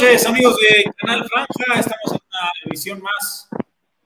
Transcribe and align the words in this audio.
Noches, 0.00 0.24
amigos 0.24 0.56
de 0.56 0.90
Canal 0.96 1.28
Franja. 1.28 1.78
Estamos 1.78 2.12
en 2.12 2.20
una 2.26 2.52
edición 2.64 3.02
más 3.02 3.50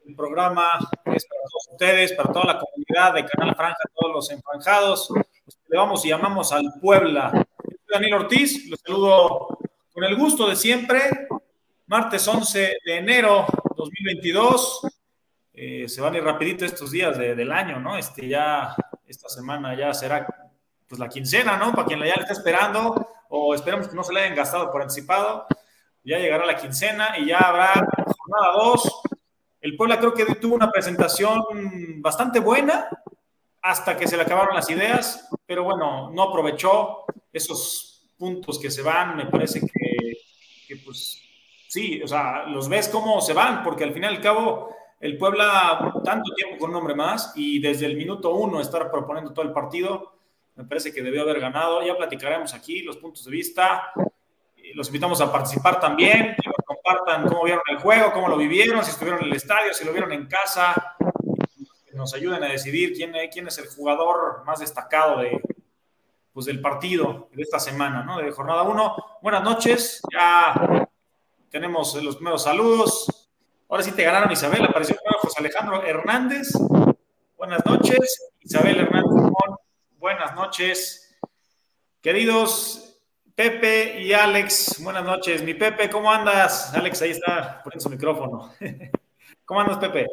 del 0.04 0.16
programa 0.16 0.76
que 1.04 1.14
es 1.14 1.24
para 1.24 1.40
todos 1.48 1.68
ustedes, 1.70 2.12
para 2.14 2.32
toda 2.32 2.46
la 2.46 2.58
comunidad 2.58 3.14
de 3.14 3.24
Canal 3.24 3.54
Franja, 3.54 3.78
todos 3.94 4.12
los 4.12 4.30
enfranjados. 4.32 5.08
Le 5.68 5.78
vamos 5.78 6.04
y 6.04 6.08
llamamos 6.08 6.50
al 6.50 6.64
Puebla. 6.80 7.30
Soy 7.30 7.78
Daniel 7.88 8.14
Ortiz, 8.14 8.68
los 8.68 8.80
saludo 8.80 9.56
con 9.92 10.02
el 10.02 10.16
gusto 10.16 10.48
de 10.48 10.56
siempre. 10.56 11.28
Martes 11.86 12.26
11 12.26 12.78
de 12.84 12.96
enero 12.96 13.46
2022. 13.76 14.88
Eh, 15.52 15.88
se 15.88 16.00
van 16.00 16.14
a 16.14 16.18
ir 16.18 16.24
rapidito 16.24 16.64
estos 16.64 16.90
días 16.90 17.16
del 17.16 17.52
año, 17.52 17.78
¿no? 17.78 17.96
Este 17.96 18.26
ya, 18.26 18.74
esta 19.06 19.28
semana 19.28 19.78
ya 19.78 19.94
será 19.94 20.26
pues 20.88 20.98
la 20.98 21.08
quincena, 21.08 21.56
¿no? 21.56 21.72
Para 21.72 21.86
quien 21.86 22.00
ya 22.00 22.16
le 22.16 22.22
está 22.22 22.32
esperando 22.32 23.10
o 23.28 23.54
esperemos 23.54 23.86
que 23.86 23.94
no 23.94 24.02
se 24.02 24.12
le 24.12 24.22
hayan 24.22 24.34
gastado 24.34 24.72
por 24.72 24.82
anticipado. 24.82 25.46
Ya 26.04 26.18
llegará 26.18 26.44
la 26.44 26.56
quincena 26.56 27.18
y 27.18 27.26
ya 27.26 27.38
habrá 27.38 27.72
jornada 28.18 28.52
2. 28.56 29.02
El 29.60 29.76
Puebla 29.76 29.98
creo 29.98 30.12
que 30.12 30.26
tuvo 30.34 30.54
una 30.54 30.70
presentación 30.70 31.42
bastante 32.02 32.40
buena 32.40 32.88
hasta 33.62 33.96
que 33.96 34.06
se 34.06 34.16
le 34.16 34.22
acabaron 34.22 34.54
las 34.54 34.68
ideas, 34.68 35.28
pero 35.46 35.64
bueno, 35.64 36.10
no 36.10 36.22
aprovechó 36.24 37.04
esos 37.32 38.10
puntos 38.18 38.58
que 38.58 38.70
se 38.70 38.82
van. 38.82 39.16
Me 39.16 39.26
parece 39.26 39.60
que, 39.60 40.18
que 40.68 40.76
pues 40.84 41.22
sí, 41.68 42.02
o 42.02 42.06
sea, 42.06 42.44
los 42.46 42.68
ves 42.68 42.88
cómo 42.88 43.20
se 43.22 43.32
van, 43.32 43.62
porque 43.62 43.84
al 43.84 43.94
final 43.94 44.12
y 44.12 44.16
al 44.16 44.22
cabo 44.22 44.76
el 45.00 45.16
Puebla 45.16 45.94
tanto 46.04 46.34
tiempo 46.34 46.58
con 46.58 46.70
un 46.70 46.76
hombre 46.76 46.94
más 46.94 47.32
y 47.36 47.58
desde 47.60 47.86
el 47.86 47.96
minuto 47.96 48.34
uno 48.34 48.60
estar 48.60 48.90
proponiendo 48.90 49.32
todo 49.32 49.44
el 49.44 49.52
partido 49.52 50.14
me 50.56 50.64
parece 50.64 50.92
que 50.92 51.02
debió 51.02 51.22
haber 51.22 51.40
ganado. 51.40 51.82
Ya 51.82 51.96
platicaremos 51.96 52.54
aquí 52.54 52.82
los 52.82 52.96
puntos 52.96 53.24
de 53.24 53.30
vista. 53.30 53.92
Los 54.74 54.88
invitamos 54.88 55.20
a 55.20 55.30
participar 55.30 55.78
también, 55.80 56.34
que 56.40 56.48
nos 56.48 56.56
compartan 56.64 57.26
cómo 57.26 57.44
vieron 57.44 57.62
el 57.70 57.78
juego, 57.78 58.12
cómo 58.12 58.28
lo 58.28 58.36
vivieron, 58.36 58.84
si 58.84 58.90
estuvieron 58.90 59.20
en 59.22 59.28
el 59.28 59.36
estadio, 59.36 59.74
si 59.74 59.84
lo 59.84 59.92
vieron 59.92 60.12
en 60.12 60.26
casa, 60.26 60.96
que 61.86 61.92
nos 61.94 62.14
ayuden 62.14 62.42
a 62.42 62.48
decidir 62.48 62.92
quién, 62.94 63.12
quién 63.32 63.48
es 63.48 63.58
el 63.58 63.68
jugador 63.68 64.42
más 64.46 64.60
destacado 64.60 65.18
de, 65.18 65.40
pues, 66.32 66.46
del 66.46 66.60
partido 66.60 67.28
de 67.32 67.42
esta 67.42 67.58
semana, 67.58 68.02
¿no? 68.02 68.18
De 68.18 68.30
jornada 68.32 68.62
1. 68.62 68.96
Buenas 69.22 69.42
noches, 69.42 70.00
ya 70.12 70.88
tenemos 71.50 71.94
los 72.02 72.16
primeros 72.16 72.42
saludos. 72.42 73.30
Ahora 73.68 73.82
sí 73.82 73.92
te 73.92 74.02
ganaron 74.04 74.32
Isabel, 74.32 74.64
apareció 74.64 74.96
José 75.20 75.40
Alejandro 75.40 75.84
Hernández. 75.84 76.48
Buenas 77.36 77.64
noches, 77.66 78.32
Isabel 78.40 78.80
Hernández 78.80 79.34
buenas 80.04 80.34
noches. 80.34 81.16
Queridos 82.02 82.93
Pepe 83.34 84.00
y 84.00 84.12
Alex, 84.12 84.80
buenas 84.80 85.04
noches. 85.04 85.42
Mi 85.42 85.54
Pepe, 85.54 85.90
¿cómo 85.90 86.08
andas? 86.10 86.72
Alex, 86.72 87.02
ahí 87.02 87.10
está 87.10 87.60
poniendo 87.64 87.82
su 87.82 87.90
micrófono. 87.90 88.52
¿Cómo 89.44 89.60
andas, 89.60 89.78
Pepe? 89.78 90.06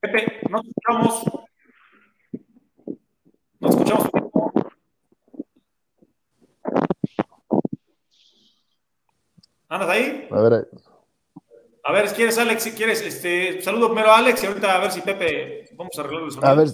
Pepe, 0.00 0.40
no 0.50 0.60
escuchamos. 0.60 1.24
No 3.58 3.68
escuchamos. 3.70 4.10
¿Andas 9.70 9.88
ahí? 9.88 10.28
A 10.30 10.40
ver. 10.42 10.68
A 11.84 11.92
ver, 11.92 12.08
si 12.08 12.14
quieres, 12.14 12.38
Alex, 12.38 12.62
si 12.62 12.72
quieres, 12.72 13.02
este, 13.02 13.60
saludo 13.60 13.88
primero 13.88 14.10
a 14.12 14.18
Alex 14.18 14.44
y 14.44 14.46
ahorita 14.46 14.76
a 14.76 14.80
ver 14.80 14.92
si 14.92 15.00
Pepe, 15.00 15.68
vamos 15.76 15.92
a 15.98 16.00
arreglar 16.02 16.22
el 16.22 16.30
sonido. 16.30 16.48
A 16.48 16.54
ver, 16.54 16.68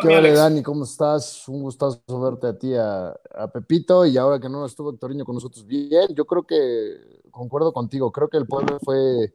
¿qué 0.00 0.08
vale, 0.08 0.32
Dani? 0.32 0.62
¿Cómo 0.62 0.84
estás? 0.84 1.48
Un 1.48 1.62
gustazo 1.62 2.00
verte 2.06 2.46
a 2.46 2.56
ti, 2.56 2.72
a, 2.76 3.12
Pepito, 3.52 4.06
y 4.06 4.16
ahora 4.16 4.38
que 4.38 4.48
no 4.48 4.64
estuvo 4.64 4.94
Torino 4.94 5.24
con 5.24 5.34
nosotros 5.34 5.66
bien, 5.66 6.14
yo 6.14 6.26
creo 6.26 6.44
que, 6.44 7.20
concuerdo 7.32 7.72
contigo, 7.72 8.12
creo 8.12 8.28
que 8.28 8.36
el 8.36 8.46
pueblo 8.46 8.78
fue, 8.84 9.34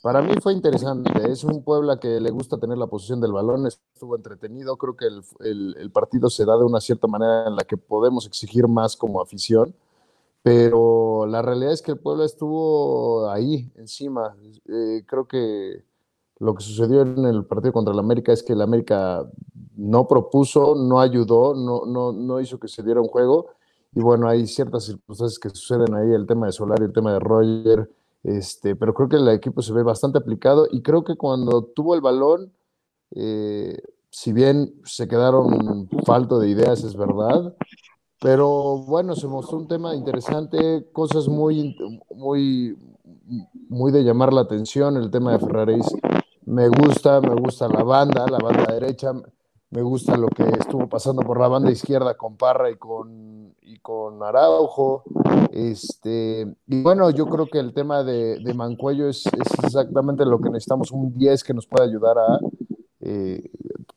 para 0.00 0.22
mí 0.22 0.32
fue 0.40 0.52
interesante, 0.52 1.10
es 1.28 1.42
un 1.42 1.64
pueblo 1.64 1.98
que 1.98 2.20
le 2.20 2.30
gusta 2.30 2.56
tener 2.56 2.78
la 2.78 2.86
posición 2.86 3.20
del 3.20 3.32
balón, 3.32 3.66
estuvo 3.66 4.14
entretenido, 4.14 4.76
creo 4.76 4.96
que 4.96 5.06
el, 5.40 5.76
el 5.76 5.90
partido 5.90 6.30
se 6.30 6.44
da 6.44 6.56
de 6.56 6.64
una 6.64 6.80
cierta 6.80 7.08
manera 7.08 7.48
en 7.48 7.56
la 7.56 7.64
que 7.64 7.76
podemos 7.76 8.26
exigir 8.26 8.68
más 8.68 8.96
como 8.96 9.20
afición, 9.20 9.74
pero 10.46 11.26
la 11.26 11.42
realidad 11.42 11.72
es 11.72 11.82
que 11.82 11.90
el 11.90 11.98
pueblo 11.98 12.22
estuvo 12.22 13.28
ahí, 13.28 13.68
encima. 13.74 14.36
Eh, 14.68 15.02
creo 15.04 15.26
que 15.26 15.82
lo 16.38 16.54
que 16.54 16.62
sucedió 16.62 17.02
en 17.02 17.24
el 17.24 17.44
partido 17.46 17.72
contra 17.72 17.92
el 17.92 17.98
América 17.98 18.32
es 18.32 18.44
que 18.44 18.52
el 18.52 18.62
América 18.62 19.28
no 19.74 20.06
propuso, 20.06 20.76
no 20.76 21.00
ayudó, 21.00 21.52
no, 21.56 21.84
no, 21.84 22.12
no 22.12 22.40
hizo 22.40 22.60
que 22.60 22.68
se 22.68 22.84
diera 22.84 23.00
un 23.00 23.08
juego. 23.08 23.48
Y 23.92 23.98
bueno, 23.98 24.28
hay 24.28 24.46
ciertas 24.46 24.84
circunstancias 24.84 25.40
que 25.40 25.50
suceden 25.50 25.92
ahí, 25.96 26.12
el 26.12 26.28
tema 26.28 26.46
de 26.46 26.52
Solar 26.52 26.78
y 26.80 26.84
el 26.84 26.92
tema 26.92 27.12
de 27.12 27.18
Roger, 27.18 27.90
este, 28.22 28.76
pero 28.76 28.94
creo 28.94 29.08
que 29.08 29.16
el 29.16 29.28
equipo 29.30 29.62
se 29.62 29.72
ve 29.72 29.82
bastante 29.82 30.18
aplicado 30.18 30.68
y 30.70 30.80
creo 30.80 31.02
que 31.02 31.16
cuando 31.16 31.64
tuvo 31.64 31.96
el 31.96 32.02
balón, 32.02 32.52
eh, 33.16 33.82
si 34.10 34.32
bien 34.32 34.80
se 34.84 35.08
quedaron 35.08 35.88
falto 36.04 36.38
de 36.38 36.50
ideas, 36.50 36.84
es 36.84 36.94
verdad, 36.96 37.52
pero 38.20 38.78
bueno, 38.78 39.14
se 39.14 39.26
mostró 39.26 39.58
un 39.58 39.68
tema 39.68 39.94
interesante, 39.94 40.88
cosas 40.92 41.28
muy, 41.28 41.76
muy, 42.14 42.76
muy 43.68 43.92
de 43.92 44.04
llamar 44.04 44.32
la 44.32 44.42
atención. 44.42 44.96
El 44.96 45.10
tema 45.10 45.32
de 45.32 45.38
Ferraris 45.38 45.86
me 46.46 46.68
gusta, 46.68 47.20
me 47.20 47.34
gusta 47.34 47.68
la 47.68 47.82
banda, 47.82 48.26
la 48.26 48.38
banda 48.38 48.72
derecha, 48.72 49.12
me 49.70 49.82
gusta 49.82 50.16
lo 50.16 50.28
que 50.28 50.44
estuvo 50.44 50.88
pasando 50.88 51.22
por 51.22 51.40
la 51.40 51.48
banda 51.48 51.70
izquierda 51.70 52.16
con 52.16 52.36
Parra 52.36 52.70
y 52.70 52.76
con, 52.76 53.54
y 53.60 53.78
con 53.80 54.22
Araujo. 54.22 55.02
Este, 55.52 56.46
y 56.66 56.82
bueno, 56.82 57.10
yo 57.10 57.26
creo 57.26 57.46
que 57.46 57.58
el 57.58 57.74
tema 57.74 58.02
de, 58.02 58.38
de 58.38 58.54
Mancuello 58.54 59.08
es, 59.08 59.24
exactamente 59.62 60.24
lo 60.24 60.40
que 60.40 60.50
necesitamos, 60.50 60.90
un 60.90 61.12
10 61.12 61.44
que 61.44 61.52
nos 61.54 61.66
pueda 61.66 61.84
ayudar 61.84 62.16
a, 62.16 62.38
eh, 63.00 63.50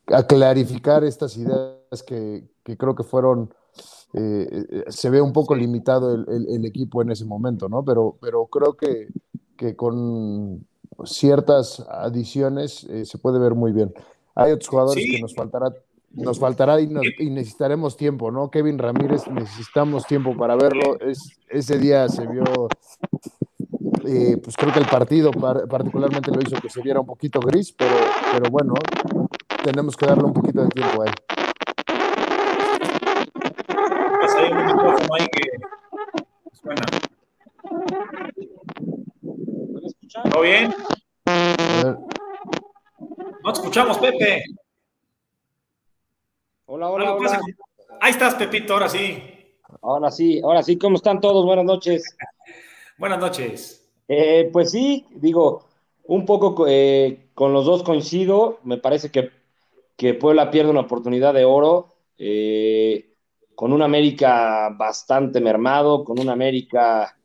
a 0.07 0.24
clarificar 0.24 1.03
estas 1.03 1.38
ideas 1.38 2.03
que, 2.06 2.50
que 2.63 2.75
creo 2.75 2.96
que 2.96 3.03
fueron 3.03 3.53
eh, 4.14 4.66
eh, 4.72 4.84
se 4.88 5.09
ve 5.09 5.22
un 5.22 5.31
poco 5.31 5.53
limitado 5.53 6.14
el, 6.16 6.66
equipo 6.66 7.01
en 7.01 7.12
ese 7.12 7.25
momento, 7.25 7.69
¿no? 7.69 7.83
Pero, 7.83 8.18
pero 8.19 8.48
creo 8.48 8.74
que, 8.74 9.07
que 9.56 9.75
con 9.75 10.66
ciertas 11.06 11.86
adiciones 11.89 12.86
eh, 12.86 13.06
se 13.06 13.19
puede 13.19 13.39
ver 13.39 13.54
muy 13.54 13.72
bien. 13.72 13.94
Hay 14.33 14.51
otros 14.51 14.68
jugadores 14.68 15.06
que 15.06 15.22
nos 15.22 15.36
faltará, 15.36 15.72
nos 16.12 16.39
faltará 16.39 16.81
y, 16.81 16.88
necesitaremos 16.88 17.98
tiempo, 17.98 18.31
¿no? 18.31 18.50
Kevin 18.50 18.80
Ramírez, 18.80 19.28
necesitamos 19.28 20.06
tiempo 20.07 20.36
para 20.36 20.56
verlo. 20.56 21.00
Es, 21.01 21.39
ese 21.48 21.78
día 21.78 22.10
se 22.10 22.25
vio, 22.25 22.44
pues 24.01 24.56
creo 24.57 24.74
que 24.74 24.80
el 24.80 24.88
partido 24.88 25.30
particularmente 25.31 26.31
lo 26.31 26.42
hizo 26.42 26.60
que 26.60 26.69
se 26.69 26.81
viera 26.81 27.00
un 27.00 27.06
poquito 27.06 27.39
gris, 27.42 27.74
pero, 27.74 27.95
pero 28.33 28.50
bueno, 28.50 28.74
tenemos 29.63 29.95
que 29.95 30.07
darle 30.07 30.24
un 30.24 30.33
poquito 30.33 30.63
de 30.63 30.69
tiempo 30.69 31.04
a 31.04 31.06
él 31.06 31.38
ahí 35.17 35.27
que 35.27 35.50
suena. 36.53 36.85
¿Todo 40.31 40.41
bien? 40.41 40.73
No 43.44 43.53
te 43.53 43.59
escuchamos, 43.59 43.97
Pepe. 44.00 44.44
Hola, 46.65 46.89
hola, 46.89 47.13
hola. 47.13 47.41
Ahí 48.01 48.11
estás, 48.11 48.35
Pepito, 48.35 48.73
ahora 48.73 48.89
sí. 48.89 49.23
Ahora 49.81 50.11
sí, 50.11 50.41
ahora 50.44 50.63
sí, 50.63 50.77
¿cómo 50.77 50.97
están 50.97 51.21
todos? 51.21 51.45
Buenas 51.45 51.65
noches. 51.65 52.15
Buenas 52.97 53.19
noches. 53.19 53.88
Eh, 54.07 54.50
pues 54.51 54.71
sí, 54.71 55.06
digo, 55.11 55.65
un 56.06 56.25
poco 56.25 56.65
eh, 56.67 57.29
con 57.33 57.53
los 57.53 57.65
dos 57.65 57.83
coincido. 57.83 58.59
Me 58.63 58.77
parece 58.77 59.11
que, 59.11 59.31
que 59.95 60.13
Puebla 60.13 60.51
pierde 60.51 60.71
una 60.71 60.81
oportunidad 60.81 61.33
de 61.33 61.45
oro. 61.45 61.95
Eh, 62.17 63.08
con 63.59 63.73
un 63.73 63.81
América 63.81 64.69
bastante 64.69 65.41
mermado, 65.41 66.06
con 66.06 66.17
un 66.17 66.29
América 66.29 67.17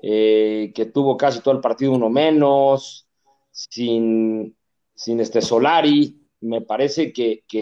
eh, 0.00 0.72
que 0.74 0.86
tuvo 0.86 1.18
casi 1.18 1.40
todo 1.40 1.52
el 1.52 1.60
partido 1.60 1.92
uno 1.92 2.08
menos, 2.08 3.06
sin, 3.50 4.56
sin 4.94 5.20
este 5.20 5.42
Solari, 5.42 6.18
me 6.40 6.62
parece 6.62 7.12
que, 7.12 7.44
que... 7.46 7.60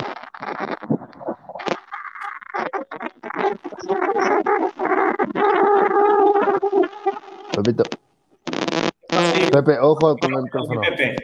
Pepe, 9.50 9.78
ojo 9.80 10.16
con 10.16 10.34
el 10.34 10.42
micrófono. 10.44 10.80
Pepe. 10.82 11.16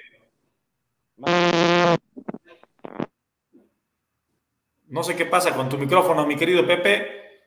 No 4.89 5.03
sé 5.03 5.17
qué 5.17 5.27
pasa 5.27 5.55
con 5.55 5.69
tu 5.69 5.79
micrófono, 5.79 6.27
mi 6.27 6.37
querido 6.37 6.67
Pepe. 6.67 7.07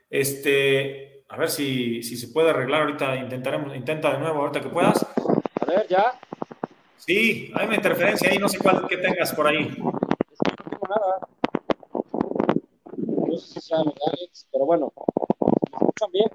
Este, 0.09 1.24
a 1.30 1.38
ver 1.38 1.50
si, 1.50 2.03
se 2.03 2.27
puede 2.30 2.50
arreglar 2.50 2.81
ahorita. 2.81 3.15
Intentaremos, 3.15 3.75
intenta 3.75 4.12
de 4.12 4.19
nuevo 4.19 4.39
ahorita 4.39 4.62
que 4.62 4.69
puedas. 4.69 5.06
A 5.62 5.65
ver, 5.65 5.88
ya. 5.88 6.19
Sí, 6.97 7.51
hay 7.56 7.68
una 7.68 7.75
interferencia 7.75 8.30
ahí, 8.30 8.38
no 8.38 8.50
sé 8.50 8.59
cuál 8.59 8.86
que 8.88 8.97
tengas 8.97 9.33
por 9.33 9.47
ahí. 9.47 9.69
No 9.80 9.94
tengo 10.69 10.88
nada. 10.89 11.19
No 12.97 13.38
sé 13.38 13.53
si 13.53 13.62
sea 13.62 13.77
Alex, 13.77 14.47
pero 14.51 14.65
bueno, 14.65 14.92
me 15.00 15.77
escuchan 15.77 16.12
bien. 16.12 16.30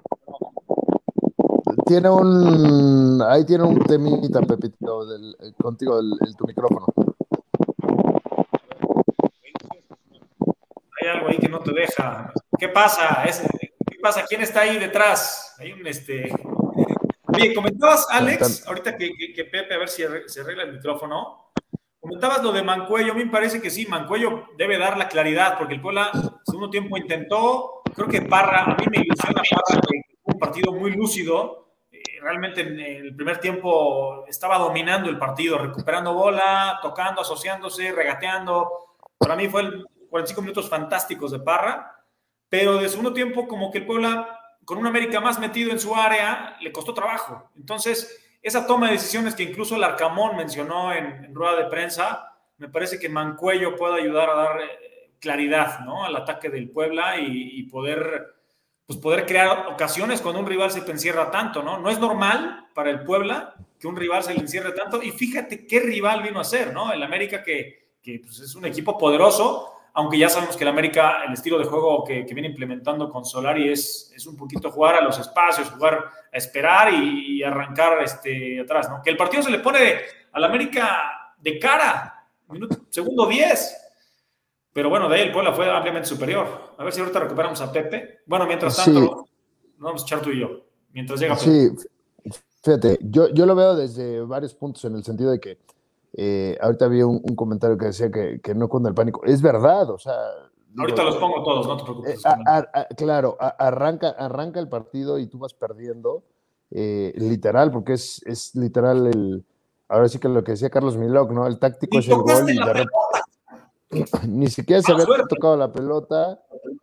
Tiene 1.85 2.09
un. 2.09 3.21
Ahí 3.21 3.45
tiene 3.45 3.63
un 3.63 3.79
temita, 3.79 4.41
Pepito, 4.41 5.05
del, 5.05 5.35
contigo, 5.61 5.99
el, 5.99 6.35
tu 6.35 6.45
micrófono. 6.45 6.87
Hay 11.05 11.11
algo 11.11 11.29
ahí 11.29 11.37
que 11.37 11.49
no 11.49 11.59
te 11.59 11.71
deja. 11.71 12.33
¿Qué 12.57 12.67
pasa? 12.67 13.23
¿Qué 13.23 13.99
pasa? 14.01 14.25
¿Quién 14.27 14.41
está 14.41 14.61
ahí 14.61 14.79
detrás? 14.79 15.55
Hay 15.59 15.71
un 15.71 15.85
este. 15.85 16.31
Oye, 17.27 17.53
comentabas, 17.53 18.07
Alex, 18.09 18.65
ahorita 18.65 18.97
que, 18.97 19.47
Pepe, 19.51 19.75
a 19.75 19.77
ver 19.77 19.89
si 19.89 20.03
se 20.25 20.41
arregla 20.41 20.63
el 20.63 20.73
micrófono. 20.73 21.51
Comentabas 21.99 22.41
lo 22.41 22.51
de 22.51 22.63
Mancuello, 22.63 23.11
a 23.11 23.15
mí 23.15 23.23
me 23.23 23.31
parece 23.31 23.61
que 23.61 23.69
sí, 23.69 23.85
Mancuello 23.85 24.47
debe 24.57 24.79
dar 24.79 24.97
la 24.97 25.07
claridad, 25.07 25.59
porque 25.59 25.75
el 25.75 25.81
Puebla, 25.81 26.11
segundo 26.43 26.71
tiempo 26.71 26.97
intentó, 26.97 27.81
creo 27.95 28.07
que 28.07 28.21
Parra, 28.23 28.63
a 28.63 28.75
mí 28.75 28.85
me 28.89 29.01
ilusiona 29.01 29.41
Parra, 29.43 29.81
que 29.81 30.01
un 30.23 30.39
partido 30.39 30.71
muy 30.71 30.91
lúcido, 30.91 31.73
eh, 31.91 32.01
realmente 32.21 32.61
en 32.61 32.79
el 32.79 33.15
primer 33.15 33.39
tiempo 33.39 34.25
estaba 34.27 34.57
dominando 34.57 35.09
el 35.09 35.19
partido, 35.19 35.57
recuperando 35.59 36.13
bola, 36.13 36.79
tocando, 36.81 37.21
asociándose, 37.21 37.91
regateando. 37.91 38.95
Para 39.17 39.35
mí 39.35 39.47
fue 39.47 39.61
el 39.61 39.85
45 40.15 40.41
minutos 40.41 40.69
fantásticos 40.69 41.31
de 41.31 41.39
Parra, 41.39 41.93
pero 42.47 42.77
de 42.77 42.87
segundo 42.87 43.11
tiempo 43.11 43.49
como 43.49 43.69
que 43.69 43.79
el 43.79 43.85
Puebla 43.85 44.39
con 44.63 44.77
un 44.77 44.87
América 44.87 45.19
más 45.19 45.39
metido 45.39 45.71
en 45.71 45.79
su 45.79 45.93
área, 45.93 46.55
le 46.61 46.71
costó 46.71 46.93
trabajo. 46.93 47.51
Entonces, 47.57 48.37
esa 48.41 48.65
toma 48.65 48.87
de 48.87 48.93
decisiones 48.93 49.35
que 49.35 49.43
incluso 49.43 49.75
el 49.75 49.83
Arcamón 49.83 50.37
mencionó 50.37 50.93
en, 50.93 51.35
rueda 51.35 51.57
de 51.57 51.65
prensa, 51.65 52.33
me 52.57 52.69
parece 52.69 52.97
que 52.97 53.09
Mancuello 53.09 53.75
puede 53.75 54.01
ayudar 54.01 54.29
a 54.29 54.35
dar 54.35 54.61
eh, 54.61 55.11
claridad 55.19 55.81
¿no? 55.81 56.05
al 56.05 56.15
ataque 56.15 56.49
del 56.49 56.69
Puebla 56.69 57.17
y, 57.19 57.63
poder, 57.63 58.35
pues 58.87 58.97
poder 58.97 59.25
crear 59.25 59.67
ocasiones 59.67 60.21
cuando 60.21 60.39
un 60.39 60.47
rival 60.47 60.71
se 60.71 60.81
te 60.81 60.93
encierra 60.93 61.29
tanto. 61.29 61.61
¿no? 61.61 61.77
no 61.77 61.89
es 61.89 61.99
normal 61.99 62.69
para 62.73 62.89
el 62.89 63.03
Puebla 63.03 63.53
que 63.77 63.87
un 63.87 63.97
rival 63.97 64.23
se 64.23 64.33
le 64.33 64.39
encierre 64.39 64.71
tanto. 64.71 65.03
Y 65.03 65.11
fíjate 65.11 65.67
qué 65.67 65.81
rival 65.81 66.23
vino 66.23 66.39
a 66.39 66.45
ser, 66.45 66.73
¿no? 66.73 66.93
El 66.93 67.03
América 67.03 67.43
que, 67.43 67.97
que 68.01 68.21
pues, 68.23 68.39
es 68.39 68.55
un 68.55 68.65
equipo 68.65 68.97
poderoso, 68.97 69.74
aunque 69.97 70.17
ya 70.17 70.27
sabemos 70.27 70.57
que 70.57 70.63
el 70.65 70.67
América, 70.67 71.23
el 71.25 71.31
estilo 71.31 71.57
de 71.57 71.63
juego 71.63 72.03
que, 72.03 72.23
viene 72.23 72.49
implementando 72.49 73.09
con 73.09 73.23
Solari 73.23 73.71
es, 73.71 74.11
es, 74.13 74.27
un 74.27 74.35
poquito 74.35 74.69
jugar 74.69 74.95
a 74.95 75.01
los 75.01 75.17
espacios, 75.17 75.69
jugar 75.69 76.03
a 76.33 76.37
esperar 76.37 76.93
y, 76.93 77.41
arrancar 77.41 78.03
este, 78.03 78.59
atrás, 78.59 78.89
¿no? 78.89 79.01
Que 79.01 79.09
el 79.09 79.15
partido 79.15 79.41
se 79.41 79.51
le 79.51 79.59
pone 79.59 79.95
al 80.33 80.43
América 80.43 81.33
de 81.37 81.57
cara, 81.57 82.27
minuto, 82.49 82.77
segundo 82.89 83.25
10. 83.25 83.77
Pero 84.73 84.89
bueno, 84.89 85.07
de 85.07 85.15
ahí 85.15 85.21
el 85.21 85.31
Puebla 85.31 85.53
fue 85.53 85.73
ampliamente 85.73 86.09
superior. 86.09 86.73
A 86.77 86.83
ver 86.83 86.91
si 86.91 86.99
ahorita 86.99 87.21
recuperamos 87.21 87.61
a 87.61 87.71
Pepe. 87.71 88.19
Bueno, 88.25 88.45
mientras 88.45 88.75
tanto, 88.75 89.25
vamos 89.77 90.01
a 90.01 90.05
echar 90.05 90.21
tú 90.21 90.29
y 90.31 90.41
yo, 90.41 90.65
mientras 90.91 91.21
llega 91.21 91.35
Pepe. 91.35 91.45
Sí, 91.45 92.35
fíjate, 92.61 92.97
yo, 92.99 93.29
yo 93.29 93.45
lo 93.45 93.55
veo 93.55 93.77
desde 93.77 94.19
varios 94.23 94.53
puntos 94.55 94.83
en 94.83 94.95
el 94.95 95.05
sentido 95.05 95.31
de 95.31 95.39
que 95.39 95.57
eh, 96.17 96.57
ahorita 96.61 96.85
había 96.85 97.05
un, 97.05 97.19
comentario 97.35 97.77
que 97.77 97.87
decía 97.87 98.09
que, 98.09 98.55
no 98.55 98.69
con 98.69 98.85
el 98.85 98.93
pánico. 98.93 99.21
Es 99.25 99.41
verdad, 99.41 99.89
o 99.89 99.97
sea. 99.97 100.15
Ahorita 100.77 101.03
los 101.03 101.17
pongo 101.17 101.43
todos, 101.43 101.67
no 101.67 101.77
te 101.77 101.83
preocupes. 101.83 102.23
Eh, 102.25 102.95
claro, 102.95 103.37
arranca, 103.39 104.09
arranca 104.09 104.59
el 104.59 104.69
partido 104.69 105.19
y 105.19 105.27
tú 105.27 105.39
vas 105.39 105.53
perdiendo, 105.53 106.23
eh, 106.71 107.13
literal, 107.17 107.71
porque 107.71 107.93
es, 107.93 108.21
es 108.25 108.55
literal 108.55 109.07
el. 109.07 109.45
Ahora 109.87 110.07
sí 110.07 110.17
que 110.17 110.29
lo 110.29 110.43
que 110.43 110.53
decía 110.53 110.69
Carlos 110.69 110.97
Milok, 110.97 111.31
¿no? 111.31 111.47
El 111.47 111.59
táctico 111.59 111.99
es 111.99 112.07
el 112.07 112.15
gol 112.15 112.49
y 112.49 112.57
de 112.57 112.85
ni 114.27 114.47
siquiera 114.47 114.81
se 114.81 114.91
había 114.93 115.05
tocado 115.29 115.55
la 115.57 115.71
pelota 115.71 116.39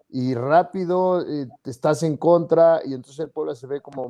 y 0.08 0.34
rápido 0.34 1.24
te 1.62 1.70
estás 1.70 2.02
en 2.04 2.16
contra 2.16 2.80
y 2.84 2.94
entonces 2.94 3.18
el 3.18 3.30
pueblo 3.30 3.54
se 3.56 3.66
ve 3.66 3.80
como 3.80 4.06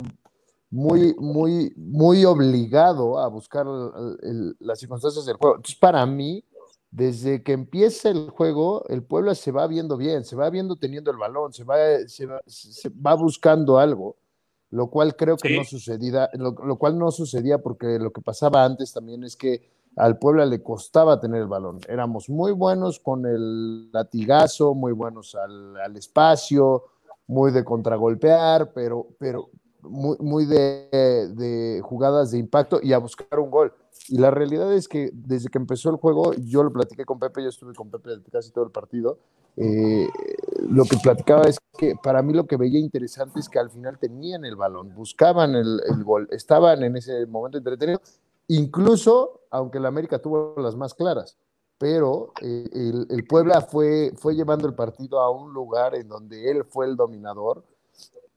muy, 0.72 1.14
muy, 1.18 1.74
muy 1.76 2.24
obligado 2.24 3.18
a 3.18 3.28
buscar 3.28 3.66
las 4.58 4.80
circunstancias 4.80 5.26
del 5.26 5.36
juego. 5.36 5.56
Entonces, 5.56 5.78
para 5.78 6.04
mí, 6.06 6.42
desde 6.90 7.42
que 7.42 7.52
empieza 7.52 8.08
el 8.08 8.30
juego, 8.30 8.82
el 8.88 9.02
pueblo 9.02 9.34
se 9.34 9.52
va 9.52 9.66
viendo 9.66 9.98
bien, 9.98 10.24
se 10.24 10.34
va 10.34 10.48
viendo 10.48 10.76
teniendo 10.76 11.10
el 11.10 11.18
balón, 11.18 11.52
se 11.52 11.64
va, 11.64 11.76
se 12.06 12.26
va, 12.26 13.14
buscando 13.14 13.78
algo, 13.78 14.16
lo 14.70 14.86
cual 14.86 15.14
creo 15.14 15.36
que 15.36 15.54
no 15.54 15.62
sucedía, 15.64 16.30
lo, 16.32 16.54
cual 16.76 16.98
no 16.98 17.10
sucedía 17.10 17.58
porque 17.58 17.98
lo 17.98 18.10
que 18.10 18.22
pasaba 18.22 18.64
antes 18.64 18.94
también 18.94 19.24
es 19.24 19.36
que 19.36 19.68
al 19.96 20.18
pueblo 20.18 20.42
le 20.46 20.62
costaba 20.62 21.20
tener 21.20 21.42
el 21.42 21.48
balón. 21.48 21.80
Éramos 21.86 22.30
muy 22.30 22.52
buenos 22.52 22.98
con 22.98 23.26
el 23.26 23.92
latigazo, 23.92 24.72
muy 24.72 24.92
buenos 24.92 25.34
al, 25.34 25.76
al 25.76 25.98
espacio, 25.98 26.84
muy 27.26 27.52
de 27.52 27.62
contragolpear, 27.62 28.72
pero, 28.72 29.08
pero, 29.18 29.50
muy, 29.82 30.16
muy 30.20 30.46
de, 30.46 31.80
jugadas 31.82 32.30
de 32.30 32.38
impacto 32.38 32.80
y 32.82 32.92
a 32.92 32.98
buscar 32.98 33.38
un 33.38 33.50
gol. 33.50 33.72
Y 34.08 34.18
la 34.18 34.30
realidad 34.30 34.72
es 34.72 34.88
que 34.88 35.10
desde 35.12 35.48
que 35.48 35.58
empezó 35.58 35.90
el 35.90 35.96
juego, 35.96 36.32
yo 36.34 36.62
lo 36.62 36.72
platiqué 36.72 37.04
con 37.04 37.18
Pepe, 37.18 37.42
yo 37.42 37.48
estuve 37.48 37.74
con 37.74 37.90
Pepe 37.90 38.10
casi 38.30 38.50
todo 38.50 38.64
el 38.64 38.70
partido. 38.70 39.18
Eh, 39.56 40.08
lo 40.68 40.84
que 40.84 40.96
platicaba 41.02 41.42
es 41.42 41.58
que 41.76 41.94
para 42.02 42.22
mí 42.22 42.32
lo 42.32 42.46
que 42.46 42.56
veía 42.56 42.78
interesante 42.78 43.40
es 43.40 43.48
que 43.48 43.58
al 43.58 43.70
final 43.70 43.98
tenían 43.98 44.44
el 44.44 44.56
balón, 44.56 44.94
buscaban 44.94 45.54
el, 45.54 45.80
gol, 46.04 46.26
estaban 46.30 46.82
en 46.82 46.96
ese 46.96 47.26
momento 47.26 47.58
entretenido, 47.58 48.00
incluso 48.48 49.40
aunque 49.50 49.78
la 49.78 49.88
América 49.88 50.18
tuvo 50.18 50.54
las 50.56 50.74
más 50.74 50.94
claras, 50.94 51.36
pero 51.76 52.32
eh, 52.40 52.68
el, 52.72 53.06
el, 53.10 53.24
Puebla 53.26 53.60
fue, 53.60 54.12
fue 54.16 54.34
llevando 54.34 54.66
el 54.66 54.74
partido 54.74 55.20
a 55.20 55.30
un 55.30 55.52
lugar 55.52 55.94
en 55.94 56.08
donde 56.08 56.50
él 56.50 56.64
fue 56.64 56.86
el 56.86 56.96
dominador 56.96 57.62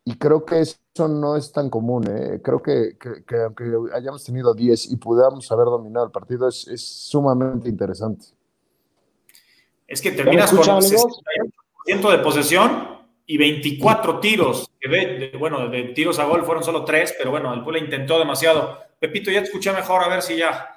y 0.08 0.18
creo 0.18 0.46
que 0.46 0.62
eso 0.62 1.08
no 1.10 1.36
es 1.36 1.52
tan 1.52 1.70
común. 1.70 2.06
¿eh? 2.08 2.40
Creo 2.44 2.62
que, 2.62 2.96
que, 3.00 3.38
aunque 3.38 3.66
hayamos 3.92 4.24
tenido 4.24 4.54
10 4.54 4.92
y 4.92 4.98
pudiéramos 4.98 5.52
haber 5.52 5.66
dominado 5.66 6.06
el 6.06 6.12
partido, 6.12 6.48
es, 6.48 6.68
es 6.68 6.88
sumamente 6.88 7.68
interesante. 7.68 8.28
Es 9.88 10.02
que 10.02 10.12
terminas 10.12 10.52
con 10.52 10.64
60% 10.64 12.12
de 12.12 12.20
posesión 12.20 13.00
y 13.26 13.38
24 13.38 14.20
tiros. 14.20 14.70
Que 14.80 14.90
de, 14.90 15.38
bueno, 15.40 15.70
de 15.70 15.86
tiros 15.86 16.20
a 16.20 16.26
gol 16.26 16.44
fueron 16.44 16.64
solo 16.64 16.86
3, 16.86 17.16
pero 17.18 17.32
bueno, 17.32 17.52
el 17.56 17.64
Puebla 17.64 17.80
intentó 17.80 18.20
demasiado. 18.20 18.78
Pepito, 19.00 19.32
ya 19.32 19.40
te 19.40 19.46
escuché 19.46 19.74
mejor, 19.74 20.04
a 20.04 20.08
ver 20.08 20.22
si 20.22 20.38
ya. 20.38 20.70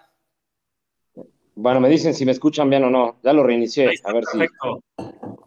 Bueno, 1.54 1.80
me 1.80 1.90
dicen 1.90 2.14
si 2.14 2.24
me 2.24 2.32
escuchan 2.32 2.70
bien 2.70 2.84
o 2.84 2.90
no. 2.90 3.18
Ya 3.22 3.34
lo 3.34 3.42
reinicié, 3.42 3.90
a 4.04 4.12
ver 4.12 4.24
perfecto. 4.24 4.82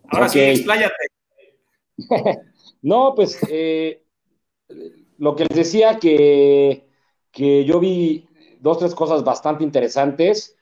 Ahora 0.09 0.29
sí, 0.29 0.39
expláyate. 0.39 1.07
No, 2.81 3.13
pues 3.15 3.39
eh, 3.49 4.03
lo 5.17 5.35
que 5.35 5.45
les 5.45 5.55
decía 5.57 5.99
que, 5.99 6.87
que 7.31 7.63
yo 7.65 7.79
vi 7.79 8.27
dos, 8.59 8.79
tres 8.79 8.95
cosas 8.95 9.23
bastante 9.23 9.63
interesantes. 9.63 10.57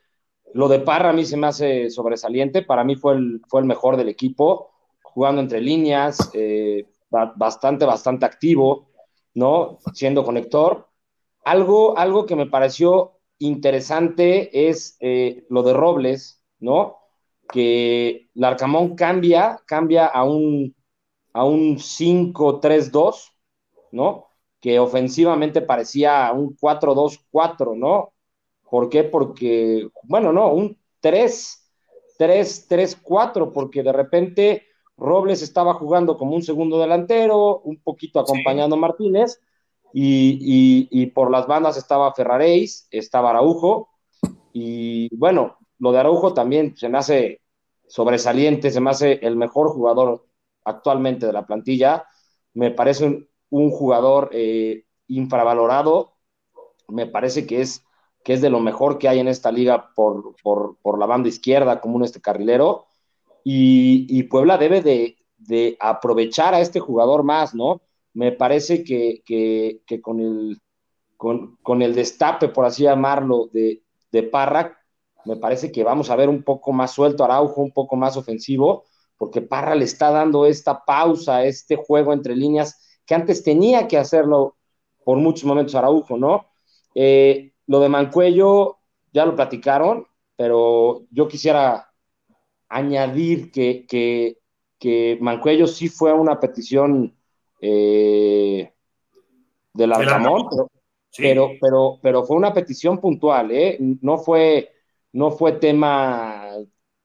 Lo 0.53 0.67
de 0.67 0.79
Parra 0.79 1.09
a 1.09 1.13
mí 1.13 1.25
se 1.25 1.37
me 1.37 1.47
hace 1.47 1.89
sobresaliente. 1.89 2.63
Para 2.63 2.83
mí 2.83 2.95
fue 2.95 3.13
el, 3.13 3.41
fue 3.47 3.61
el 3.61 3.67
mejor 3.67 3.97
del 3.97 4.09
equipo, 4.09 4.71
jugando 5.01 5.41
entre 5.41 5.61
líneas, 5.61 6.31
eh, 6.33 6.87
bastante, 7.09 7.85
bastante 7.85 8.25
activo, 8.25 8.89
¿no? 9.33 9.79
Siendo 9.93 10.23
conector. 10.23 10.87
Algo, 11.45 11.97
algo 11.97 12.25
que 12.25 12.35
me 12.35 12.47
pareció 12.47 13.19
interesante 13.37 14.69
es 14.69 14.97
eh, 14.99 15.45
lo 15.49 15.63
de 15.63 15.73
Robles, 15.73 16.43
¿no? 16.59 16.97
Que 17.51 18.29
Larcamón 18.33 18.95
cambia, 18.95 19.61
cambia 19.65 20.07
a 20.07 20.23
un 20.23 20.75
a 21.33 21.43
un 21.43 21.77
5-3-2, 21.77 23.33
¿no? 23.91 24.27
Que 24.59 24.79
ofensivamente 24.79 25.61
parecía 25.61 26.31
un 26.33 26.57
4-2-4, 26.57 27.77
¿no? 27.77 28.13
¿Por 28.69 28.89
qué? 28.89 29.03
Porque, 29.03 29.87
bueno, 30.03 30.33
no, 30.33 30.51
un 30.53 30.77
3-3-3-4, 31.01 33.51
porque 33.53 33.83
de 33.83 33.93
repente 33.93 34.63
Robles 34.97 35.41
estaba 35.41 35.73
jugando 35.73 36.17
como 36.17 36.35
un 36.35 36.43
segundo 36.43 36.79
delantero, 36.79 37.59
un 37.59 37.81
poquito 37.81 38.19
acompañando 38.19 38.75
a 38.75 38.79
Martínez, 38.79 39.39
y, 39.93 41.05
por 41.07 41.31
las 41.31 41.47
bandas 41.47 41.77
estaba 41.77 42.13
Ferraréis, 42.13 42.87
estaba 42.91 43.31
Araujo, 43.31 43.89
y 44.53 45.15
bueno, 45.15 45.57
lo 45.79 45.91
de 45.91 45.99
Araujo 45.99 46.33
también 46.33 46.75
se 46.75 46.89
me 46.89 46.97
hace 46.97 47.41
sobresaliente, 47.87 48.69
se 48.69 48.81
me 48.81 48.91
hace 48.91 49.13
el 49.25 49.35
mejor 49.35 49.69
jugador 49.69 50.25
actualmente 50.63 51.25
de 51.25 51.33
la 51.33 51.45
plantilla. 51.45 52.05
Me 52.53 52.71
parece 52.71 53.27
un, 53.49 53.69
jugador 53.71 54.29
eh, 54.31 54.85
infravalorado. 55.07 56.13
Me 56.87 57.05
parece 57.05 57.45
que 57.45 57.61
es, 57.61 57.83
que 58.23 58.33
es 58.33 58.41
de 58.41 58.49
lo 58.49 58.59
mejor 58.59 58.97
que 58.97 59.07
hay 59.07 59.19
en 59.19 59.27
esta 59.27 59.51
liga 59.51 59.91
por, 59.95 60.35
por, 60.43 60.99
la 60.99 61.05
banda 61.05 61.29
izquierda, 61.29 61.81
como 61.81 61.95
un 61.95 62.03
este 62.03 62.21
carrilero. 62.21 62.85
Y, 63.43 64.23
Puebla 64.23 64.57
debe 64.57 64.81
de, 64.81 65.77
aprovechar 65.79 66.53
a 66.53 66.59
este 66.59 66.79
jugador 66.79 67.23
más, 67.23 67.55
¿no? 67.55 67.81
Me 68.13 68.31
parece 68.31 68.83
que, 68.83 69.23
con, 70.01 70.19
el, 70.19 70.61
con, 71.17 71.81
el 71.81 71.95
destape, 71.95 72.49
por 72.49 72.65
así 72.65 72.83
llamarlo, 72.83 73.47
de, 73.51 73.83
de 74.11 74.23
Parra, 74.23 74.79
me 75.25 75.37
parece 75.37 75.71
que 75.71 75.83
vamos 75.83 76.09
a 76.09 76.15
ver 76.15 76.29
un 76.29 76.43
poco 76.43 76.71
más 76.71 76.91
suelto 76.91 77.23
Araujo, 77.23 77.61
un 77.61 77.71
poco 77.71 77.95
más 77.95 78.17
ofensivo, 78.17 78.85
porque 79.19 79.41
Parra 79.41 79.75
le 79.75 79.83
está 79.83 80.11
dando 80.11 80.45
esta 80.45 80.85
pausa, 80.85 81.43
este 81.43 81.75
juego 81.75 82.13
entre 82.13 82.35
líneas 82.35 83.01
que 83.05 83.13
antes 83.13 83.43
tenía 83.43 83.85
que 83.87 83.97
hacerlo 83.97 84.55
por 85.03 85.17
muchos 85.17 85.43
momentos 85.43 85.75
Araujo, 85.75 86.17
¿no? 86.17 86.47
Eh, 86.95 87.51
lo 87.67 87.81
de 87.81 87.89
Mancuello 87.89 88.77
ya 89.11 89.25
lo 89.25 89.35
platicaron, 89.35 90.07
pero 90.37 91.03
yo 91.11 91.27
quisiera 91.27 91.91
añadir 92.69 93.51
que, 93.51 93.85
que, 94.79 95.17
Mancuello 95.19 95.67
sí 95.67 95.89
fue 95.89 96.13
una 96.13 96.39
petición 96.39 97.13
eh, 97.59 98.71
del 99.73 99.93
Altamont, 99.93 100.47
pero, 101.17 101.49
pero, 101.59 101.99
pero, 102.01 102.23
fue 102.23 102.37
una 102.37 102.53
petición 102.53 102.99
puntual, 102.99 103.51
¿eh? 103.51 103.77
No 104.01 104.17
fue, 104.17 104.71
no 105.11 105.31
fue 105.31 105.53
tema, 105.53 106.53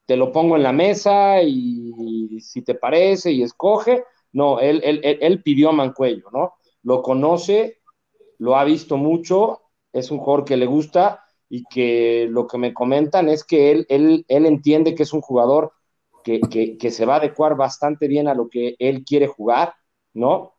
te 0.07 0.17
lo 0.17 0.33
pongo 0.33 0.57
en 0.57 0.63
la 0.63 0.73
mesa 0.73 1.43
y 1.43 2.41
si 2.41 2.63
te 2.63 2.75
parece 2.75 3.33
y 3.33 3.43
escoge. 3.43 4.05
No, 4.33 4.61
él, 4.61 4.81
él, 4.85 5.01
él 5.03 5.43
pidió 5.43 5.69
a 5.71 5.73
Mancuello, 5.73 6.29
¿no? 6.33 6.55
Lo 6.83 7.03
conoce, 7.03 7.79
lo 8.39 8.57
ha 8.57 8.65
visto 8.65 8.97
mucho, 8.97 9.63
es 9.93 10.11
un 10.11 10.19
jugador 10.19 10.45
que 10.45 10.57
le 10.57 10.67
gusta 10.67 11.25
y 11.49 11.65
que 11.65 12.27
lo 12.31 12.47
que 12.47 12.59
me 12.59 12.75
comentan 12.75 13.29
es 13.29 13.45
que 13.45 13.71
él, 13.71 13.87
él, 13.89 14.25
él 14.29 14.47
entiende 14.47 14.95
que 14.95 15.05
es 15.05 15.13
un 15.13 15.21
jugador 15.21 15.73
que, 16.25 16.41
que, 16.79 16.91
se 16.91 17.05
va 17.05 17.15
a 17.15 17.19
adecuar 17.19 17.55
bastante 17.55 18.09
bien 18.09 18.29
a 18.29 18.35
lo 18.35 18.49
que 18.49 18.77
él 18.79 19.05
quiere 19.05 19.27
jugar, 19.27 19.75
¿no? 20.15 20.55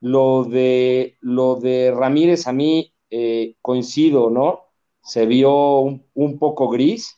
Lo 0.00 0.44
de, 0.44 1.16
lo 1.20 1.54
de 1.56 1.92
Ramírez 1.92 2.46
a 2.46 2.52
mí 2.52 2.92
eh, 3.10 3.54
coincido, 3.62 4.28
¿no? 4.28 4.64
Se 5.00 5.24
vio 5.24 5.80
un, 5.80 6.38
poco 6.38 6.68
gris 6.68 7.17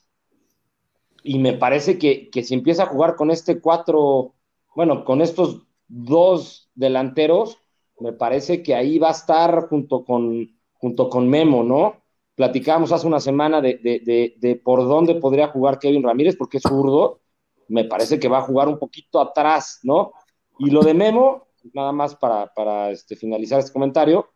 y 1.22 1.38
me 1.38 1.52
parece 1.52 1.98
que, 1.98 2.30
que, 2.30 2.42
si 2.42 2.54
empieza 2.54 2.84
a 2.84 2.86
jugar 2.86 3.16
con 3.16 3.30
este 3.30 3.60
cuatro, 3.60 4.34
bueno, 4.74 5.04
con 5.04 5.20
estos 5.20 5.66
dos 5.88 6.70
delanteros, 6.74 7.58
me 7.98 8.12
parece 8.12 8.62
que 8.62 8.74
ahí 8.74 8.98
va 8.98 9.08
a 9.08 9.12
estar 9.12 9.68
junto 9.68 10.04
con, 10.04 10.48
junto 10.74 11.08
con 11.10 11.28
Memo, 11.28 11.62
¿no? 11.62 11.96
Platicábamos 12.34 12.92
hace 12.92 13.06
una 13.06 13.20
semana 13.20 13.60
de, 13.60 13.76
de, 13.76 14.34
de, 14.38 14.56
por 14.56 14.80
dónde 14.80 15.16
podría 15.16 15.48
jugar 15.48 15.78
Kevin 15.78 16.02
Ramírez, 16.02 16.36
porque 16.36 16.56
es 16.56 16.62
zurdo, 16.62 17.20
me 17.68 17.84
parece 17.84 18.18
que 18.18 18.28
va 18.28 18.38
a 18.38 18.42
jugar 18.42 18.68
un 18.68 18.78
poquito 18.78 19.20
atrás, 19.20 19.80
¿no? 19.82 20.12
Y 20.58 20.70
lo 20.70 20.82
de 20.82 20.94
Memo, 20.94 21.48
nada 21.74 21.92
más 21.92 22.16
para, 22.16 22.46
para 22.54 22.90
este, 22.90 23.16
finalizar 23.16 23.58
este 23.58 23.72
comentario, 23.72 24.30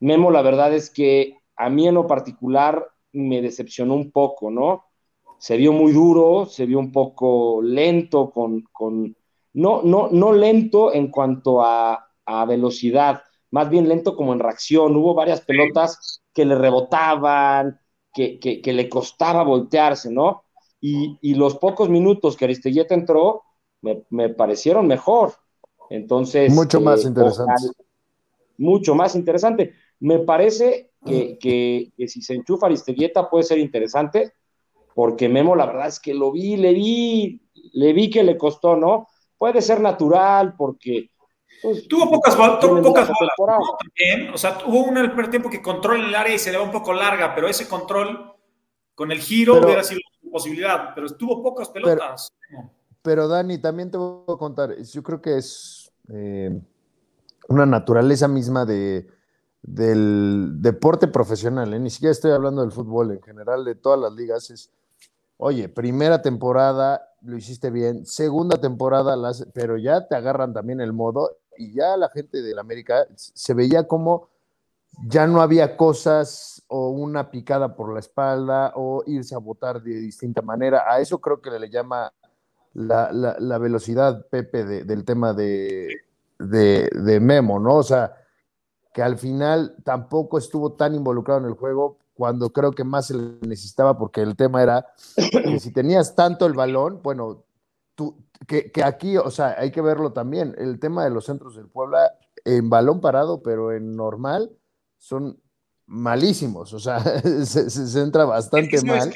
Memo 0.00 0.30
la 0.30 0.42
verdad 0.42 0.74
es 0.74 0.90
que 0.90 1.36
a 1.56 1.70
mí 1.70 1.86
en 1.86 1.94
lo 1.94 2.06
particular 2.06 2.88
me 3.12 3.42
decepcionó 3.42 3.94
un 3.94 4.10
poco, 4.10 4.50
¿no? 4.50 4.89
Se 5.40 5.56
vio 5.56 5.72
muy 5.72 5.92
duro, 5.92 6.44
se 6.44 6.66
vio 6.66 6.78
un 6.78 6.92
poco 6.92 7.62
lento, 7.62 8.30
con, 8.30 8.62
con 8.70 9.16
no, 9.54 9.82
no, 9.82 10.08
no 10.12 10.32
lento 10.32 10.92
en 10.92 11.10
cuanto 11.10 11.62
a, 11.62 12.08
a 12.26 12.44
velocidad, 12.44 13.22
más 13.50 13.70
bien 13.70 13.88
lento 13.88 14.14
como 14.14 14.34
en 14.34 14.38
reacción. 14.38 14.94
Hubo 14.94 15.14
varias 15.14 15.40
pelotas 15.40 16.22
que 16.32 16.44
le 16.44 16.54
rebotaban, 16.54 17.80
que, 18.12 18.38
que, 18.38 18.72
le 18.72 18.88
costaba 18.88 19.42
voltearse, 19.42 20.10
¿no? 20.10 20.44
Y, 20.80 21.18
y, 21.22 21.34
los 21.34 21.56
pocos 21.56 21.88
minutos 21.88 22.36
que 22.36 22.44
Aristeguieta 22.44 22.94
entró 22.94 23.42
me, 23.82 24.04
me 24.10 24.28
parecieron 24.28 24.86
mejor. 24.86 25.32
Entonces. 25.88 26.52
Mucho 26.52 26.80
más 26.80 27.04
eh, 27.04 27.08
interesante. 27.08 27.52
mucho 28.58 28.94
más 28.94 29.14
interesante. 29.14 29.72
Me 30.00 30.20
parece 30.20 30.92
que, 31.04 31.38
que, 31.38 31.92
que, 31.96 32.08
si 32.08 32.22
se 32.22 32.34
enchufa 32.34 32.66
Aristeguieta 32.66 33.28
puede 33.28 33.44
ser 33.44 33.58
interesante, 33.58 34.34
porque 34.94 35.28
Memo, 35.28 35.56
la 35.56 35.66
verdad 35.66 35.88
es 35.88 36.00
que 36.00 36.14
lo 36.14 36.32
vi, 36.32 36.56
le 36.56 36.72
vi, 36.72 37.40
le 37.72 37.92
vi 37.92 38.10
que 38.10 38.22
le 38.22 38.36
costó, 38.36 38.76
¿no? 38.76 39.08
Puede 39.38 39.62
ser 39.62 39.80
natural, 39.80 40.54
porque 40.56 41.10
pues, 41.62 41.88
tuvo 41.88 42.10
pocas, 42.10 42.36
tuvo 42.60 42.82
pocas 42.82 43.10
bolas. 43.38 43.58
También, 43.78 44.32
o 44.34 44.38
sea, 44.38 44.58
hubo 44.66 44.84
un 44.84 44.94
primer 44.94 45.30
tiempo 45.30 45.50
que 45.50 45.62
controla 45.62 46.06
el 46.06 46.14
área 46.14 46.34
y 46.34 46.38
se 46.38 46.50
le 46.50 46.58
va 46.58 46.64
un 46.64 46.70
poco 46.70 46.92
larga, 46.92 47.34
pero 47.34 47.48
ese 47.48 47.68
control 47.68 48.34
con 48.94 49.12
el 49.12 49.20
giro 49.20 49.60
hubiera 49.60 49.82
sido 49.82 50.00
una 50.22 50.32
posibilidad, 50.32 50.94
pero 50.94 51.06
estuvo 51.06 51.42
pocas 51.42 51.68
pelotas. 51.68 52.28
Pero, 53.02 53.28
Dani, 53.28 53.58
también 53.58 53.90
te 53.90 53.96
voy 53.96 54.24
a 54.28 54.36
contar, 54.36 54.76
yo 54.82 55.02
creo 55.02 55.22
que 55.22 55.38
es 55.38 55.90
eh, 56.12 56.60
una 57.48 57.64
naturaleza 57.64 58.28
misma 58.28 58.66
de, 58.66 59.06
del 59.62 60.60
deporte 60.60 61.08
profesional, 61.08 61.72
¿eh? 61.72 61.78
ni 61.78 61.90
siquiera 61.90 62.12
estoy 62.12 62.32
hablando 62.32 62.62
del 62.62 62.72
fútbol, 62.72 63.12
en 63.12 63.22
general 63.22 63.64
de 63.64 63.74
todas 63.74 63.98
las 64.00 64.12
ligas, 64.12 64.50
es, 64.50 64.70
oye, 65.40 65.68
primera 65.68 66.20
temporada 66.20 67.02
lo 67.22 67.36
hiciste 67.36 67.70
bien, 67.70 68.04
segunda 68.06 68.58
temporada, 68.58 69.16
pero 69.52 69.76
ya 69.78 70.06
te 70.06 70.14
agarran 70.14 70.52
también 70.52 70.80
el 70.80 70.92
modo 70.92 71.38
y 71.56 71.72
ya 71.72 71.96
la 71.96 72.08
gente 72.10 72.42
del 72.42 72.58
América 72.58 73.06
se 73.14 73.54
veía 73.54 73.86
como 73.86 74.28
ya 75.06 75.26
no 75.26 75.40
había 75.40 75.76
cosas 75.76 76.62
o 76.68 76.90
una 76.90 77.30
picada 77.30 77.74
por 77.74 77.92
la 77.92 78.00
espalda 78.00 78.72
o 78.76 79.02
irse 79.06 79.34
a 79.34 79.38
votar 79.38 79.82
de 79.82 79.94
distinta 79.94 80.42
manera. 80.42 80.84
A 80.86 81.00
eso 81.00 81.20
creo 81.20 81.40
que 81.40 81.50
le 81.50 81.70
llama 81.70 82.12
la, 82.74 83.58
velocidad, 83.58 84.26
Pepe, 84.28 84.64
del 84.64 85.04
tema 85.04 85.32
de, 85.32 86.02
de, 86.38 87.20
Memo, 87.20 87.58
¿no? 87.58 87.76
O 87.76 87.82
sea, 87.82 88.14
que 88.92 89.02
al 89.02 89.16
final 89.16 89.76
tampoco 89.84 90.38
estuvo 90.38 90.72
tan 90.72 90.94
involucrado 90.94 91.40
en 91.40 91.46
el 91.46 91.54
juego 91.54 91.98
cuando 92.20 92.52
creo 92.52 92.72
que 92.72 92.84
más 92.84 93.06
se 93.06 93.14
le 93.14 93.38
necesitaba, 93.40 93.96
porque 93.96 94.20
el 94.20 94.36
tema 94.36 94.62
era 94.62 94.86
que 95.16 95.58
si 95.58 95.72
tenías 95.72 96.14
tanto 96.14 96.44
el 96.44 96.52
balón, 96.52 97.00
bueno, 97.02 97.46
tú, 97.94 98.14
que, 98.46 98.70
aquí, 98.84 99.16
o 99.16 99.30
sea, 99.30 99.56
hay 99.56 99.70
que 99.70 99.80
verlo 99.80 100.12
también. 100.12 100.54
El 100.58 100.78
tema 100.78 101.02
de 101.02 101.08
los 101.08 101.24
centros 101.24 101.56
del 101.56 101.68
Puebla 101.68 102.12
en 102.44 102.68
balón 102.68 103.00
parado, 103.00 103.42
pero 103.42 103.72
en 103.72 103.96
normal, 103.96 104.50
son 104.98 105.40
malísimos. 105.86 106.74
O 106.74 106.78
sea, 106.78 107.00
se, 107.46 108.00
entra 108.02 108.26
bastante 108.26 108.84
mal. 108.84 109.10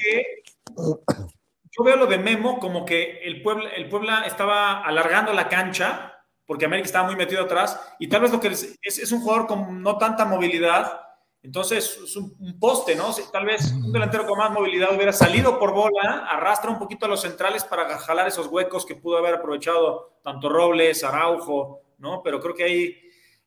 yo 0.75 1.85
veo 1.85 1.97
lo 1.97 2.07
de 2.07 2.17
Memo 2.17 2.59
como 2.59 2.87
que 2.87 3.19
el 3.19 3.43
Puebla, 3.43 3.69
el 3.77 3.91
Puebla 3.91 4.25
estaba 4.25 4.81
alargando 4.83 5.35
la 5.35 5.51
cancha 5.51 6.23
porque 6.47 6.65
América 6.65 6.87
estaba 6.87 7.07
muy 7.07 7.17
metido 7.17 7.43
atrás 7.43 7.79
y 7.99 8.09
tal 8.09 8.23
vez 8.23 8.33
lo 8.33 8.41
que 8.41 8.49
es, 8.49 8.79
es 8.81 9.13
un 9.13 9.21
jugador 9.21 9.47
con 9.47 9.83
no 9.83 9.99
tanta 9.99 10.25
movilidad 10.25 11.04
entonces, 11.45 12.01
es 12.03 12.17
un, 12.17 12.59
poste, 12.59 12.97
¿no? 12.97 13.11
Tal 13.31 13.45
vez 13.45 13.71
un 13.71 13.93
delantero 13.93 14.27
con 14.27 14.39
más 14.39 14.51
movilidad 14.51 14.95
hubiera 14.97 15.13
salido 15.13 15.59
por 15.59 15.75
bola, 15.75 16.27
arrastra 16.27 16.71
un 16.71 16.79
poquito 16.79 17.05
a 17.05 17.09
los 17.11 17.21
centrales 17.21 17.65
para 17.65 17.99
jalar 17.99 18.27
esos 18.27 18.47
huecos 18.47 18.87
que 18.87 18.95
pudo 18.95 19.19
haber 19.19 19.35
aprovechado 19.35 20.15
tanto 20.23 20.49
Robles, 20.49 21.05
Araujo, 21.05 21.83
¿no? 21.99 22.23
Pero 22.23 22.41
creo 22.41 22.55
que 22.55 22.65
ahí 22.65 22.97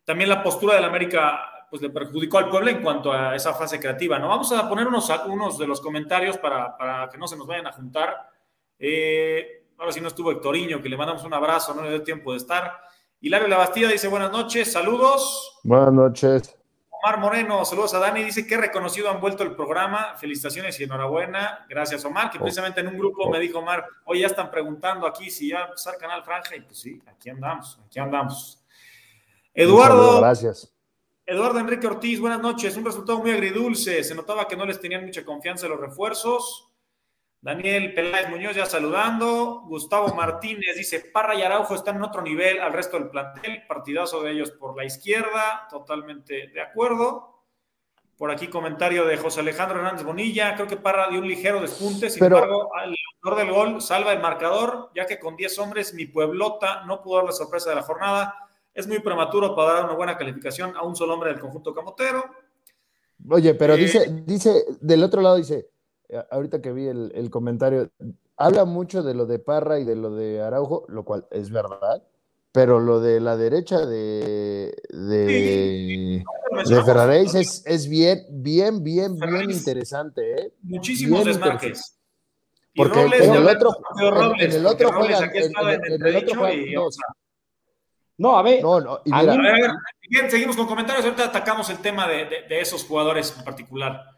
también 0.06 0.30
la 0.30 0.44
postura 0.44 0.76
del 0.76 0.86
América 0.86 1.40
pues 1.72 1.82
le 1.82 1.90
perjudicó 1.90 2.38
al 2.38 2.50
pueblo 2.50 2.70
en 2.70 2.84
cuanto 2.84 3.12
a 3.12 3.36
esa 3.36 3.56
fase 3.56 3.80
creativa, 3.80 4.20
¿no? 4.20 4.28
Vamos 4.28 4.52
a 4.52 4.70
poner 4.70 4.88
unos, 4.88 5.12
unos 5.26 5.58
de 5.58 5.66
los 5.66 5.82
comentarios 5.82 6.38
para, 6.38 6.78
para 6.78 7.10
que 7.10 7.18
no 7.18 7.28
se 7.28 7.36
nos 7.36 7.48
vayan 7.48 7.66
a 7.66 7.74
juntar. 7.74 8.30
Eh, 8.78 9.70
ahora 9.76 9.92
sí 9.92 10.02
no 10.02 10.10
estuvo 10.10 10.32
Hectoriño, 10.32 10.84
que 10.84 10.90
le 10.90 10.98
mandamos 10.98 11.24
un 11.24 11.34
abrazo, 11.34 11.74
no 11.74 11.82
le 11.82 11.90
dio 11.90 12.04
tiempo 12.04 12.32
de 12.34 12.38
estar. 12.38 12.80
Hilario 13.22 13.48
Labastida 13.48 13.90
dice 13.90 14.08
buenas 14.08 14.32
noches, 14.32 14.72
saludos. 14.72 15.60
Buenas 15.64 15.92
noches. 15.92 16.57
Omar 17.04 17.20
Moreno, 17.20 17.64
saludos 17.64 17.94
a 17.94 18.00
Dani, 18.00 18.24
dice 18.24 18.48
que 18.48 18.58
reconocido 18.58 19.10
han 19.10 19.22
vuelto 19.22 19.44
el 19.44 19.56
programa, 19.56 20.16
felicitaciones 20.18 20.80
y 20.80 20.84
enhorabuena, 20.84 21.66
gracias 21.70 22.04
Omar, 22.06 22.32
que 22.32 22.38
oh. 22.38 22.42
precisamente 22.42 22.80
en 22.82 22.88
un 22.88 22.98
grupo 22.98 23.30
me 23.30 23.40
dijo 23.40 23.60
Omar, 23.60 23.86
hoy 24.06 24.22
ya 24.22 24.28
están 24.28 24.50
preguntando 24.50 25.06
aquí 25.06 25.30
si 25.30 25.50
ya 25.50 25.66
empezar 25.66 25.98
Canal 25.98 26.24
Franja, 26.24 26.56
y 26.56 26.62
pues 26.62 26.80
sí, 26.80 27.02
aquí 27.08 27.30
andamos, 27.30 27.80
aquí 27.86 28.00
andamos. 28.00 28.64
Eduardo. 29.54 30.20
gracias. 30.20 30.74
Eduardo 31.26 31.60
Enrique 31.60 31.86
Ortiz, 31.86 32.20
buenas 32.20 32.40
noches, 32.42 32.76
un 32.78 32.86
resultado 32.86 33.20
muy 33.20 33.32
agridulce, 33.32 34.04
se 34.04 34.16
notaba 34.16 34.48
que 34.48 34.56
no 34.56 34.66
les 34.66 34.80
tenían 34.80 35.06
mucha 35.06 35.26
confianza 35.26 35.66
en 35.66 35.74
los 35.74 35.82
refuerzos, 35.82 36.67
Daniel 37.42 37.94
Peláez 37.94 38.30
Muñoz 38.30 38.56
ya 38.56 38.66
saludando. 38.66 39.64
Gustavo 39.68 40.14
Martínez 40.16 40.76
dice, 40.76 41.00
Parra 41.14 41.36
y 41.36 41.44
Araujo 41.44 41.76
están 41.76 41.98
en 41.98 42.04
otro 42.04 42.22
nivel 42.22 42.60
al 42.60 42.74
resto 42.74 42.98
del 42.98 43.10
plantel. 43.10 43.64
Partidazo 43.68 44.22
de 44.22 44.32
ellos 44.32 44.52
por 44.52 44.76
la 44.76 44.86
izquierda. 44.86 45.68
Totalmente 45.70 46.48
de 46.48 46.62
acuerdo. 46.62 47.44
Por 48.18 48.32
aquí 48.32 48.48
comentario 48.48 49.06
de 49.06 49.18
José 49.18 49.42
Alejandro 49.42 49.78
Hernández 49.78 50.04
Bonilla. 50.04 50.56
Creo 50.56 50.68
que 50.68 50.78
Parra 50.78 51.08
dio 51.10 51.20
un 51.20 51.28
ligero 51.28 51.62
despunte. 51.62 52.10
Sin 52.10 52.24
embargo, 52.24 52.72
el 52.84 52.96
autor 53.16 53.38
del 53.38 53.54
gol 53.54 53.82
salva 53.82 54.14
el 54.14 54.20
marcador, 54.20 54.90
ya 54.96 55.06
que 55.06 55.20
con 55.20 55.36
10 55.36 55.60
hombres 55.60 55.94
mi 55.94 56.08
pueblota 56.08 56.84
no 56.86 57.04
pudo 57.04 57.18
dar 57.18 57.26
la 57.26 57.32
sorpresa 57.32 57.70
de 57.70 57.76
la 57.76 57.84
jornada. 57.84 58.34
Es 58.74 58.88
muy 58.88 59.00
prematuro 59.00 59.56
para 59.56 59.74
dar 59.74 59.86
una 59.86 59.94
buena 59.94 60.18
calificación 60.18 60.76
a 60.76 60.82
un 60.82 60.96
solo 60.96 61.14
hombre 61.14 61.30
del 61.30 61.40
conjunto 61.40 61.74
camotero. 61.74 62.26
Oye, 63.30 63.54
pero 63.54 63.76
eh, 63.76 63.78
dice, 63.78 64.24
dice, 64.26 64.66
del 64.82 65.04
otro 65.04 65.22
lado 65.22 65.36
dice, 65.36 65.70
ahorita 66.32 66.62
que 66.62 66.72
vi 66.72 66.88
el, 66.88 67.30
comentario, 67.30 67.90
habla 68.36 68.66
mucho 68.66 69.04
de 69.04 69.14
lo 69.14 69.26
de 69.26 69.40
Parra 69.40 69.80
y 69.80 69.84
de 69.84 69.96
lo 69.96 70.16
de 70.16 70.42
Araujo, 70.42 70.86
lo 70.88 71.04
cual 71.04 71.28
es 71.32 71.52
verdad, 71.52 72.04
pero 72.52 72.80
lo 72.80 73.00
de 73.00 73.20
la 73.20 73.38
derecha 73.38 73.86
de, 73.86 74.74
de, 74.90 76.24
es, 77.22 77.64
es, 77.66 77.90
bien, 77.90 78.26
bien, 78.30 78.84
bien, 78.84 79.16
bien 79.16 79.52
interesante, 79.52 80.42
¿eh? 80.42 80.54
muchísimos 80.64 81.26
desmarques. 81.26 81.98
Porque 82.78 83.02
en, 83.02 83.34
el 83.34 83.48
otro, 83.48 83.76
en, 84.40 84.52
el 84.52 84.66
otro 84.66 84.92
juegan, 84.94 85.32
en, 85.34 86.06
el 86.06 86.16
otro 86.16 86.38
juegan 86.38 86.62
No, 88.18 88.38
a 88.38 88.44
ver. 88.44 88.62
No, 88.62 88.80
no, 88.80 89.02
a, 89.12 89.24
ver, 89.24 89.72
bien, 90.08 90.30
seguimos 90.30 90.56
con 90.56 90.68
comentarios. 90.68 91.04
Ahorita 91.04 91.26
atacamos 91.26 91.72
el 91.72 91.80
tema 91.80 92.08
de, 92.08 92.26
de, 92.48 92.62
esos 92.62 92.84
jugadores 92.84 93.34
en 93.36 93.44
particular. 93.44 94.17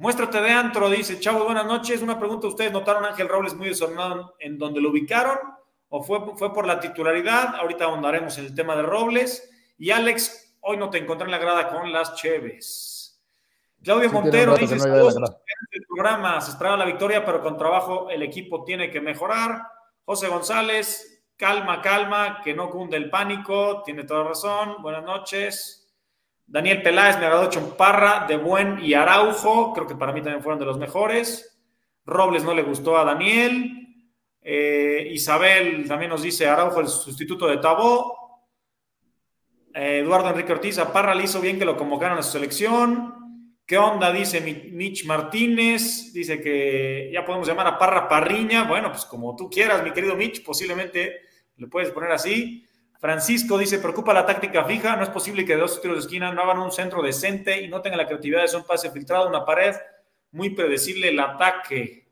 Muéstrate 0.00 0.40
de 0.40 0.50
antro, 0.50 0.88
dice 0.88 1.20
Chavo, 1.20 1.44
buenas 1.44 1.66
noches. 1.66 2.00
Una 2.00 2.18
pregunta: 2.18 2.46
¿Ustedes 2.46 2.72
notaron 2.72 3.04
a 3.04 3.08
Ángel 3.08 3.28
Robles 3.28 3.52
muy 3.52 3.68
desordenado 3.68 4.34
en 4.38 4.56
donde 4.56 4.80
lo 4.80 4.88
ubicaron? 4.88 5.36
¿O 5.90 6.02
fue, 6.02 6.20
fue 6.38 6.54
por 6.54 6.66
la 6.66 6.80
titularidad? 6.80 7.54
Ahorita 7.56 7.84
ahondaremos 7.84 8.38
en 8.38 8.46
el 8.46 8.54
tema 8.54 8.74
de 8.74 8.82
Robles. 8.82 9.50
Y 9.76 9.90
Alex, 9.90 10.56
hoy 10.60 10.78
no 10.78 10.88
te 10.88 10.96
encontré 10.96 11.26
en 11.26 11.32
la 11.32 11.36
grada 11.36 11.68
con 11.68 11.92
las 11.92 12.14
Cheves. 12.14 13.22
Claudio 13.82 14.10
Montero 14.10 14.56
dice, 14.56 14.76
el 14.76 15.86
programa, 15.86 16.40
se 16.40 16.52
esperaba 16.52 16.78
la 16.78 16.86
victoria, 16.86 17.22
pero 17.22 17.42
con 17.42 17.58
trabajo 17.58 18.08
el 18.08 18.22
equipo 18.22 18.64
tiene 18.64 18.90
que 18.90 19.02
mejorar. 19.02 19.60
José 20.06 20.28
González, 20.28 21.26
calma, 21.36 21.82
calma, 21.82 22.40
que 22.42 22.54
no 22.54 22.70
cunde 22.70 22.96
el 22.96 23.10
pánico, 23.10 23.82
tiene 23.84 24.04
toda 24.04 24.24
razón. 24.24 24.76
Buenas 24.80 25.04
noches. 25.04 25.79
Daniel 26.50 26.82
Peláez 26.82 27.16
me 27.20 27.26
agradó 27.26 27.48
Chomparra, 27.48 28.26
de 28.26 28.36
Buen 28.36 28.84
y 28.84 28.92
Araujo, 28.92 29.72
creo 29.72 29.86
que 29.86 29.94
para 29.94 30.12
mí 30.12 30.20
también 30.20 30.42
fueron 30.42 30.58
de 30.58 30.64
los 30.66 30.78
mejores. 30.78 31.62
Robles 32.04 32.42
no 32.42 32.54
le 32.54 32.64
gustó 32.64 32.98
a 32.98 33.04
Daniel. 33.04 33.86
Eh, 34.42 35.10
Isabel 35.12 35.86
también 35.86 36.10
nos 36.10 36.22
dice 36.22 36.48
Araujo, 36.48 36.80
el 36.80 36.88
sustituto 36.88 37.46
de 37.46 37.58
Tabó. 37.58 38.48
Eh, 39.72 40.00
Eduardo 40.00 40.30
Enrique 40.30 40.50
Ortiz, 40.50 40.78
a 40.78 40.92
Parra 40.92 41.14
le 41.14 41.22
hizo 41.22 41.40
bien 41.40 41.56
que 41.56 41.64
lo 41.64 41.76
convocaron 41.76 42.18
a 42.18 42.22
su 42.22 42.32
selección. 42.32 43.14
¿Qué 43.64 43.78
onda? 43.78 44.12
Dice 44.12 44.40
Mitch 44.40 45.06
Martínez. 45.06 46.12
Dice 46.12 46.40
que 46.40 47.12
ya 47.12 47.24
podemos 47.24 47.46
llamar 47.46 47.68
a 47.68 47.78
Parra 47.78 48.08
Parriña. 48.08 48.64
Bueno, 48.64 48.90
pues 48.90 49.04
como 49.04 49.36
tú 49.36 49.48
quieras, 49.48 49.84
mi 49.84 49.92
querido 49.92 50.16
Mitch, 50.16 50.42
posiblemente 50.42 51.20
le 51.58 51.68
puedes 51.68 51.92
poner 51.92 52.10
así. 52.10 52.66
Francisco 53.00 53.56
dice, 53.56 53.78
preocupa 53.78 54.12
la 54.12 54.26
táctica 54.26 54.64
fija. 54.64 54.94
No 54.94 55.02
es 55.02 55.08
posible 55.08 55.46
que 55.46 55.54
de 55.54 55.62
dos 55.62 55.80
tiros 55.80 55.96
de 55.96 56.00
esquina 56.00 56.32
no 56.32 56.42
hagan 56.42 56.58
un 56.58 56.70
centro 56.70 57.02
decente 57.02 57.62
y 57.62 57.68
no 57.68 57.80
tengan 57.80 57.98
la 57.98 58.06
creatividad 58.06 58.48
de 58.48 58.56
un 58.58 58.64
pase 58.64 58.90
filtrado, 58.90 59.26
una 59.26 59.44
pared. 59.44 59.74
Muy 60.32 60.50
predecible 60.50 61.08
el 61.08 61.18
ataque. 61.18 62.06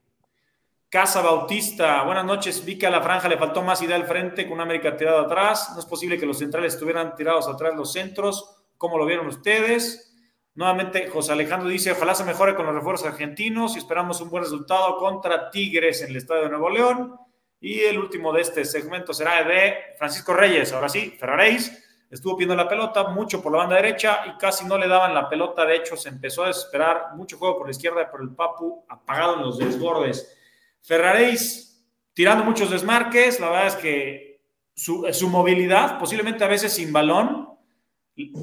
Casa 0.88 1.20
Bautista, 1.20 2.02
buenas 2.04 2.24
noches. 2.24 2.64
Vi 2.64 2.78
que 2.78 2.86
a 2.86 2.90
la 2.90 3.02
franja 3.02 3.28
le 3.28 3.36
faltó 3.36 3.62
más 3.62 3.82
idea 3.82 3.96
al 3.96 4.06
frente 4.06 4.48
con 4.48 4.62
América 4.62 4.96
tirada 4.96 5.20
atrás. 5.20 5.72
No 5.74 5.80
es 5.80 5.84
posible 5.84 6.18
que 6.18 6.24
los 6.24 6.38
centrales 6.38 6.72
estuvieran 6.72 7.14
tirados 7.14 7.46
atrás 7.48 7.76
los 7.76 7.92
centros. 7.92 8.56
¿Cómo 8.78 8.96
lo 8.96 9.04
vieron 9.04 9.26
ustedes? 9.26 10.16
Nuevamente, 10.54 11.08
José 11.08 11.32
Alejandro 11.32 11.68
dice, 11.68 11.92
ojalá 11.92 12.14
se 12.14 12.24
mejore 12.24 12.54
con 12.54 12.64
los 12.64 12.74
refuerzos 12.74 13.08
argentinos 13.08 13.76
y 13.76 13.78
esperamos 13.78 14.22
un 14.22 14.30
buen 14.30 14.42
resultado 14.42 14.96
contra 14.96 15.50
Tigres 15.50 16.00
en 16.00 16.08
el 16.08 16.16
Estadio 16.16 16.44
de 16.44 16.48
Nuevo 16.48 16.70
León. 16.70 17.27
Y 17.60 17.80
el 17.80 17.98
último 17.98 18.32
de 18.32 18.42
este 18.42 18.64
segmento 18.64 19.12
será 19.12 19.42
de 19.42 19.74
Francisco 19.96 20.32
Reyes. 20.32 20.72
Ahora 20.72 20.88
sí, 20.88 21.16
Ferraréis 21.18 21.84
estuvo 22.10 22.36
pidiendo 22.36 22.54
la 22.54 22.68
pelota 22.68 23.08
mucho 23.08 23.42
por 23.42 23.52
la 23.52 23.58
banda 23.58 23.76
derecha 23.76 24.20
y 24.26 24.38
casi 24.38 24.64
no 24.64 24.78
le 24.78 24.88
daban 24.88 25.14
la 25.14 25.28
pelota. 25.28 25.64
De 25.64 25.76
hecho, 25.76 25.96
se 25.96 26.08
empezó 26.08 26.44
a 26.44 26.48
desesperar 26.48 27.16
mucho 27.16 27.36
juego 27.36 27.58
por 27.58 27.66
la 27.66 27.72
izquierda, 27.72 28.08
pero 28.10 28.22
el 28.22 28.30
Papu 28.30 28.84
apagado 28.88 29.36
en 29.36 29.42
los 29.42 29.58
desbordes. 29.58 30.36
Ferraréis 30.82 31.84
tirando 32.14 32.44
muchos 32.44 32.70
desmarques. 32.70 33.40
La 33.40 33.50
verdad 33.50 33.66
es 33.66 33.76
que 33.76 34.40
su, 34.74 35.06
su 35.12 35.28
movilidad, 35.28 35.98
posiblemente 35.98 36.44
a 36.44 36.48
veces 36.48 36.72
sin 36.72 36.92
balón, 36.92 37.48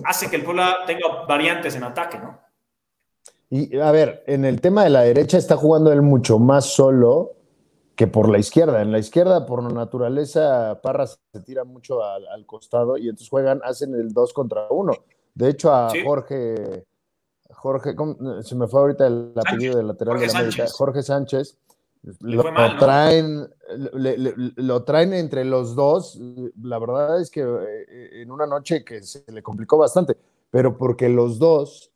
hace 0.03 0.29
que 0.29 0.35
el 0.35 0.43
Puebla 0.43 0.79
tenga 0.85 1.25
variantes 1.27 1.75
en 1.75 1.83
ataque, 1.83 2.19
¿no? 2.19 2.39
Y 3.49 3.77
a 3.77 3.91
ver, 3.91 4.23
en 4.27 4.43
el 4.43 4.59
tema 4.59 4.83
de 4.83 4.89
la 4.89 5.01
derecha 5.01 5.37
está 5.37 5.55
jugando 5.55 5.91
él 5.93 6.01
mucho 6.01 6.39
más 6.39 6.65
solo 6.65 7.35
que 7.95 8.07
por 8.07 8.29
la 8.29 8.37
izquierda. 8.37 8.81
En 8.81 8.91
la 8.91 8.99
izquierda, 8.99 9.45
por 9.45 9.63
naturaleza, 9.71 10.79
Parra 10.81 11.07
se 11.07 11.39
tira 11.45 11.63
mucho 11.63 12.03
al, 12.03 12.45
costado 12.45 12.97
y 12.97 13.09
entonces 13.09 13.29
juegan, 13.29 13.61
hacen 13.63 13.93
el 13.95 14.13
2 14.13 14.33
contra 14.33 14.67
1. 14.69 14.93
De 15.33 15.49
hecho, 15.49 15.73
a 15.73 15.91
Jorge, 16.03 16.85
Jorge, 17.49 17.95
se 18.43 18.55
me 18.55 18.67
fue 18.67 18.79
ahorita 18.81 19.07
el 19.07 19.33
apellido 19.35 19.77
del 19.77 19.87
lateral 19.87 20.19
de 20.19 20.27
la 20.27 20.39
América, 20.39 20.65
Jorge 20.71 21.03
Sánchez, 21.03 21.57
lo, 22.19 22.43
traen, 22.77 23.49
lo 24.55 24.83
traen 24.83 25.13
entre 25.13 25.43
los 25.43 25.75
dos. 25.75 26.19
La 26.61 26.77
verdad 26.79 27.19
es 27.19 27.31
que 27.31 27.41
eh, 27.41 28.21
en 28.21 28.31
una 28.31 28.45
noche 28.45 28.83
que 28.83 29.01
se 29.01 29.23
le 29.31 29.41
complicó 29.41 29.77
bastante, 29.77 30.15
pero 30.51 30.77
porque 30.77 31.09
los 31.09 31.39
dos 31.39 31.91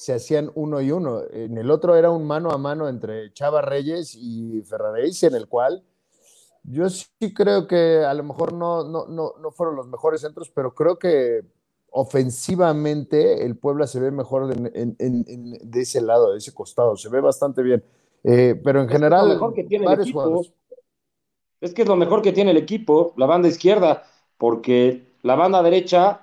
se 0.00 0.14
hacían 0.14 0.50
uno 0.54 0.80
y 0.80 0.90
uno. 0.92 1.20
En 1.30 1.58
el 1.58 1.70
otro 1.70 1.94
era 1.94 2.10
un 2.10 2.26
mano 2.26 2.52
a 2.52 2.56
mano 2.56 2.88
entre 2.88 3.34
Chava 3.34 3.60
Reyes 3.60 4.16
y 4.18 4.62
Ferraréis, 4.62 5.22
en 5.24 5.34
el 5.34 5.46
cual 5.46 5.84
yo 6.62 6.88
sí 6.88 7.34
creo 7.34 7.66
que 7.66 7.98
a 7.98 8.14
lo 8.14 8.24
mejor 8.24 8.54
no, 8.54 8.82
no, 8.82 9.04
no, 9.08 9.34
no 9.38 9.50
fueron 9.50 9.76
los 9.76 9.88
mejores 9.88 10.22
centros, 10.22 10.48
pero 10.48 10.74
creo 10.74 10.98
que 10.98 11.42
ofensivamente 11.90 13.44
el 13.44 13.58
Puebla 13.58 13.86
se 13.86 14.00
ve 14.00 14.10
mejor 14.10 14.46
de 14.54 15.80
ese 15.82 16.00
lado, 16.00 16.32
de 16.32 16.38
ese 16.38 16.54
costado, 16.54 16.96
se 16.96 17.10
ve 17.10 17.20
bastante 17.20 17.62
bien. 17.62 17.84
Eh, 18.24 18.58
pero 18.64 18.80
en 18.80 18.88
general, 18.88 19.24
es 19.24 19.28
lo 19.28 19.34
mejor 19.34 19.52
que 19.52 19.64
tiene 19.64 19.84
el 19.84 20.00
equipo. 20.00 20.42
Es 21.60 21.74
que 21.74 21.82
es 21.82 21.88
lo 21.88 21.96
mejor 21.96 22.22
que 22.22 22.32
tiene 22.32 22.52
el 22.52 22.56
equipo, 22.56 23.12
la 23.18 23.26
banda 23.26 23.48
izquierda, 23.48 24.04
porque 24.38 25.12
la 25.20 25.34
banda 25.34 25.62
derecha, 25.62 26.22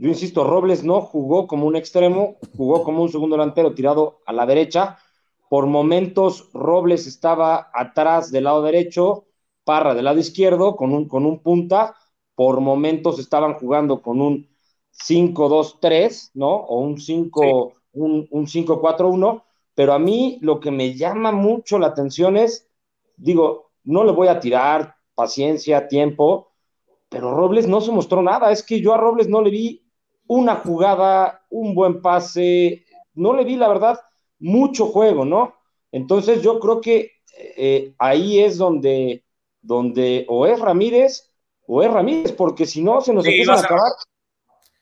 yo 0.00 0.08
insisto, 0.08 0.44
Robles 0.44 0.82
no 0.82 1.00
jugó 1.02 1.46
como 1.46 1.66
un 1.66 1.76
extremo, 1.76 2.36
jugó 2.56 2.82
como 2.82 3.02
un 3.02 3.10
segundo 3.10 3.36
delantero 3.36 3.74
tirado 3.74 4.20
a 4.26 4.32
la 4.32 4.46
derecha. 4.46 4.98
Por 5.48 5.66
momentos, 5.66 6.50
Robles 6.52 7.06
estaba 7.06 7.70
atrás 7.74 8.30
del 8.30 8.44
lado 8.44 8.62
derecho, 8.62 9.26
Parra 9.64 9.94
del 9.94 10.06
lado 10.06 10.18
izquierdo, 10.18 10.74
con 10.74 10.94
un, 10.94 11.06
con 11.06 11.26
un 11.26 11.40
punta. 11.40 11.94
Por 12.34 12.60
momentos 12.60 13.18
estaban 13.18 13.54
jugando 13.54 14.00
con 14.00 14.20
un 14.20 14.48
5-2-3, 14.90 16.30
¿no? 16.34 16.48
O 16.48 16.80
un 16.80 16.98
5, 16.98 17.74
un, 17.92 18.26
un 18.30 18.46
5-4-1 18.46 19.42
pero 19.80 19.94
a 19.94 19.98
mí 19.98 20.38
lo 20.42 20.60
que 20.60 20.70
me 20.70 20.94
llama 20.94 21.32
mucho 21.32 21.78
la 21.78 21.86
atención 21.86 22.36
es, 22.36 22.68
digo, 23.16 23.70
no 23.84 24.04
le 24.04 24.12
voy 24.12 24.28
a 24.28 24.38
tirar 24.38 24.96
paciencia, 25.14 25.88
tiempo, 25.88 26.52
pero 27.08 27.34
Robles 27.34 27.66
no 27.66 27.80
se 27.80 27.90
mostró 27.90 28.20
nada. 28.22 28.52
Es 28.52 28.62
que 28.62 28.82
yo 28.82 28.92
a 28.92 28.98
Robles 28.98 29.28
no 29.28 29.40
le 29.40 29.48
vi 29.48 29.89
una 30.30 30.54
jugada, 30.54 31.42
un 31.50 31.74
buen 31.74 32.00
pase, 32.00 32.84
no 33.14 33.34
le 33.34 33.42
vi, 33.42 33.56
la 33.56 33.66
verdad, 33.66 33.98
mucho 34.38 34.86
juego, 34.86 35.24
¿no? 35.24 35.56
Entonces 35.90 36.40
yo 36.40 36.60
creo 36.60 36.80
que 36.80 37.10
eh, 37.36 37.94
ahí 37.98 38.38
es 38.38 38.56
donde, 38.56 39.24
donde 39.60 40.24
o 40.28 40.46
es 40.46 40.60
Ramírez 40.60 41.32
o 41.66 41.82
es 41.82 41.92
Ramírez, 41.92 42.30
porque 42.30 42.64
si 42.64 42.80
no 42.80 43.00
se 43.00 43.12
nos 43.12 43.26
empiezan 43.26 43.56
a 43.56 43.60
acabar 43.60 43.92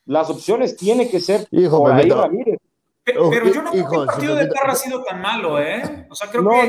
las 0.04 0.28
opciones, 0.28 0.76
tiene 0.76 1.08
que 1.08 1.18
ser 1.18 1.48
por 1.70 1.92
ahí 1.92 2.10
Ramírez. 2.10 2.58
Pero, 3.02 3.30
yo 3.30 3.62
no 3.62 3.70
creo 3.70 3.88
que 3.88 3.96
el 3.96 4.06
partido 4.06 4.34
de 4.34 4.46
Parra 4.48 4.72
ha 4.72 4.76
sido 4.76 5.02
tan 5.02 5.22
malo, 5.22 5.58
¿eh? 5.58 6.06
O 6.10 6.14
sea, 6.14 6.28
creo 6.28 6.46
que 6.46 6.68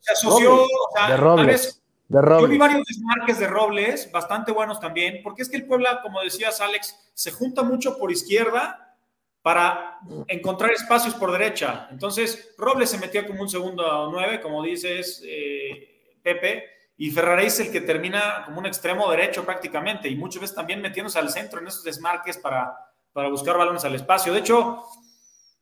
se 0.00 0.12
asoció. 0.12 0.64
O 0.64 0.66
sea, 0.94 1.08
de 1.08 1.16
Robles. 1.16 1.82
De 2.08 2.22
Robles. 2.22 2.42
Yo 2.42 2.48
vi 2.48 2.58
varios 2.58 2.86
desmarques 2.86 3.38
de 3.38 3.46
Robles, 3.46 4.10
bastante 4.10 4.50
buenos 4.50 4.80
también, 4.80 5.20
porque 5.22 5.42
es 5.42 5.48
que 5.48 5.58
el 5.58 5.66
Puebla, 5.66 6.00
como 6.02 6.20
decías, 6.22 6.60
Alex, 6.60 7.12
se 7.14 7.30
junta 7.30 7.62
mucho 7.62 7.98
por 7.98 8.10
izquierda 8.10 8.96
para 9.42 9.98
encontrar 10.26 10.72
espacios 10.72 11.14
por 11.14 11.30
derecha. 11.32 11.88
Entonces, 11.90 12.54
Robles 12.58 12.90
se 12.90 12.98
metió 12.98 13.26
como 13.26 13.42
un 13.42 13.48
segundo 13.48 14.08
nueve, 14.10 14.40
como 14.40 14.62
dices, 14.62 15.22
eh, 15.24 16.18
Pepe, 16.22 16.64
y 16.96 17.10
Ferrari 17.10 17.46
es 17.46 17.60
el 17.60 17.70
que 17.70 17.80
termina 17.80 18.42
como 18.44 18.58
un 18.58 18.66
extremo 18.66 19.08
derecho 19.10 19.44
prácticamente, 19.44 20.08
y 20.08 20.16
muchas 20.16 20.40
veces 20.40 20.56
también 20.56 20.80
metiéndose 20.80 21.18
al 21.18 21.30
centro 21.30 21.60
en 21.60 21.68
esos 21.68 21.84
desmarques 21.84 22.38
para, 22.38 22.74
para 23.12 23.28
buscar 23.28 23.56
balones 23.56 23.84
al 23.84 23.94
espacio. 23.94 24.32
De 24.32 24.40
hecho, 24.40 24.82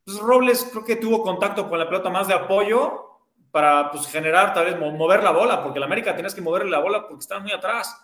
pues 0.04 0.18
Robles 0.18 0.68
creo 0.70 0.84
que 0.84 0.96
tuvo 0.96 1.22
contacto 1.22 1.68
con 1.68 1.78
la 1.78 1.88
pelota 1.88 2.08
más 2.08 2.28
de 2.28 2.34
apoyo 2.34 3.05
para 3.50 3.90
pues, 3.90 4.06
generar, 4.06 4.52
tal 4.52 4.66
vez 4.66 4.78
mover 4.78 5.22
la 5.22 5.30
bola, 5.30 5.62
porque 5.62 5.80
la 5.80 5.86
América 5.86 6.14
tenías 6.14 6.34
que 6.34 6.40
moverle 6.40 6.70
la 6.70 6.80
bola 6.80 7.06
porque 7.08 7.22
estaba 7.22 7.40
muy 7.40 7.52
atrás. 7.52 7.94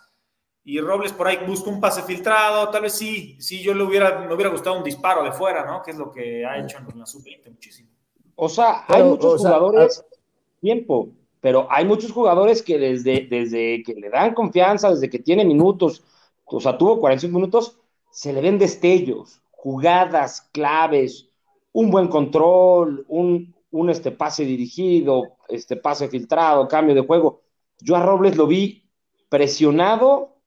Y 0.65 0.79
Robles 0.79 1.11
por 1.11 1.27
ahí 1.27 1.39
buscó 1.45 1.69
un 1.69 1.81
pase 1.81 2.03
filtrado, 2.03 2.69
tal 2.69 2.83
vez 2.83 2.93
sí, 2.93 3.35
sí, 3.39 3.61
yo 3.61 3.73
le 3.73 3.83
hubiera, 3.83 4.19
me 4.19 4.33
hubiera 4.33 4.49
gustado 4.49 4.77
un 4.77 4.83
disparo 4.83 5.23
de 5.23 5.33
fuera, 5.33 5.65
¿no? 5.65 5.81
Que 5.81 5.91
es 5.91 5.97
lo 5.97 6.09
que 6.09 6.45
ha 6.45 6.57
hecho 6.57 6.77
en 6.77 6.99
la 6.99 7.05
sub-20 7.05 7.49
muchísimo. 7.51 7.89
O 8.35 8.47
sea, 8.47 8.85
hay 8.87 9.03
muchos 9.03 9.41
jugadores, 9.41 10.05
tiempo, 10.61 11.09
pero 11.41 11.67
hay 11.69 11.83
muchos 11.83 12.11
jugadores 12.11 12.63
que 12.63 12.79
desde, 12.79 13.27
desde 13.29 13.83
que 13.83 13.93
le 13.93 14.09
dan 14.09 14.33
confianza, 14.33 14.89
desde 14.89 15.09
que 15.09 15.19
tiene 15.19 15.43
minutos, 15.43 16.03
o 16.45 16.59
sea, 16.61 16.77
tuvo 16.77 16.99
45 16.99 17.35
minutos, 17.35 17.77
se 18.09 18.31
le 18.31 18.41
ven 18.41 18.57
destellos, 18.57 19.41
jugadas 19.51 20.49
claves, 20.53 21.27
un 21.73 21.91
buen 21.91 22.07
control, 22.07 23.05
un, 23.09 23.52
un 23.73 23.89
este, 23.89 24.11
pase 24.11 24.45
dirigido, 24.45 25.37
este 25.49 25.75
pase 25.75 26.07
filtrado, 26.07 26.67
cambio 26.67 26.95
de 26.95 27.05
juego. 27.05 27.41
Yo 27.79 27.95
a 27.95 28.03
Robles 28.03 28.37
lo 28.37 28.45
vi 28.47 28.87
presionado 29.29 30.37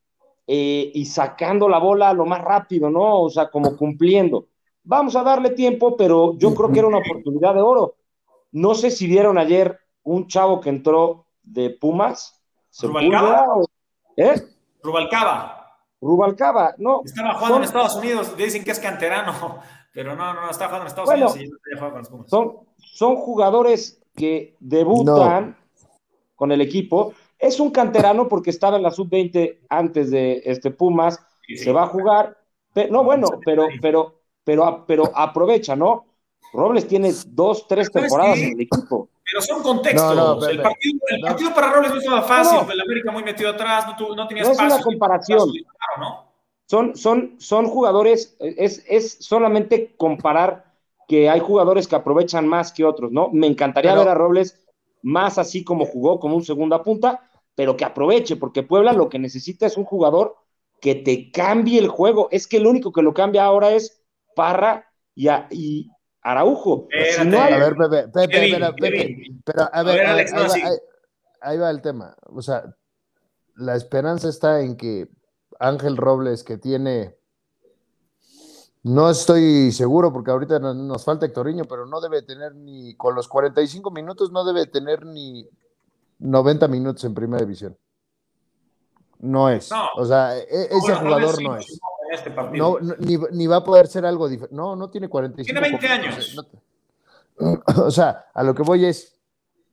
eh, 0.46 0.92
y 0.94 1.06
sacando 1.06 1.68
la 1.68 1.78
bola 1.78 2.12
lo 2.12 2.24
más 2.24 2.42
rápido, 2.42 2.88
¿no? 2.88 3.22
O 3.22 3.28
sea, 3.28 3.50
como 3.50 3.76
cumpliendo. 3.76 4.46
Vamos 4.84 5.16
a 5.16 5.24
darle 5.24 5.50
tiempo, 5.50 5.96
pero 5.96 6.38
yo 6.38 6.54
creo 6.54 6.70
que 6.70 6.78
era 6.78 6.88
una 6.88 6.98
oportunidad 6.98 7.54
de 7.54 7.60
oro. 7.60 7.96
No 8.52 8.76
sé 8.76 8.92
si 8.92 9.08
vieron 9.08 9.38
ayer 9.38 9.76
un 10.04 10.28
chavo 10.28 10.60
que 10.60 10.68
entró 10.68 11.26
de 11.42 11.70
Pumas. 11.70 12.40
¿Rubalcaba? 12.80 13.44
¿Eh? 14.16 14.40
Rubalcaba. 14.84 15.56
Rubalcaba, 16.00 16.74
no. 16.78 17.02
Estaba 17.04 17.34
jugando 17.34 17.56
en 17.56 17.64
Estados 17.64 17.96
Unidos, 17.96 18.36
dicen 18.36 18.62
que 18.62 18.70
es 18.70 18.78
canterano, 18.78 19.60
pero 19.96 20.14
no, 20.14 20.34
no, 20.34 20.50
está 20.50 20.66
jugando 20.66 20.82
en 20.82 20.88
Estados 20.88 21.08
Unidos 21.08 21.40
y 21.40 21.48
no 21.48 21.90
con 21.90 21.98
los 22.00 22.08
Pumas. 22.10 22.28
Son, 22.28 22.56
son 22.76 23.16
jugadores 23.16 23.98
que 24.14 24.54
debutan 24.60 25.56
con 26.34 26.52
el 26.52 26.60
equipo. 26.60 27.14
Es 27.38 27.60
un 27.60 27.70
canterano 27.70 28.28
porque 28.28 28.50
estaba 28.50 28.76
en 28.76 28.82
la 28.82 28.90
sub-20 28.90 29.60
antes 29.70 30.10
de 30.10 30.42
este 30.44 30.70
Pumas, 30.70 31.18
se 31.48 31.72
va 31.72 31.84
a 31.84 31.86
jugar. 31.86 32.36
no, 32.90 33.04
bueno, 33.04 33.26
pero, 33.42 33.68
pero, 33.80 34.20
pero, 34.44 34.84
pero 34.86 35.10
aprovecha, 35.14 35.74
¿no? 35.74 36.04
Robles 36.52 36.86
tiene 36.86 37.14
dos, 37.28 37.66
tres 37.66 37.90
temporadas 37.90 38.36
en 38.36 38.52
el 38.52 38.60
equipo. 38.60 39.08
Pero 39.24 39.40
son 39.40 39.62
contextos. 39.62 40.46
el, 40.48 40.60
partido, 40.60 41.54
para 41.54 41.72
Robles 41.72 41.92
no 41.92 41.98
estaba 42.00 42.22
fácil, 42.22 42.70
el 42.70 42.80
América 42.82 43.10
muy 43.12 43.24
metido 43.24 43.48
atrás, 43.48 43.86
no, 43.98 44.14
no 44.14 44.28
tenía 44.28 44.42
espacio. 44.42 44.66
Es 44.66 44.74
una 44.74 44.82
comparación. 44.82 45.50
Son, 46.66 46.96
son, 46.96 47.36
son 47.38 47.66
jugadores, 47.66 48.36
es, 48.40 48.84
es 48.88 49.16
solamente 49.20 49.94
comparar 49.96 50.66
que 51.08 51.30
hay 51.30 51.40
jugadores 51.40 51.86
que 51.86 51.96
aprovechan 51.96 52.46
más 52.48 52.72
que 52.72 52.84
otros, 52.84 53.12
¿no? 53.12 53.30
Me 53.32 53.46
encantaría 53.46 53.94
ver 53.94 54.08
a 54.08 54.14
Robles 54.14 54.66
más 55.02 55.38
así 55.38 55.62
como 55.62 55.86
jugó, 55.86 56.18
como 56.18 56.36
un 56.36 56.44
segunda 56.44 56.82
punta, 56.82 57.20
pero 57.54 57.76
que 57.76 57.84
aproveche, 57.84 58.36
porque 58.36 58.64
Puebla 58.64 58.92
lo 58.92 59.08
que 59.08 59.18
necesita 59.18 59.66
es 59.66 59.76
un 59.76 59.84
jugador 59.84 60.36
que 60.80 60.96
te 60.96 61.30
cambie 61.30 61.78
el 61.78 61.88
juego. 61.88 62.28
Es 62.30 62.46
que 62.46 62.56
el 62.56 62.66
único 62.66 62.92
que 62.92 63.02
lo 63.02 63.14
cambia 63.14 63.44
ahora 63.44 63.70
es 63.70 64.02
Parra 64.34 64.86
y, 65.14 65.28
y, 65.50 65.90
Araujo. 66.22 66.88
A 67.18 67.24
ver, 67.24 67.76
Pepe, 67.76 68.08
Pepe, 68.08 68.72
Pepe, 68.78 69.16
pero 69.44 69.68
a 69.72 69.82
ver, 69.84 70.26
ahí, 71.40 71.56
va, 71.56 71.70
el 71.70 71.80
tema. 71.80 72.16
O 72.22 72.42
sea, 72.42 72.64
la 73.54 73.76
esperanza 73.76 74.28
está 74.28 74.60
en 74.60 74.76
que 74.76 75.08
Ángel 75.58 75.96
Robles, 75.96 76.44
que 76.44 76.58
tiene, 76.58 77.16
no 78.82 79.10
estoy 79.10 79.72
seguro 79.72 80.12
porque 80.12 80.30
ahorita 80.30 80.58
nos 80.58 81.04
falta 81.04 81.26
Hectoriño, 81.26 81.64
pero 81.64 81.86
no 81.86 82.00
debe 82.00 82.22
tener 82.22 82.54
ni, 82.54 82.94
con 82.94 83.14
los 83.14 83.28
45 83.28 83.90
minutos, 83.90 84.32
no 84.32 84.44
debe 84.44 84.66
tener 84.66 85.04
ni 85.04 85.48
90 86.18 86.68
minutos 86.68 87.04
en 87.04 87.14
primera 87.14 87.42
división. 87.42 87.76
No 89.18 89.48
es. 89.48 89.70
o 89.96 90.04
sea, 90.04 90.36
e, 90.36 90.68
ese 90.70 90.94
jugador 90.94 91.42
no 91.42 91.56
es 91.56 91.66
este. 92.10 92.30
No, 92.52 92.78
ni, 92.98 93.46
va 93.46 93.56
a 93.56 93.64
poder 93.64 93.86
ser 93.86 94.06
algo 94.06 94.28
diferente. 94.28 94.54
No, 94.54 94.76
no 94.76 94.90
tiene 94.90 95.08
45. 95.08 95.44
Tiene 95.44 95.60
20 95.60 95.88
años. 95.88 96.36
o 97.76 97.90
sea, 97.90 98.26
a 98.32 98.42
lo 98.42 98.54
que 98.54 98.62
voy 98.62 98.84
es, 98.84 99.15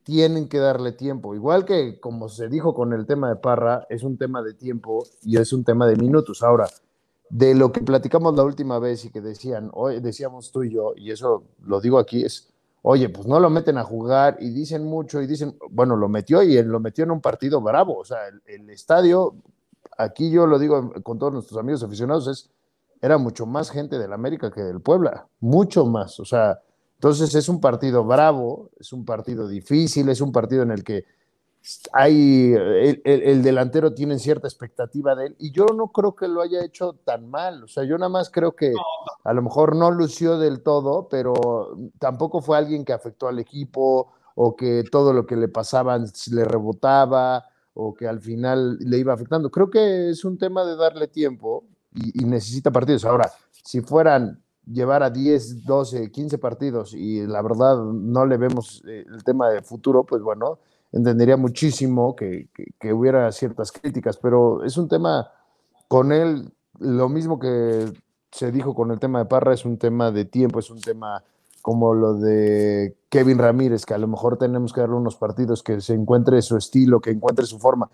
tienen 0.04 0.48
que 0.48 0.58
darle 0.58 0.92
tiempo. 0.92 1.34
Igual 1.34 1.64
que 1.64 1.98
como 1.98 2.28
se 2.28 2.48
dijo 2.48 2.74
con 2.74 2.92
el 2.92 3.06
tema 3.06 3.28
de 3.28 3.36
Parra, 3.36 3.86
es 3.88 4.04
un 4.04 4.16
tema 4.16 4.42
de 4.42 4.54
tiempo 4.54 5.04
y 5.22 5.38
es 5.38 5.52
un 5.52 5.64
tema 5.64 5.86
de 5.86 5.96
minutos. 5.96 6.42
Ahora, 6.42 6.68
de 7.30 7.54
lo 7.54 7.72
que 7.72 7.80
platicamos 7.80 8.36
la 8.36 8.44
última 8.44 8.78
vez 8.78 9.04
y 9.04 9.10
que 9.10 9.20
decían, 9.20 9.70
hoy 9.72 10.00
decíamos 10.00 10.52
tú 10.52 10.62
y 10.62 10.72
yo, 10.72 10.92
y 10.94 11.10
eso 11.10 11.44
lo 11.64 11.80
digo 11.80 11.98
aquí, 11.98 12.22
es, 12.22 12.48
oye, 12.82 13.08
pues 13.08 13.26
no 13.26 13.40
lo 13.40 13.50
meten 13.50 13.78
a 13.78 13.84
jugar 13.84 14.36
y 14.40 14.50
dicen 14.50 14.84
mucho 14.84 15.20
y 15.20 15.26
dicen, 15.26 15.56
bueno, 15.70 15.96
lo 15.96 16.08
metió 16.08 16.42
y 16.42 16.62
lo 16.62 16.78
metió 16.80 17.04
en 17.04 17.10
un 17.10 17.20
partido 17.20 17.60
bravo. 17.60 17.96
O 17.98 18.04
sea, 18.04 18.18
el 18.46 18.70
estadio 18.70 19.34
aquí 19.98 20.30
yo 20.30 20.46
lo 20.46 20.58
digo 20.58 20.92
con 21.02 21.18
todos 21.18 21.32
nuestros 21.32 21.58
amigos 21.58 21.82
aficionados, 21.82 22.28
es, 22.28 22.50
era 23.00 23.18
mucho 23.18 23.46
más 23.46 23.70
gente 23.70 23.98
del 23.98 24.12
América 24.12 24.50
que 24.50 24.62
del 24.62 24.80
Puebla, 24.80 25.26
mucho 25.40 25.86
más. 25.86 26.20
O 26.20 26.24
sea, 26.24 26.60
entonces 26.94 27.34
es 27.34 27.48
un 27.48 27.60
partido 27.60 28.04
bravo, 28.04 28.70
es 28.78 28.92
un 28.92 29.04
partido 29.04 29.46
difícil, 29.48 30.08
es 30.08 30.20
un 30.20 30.32
partido 30.32 30.62
en 30.62 30.70
el 30.70 30.84
que 30.84 31.04
hay, 31.92 32.52
el, 33.04 33.42
delantero 33.42 33.94
tiene 33.94 34.18
cierta 34.18 34.46
expectativa 34.46 35.14
de 35.14 35.28
él 35.28 35.36
y 35.38 35.50
yo 35.50 35.64
no 35.74 35.88
creo 35.88 36.14
que 36.14 36.28
lo 36.28 36.42
haya 36.42 36.62
hecho 36.62 36.92
tan 37.04 37.30
mal, 37.30 37.64
o 37.64 37.68
sea, 37.68 37.84
yo 37.84 37.96
nada 37.96 38.10
más 38.10 38.30
creo 38.30 38.54
que 38.54 38.72
a 39.24 39.32
lo 39.32 39.42
mejor 39.42 39.74
no 39.74 39.90
lució 39.90 40.38
del 40.38 40.62
todo, 40.62 41.08
pero 41.08 41.34
tampoco 41.98 42.42
fue 42.42 42.58
alguien 42.58 42.84
que 42.84 42.92
afectó 42.92 43.28
al 43.28 43.38
equipo 43.38 44.12
o 44.34 44.56
que 44.56 44.84
todo 44.90 45.12
lo 45.12 45.26
que 45.26 45.36
le 45.36 45.48
pasaban 45.48 46.04
le 46.30 46.44
rebotaba 46.44 47.46
o 47.74 47.94
que 47.94 48.06
al 48.06 48.20
final 48.20 48.78
le 48.78 48.98
iba 48.98 49.12
afectando. 49.12 49.50
Creo 49.50 49.70
que 49.70 50.10
es 50.10 50.24
un 50.24 50.38
tema 50.38 50.64
de 50.64 50.76
darle 50.76 51.08
tiempo 51.08 51.64
y, 51.92 52.24
necesita 52.24 52.70
partidos. 52.70 53.04
Ahora, 53.04 53.30
si 53.50 53.80
fueran 53.80 54.42
llevar 54.66 55.02
a 55.02 55.10
10, 55.10 55.64
12, 55.64 56.10
15 56.10 56.38
partidos 56.38 56.94
y 56.94 57.26
la 57.26 57.42
verdad 57.42 57.76
no 57.82 58.26
le 58.26 58.36
vemos 58.36 58.82
eh, 58.86 59.04
el 59.08 59.24
tema 59.24 59.50
de 59.50 59.62
futuro, 59.62 60.04
pues 60.04 60.22
bueno, 60.22 60.58
entendería 60.92 61.36
muchísimo 61.36 62.14
que, 62.14 62.48
que, 62.78 62.92
hubiera 62.92 63.30
ciertas 63.32 63.72
críticas, 63.72 64.16
pero 64.16 64.64
es 64.64 64.76
un 64.76 64.88
tema 64.88 65.30
con 65.88 66.12
él, 66.12 66.52
lo 66.78 67.08
mismo 67.08 67.38
que 67.38 67.92
se 68.30 68.52
dijo 68.52 68.74
con 68.74 68.90
el 68.90 68.98
tema 68.98 69.18
de 69.20 69.24
Parra, 69.26 69.54
es 69.54 69.64
un 69.64 69.78
tema 69.78 70.10
de 70.10 70.24
tiempo, 70.24 70.58
es 70.58 70.70
un 70.70 70.80
tema 70.80 71.22
como 71.62 71.94
lo 71.94 72.14
de 72.14 72.94
Kevin 73.08 73.38
Ramírez, 73.38 73.86
que 73.86 73.94
a 73.94 73.98
lo 73.98 74.06
mejor 74.06 74.36
tenemos 74.36 74.72
que 74.72 74.82
darle 74.82 74.96
unos 74.96 75.16
partidos 75.16 75.62
que 75.62 75.80
se 75.80 75.94
encuentre 75.94 76.42
su 76.42 76.58
estilo, 76.58 77.00
que 77.00 77.10
encuentre 77.10 77.46
su 77.46 77.58
forma. 77.58 77.88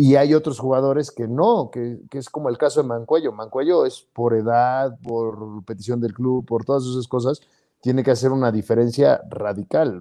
Y 0.00 0.14
hay 0.14 0.32
otros 0.32 0.60
jugadores 0.60 1.10
que 1.10 1.26
no, 1.26 1.72
que, 1.72 1.98
es 2.12 2.30
como 2.30 2.48
el 2.50 2.56
caso 2.56 2.80
de 2.80 2.86
Mancuello. 2.86 3.32
Mancuello 3.32 3.84
es 3.84 4.00
por 4.12 4.36
edad, 4.36 4.96
por 5.02 5.64
petición 5.64 6.00
del 6.00 6.14
club, 6.14 6.46
por 6.46 6.64
todas 6.64 6.84
esas 6.84 7.08
cosas, 7.08 7.40
tiene 7.82 8.04
que 8.04 8.12
hacer 8.12 8.30
una 8.30 8.52
diferencia 8.52 9.20
radical. 9.28 10.00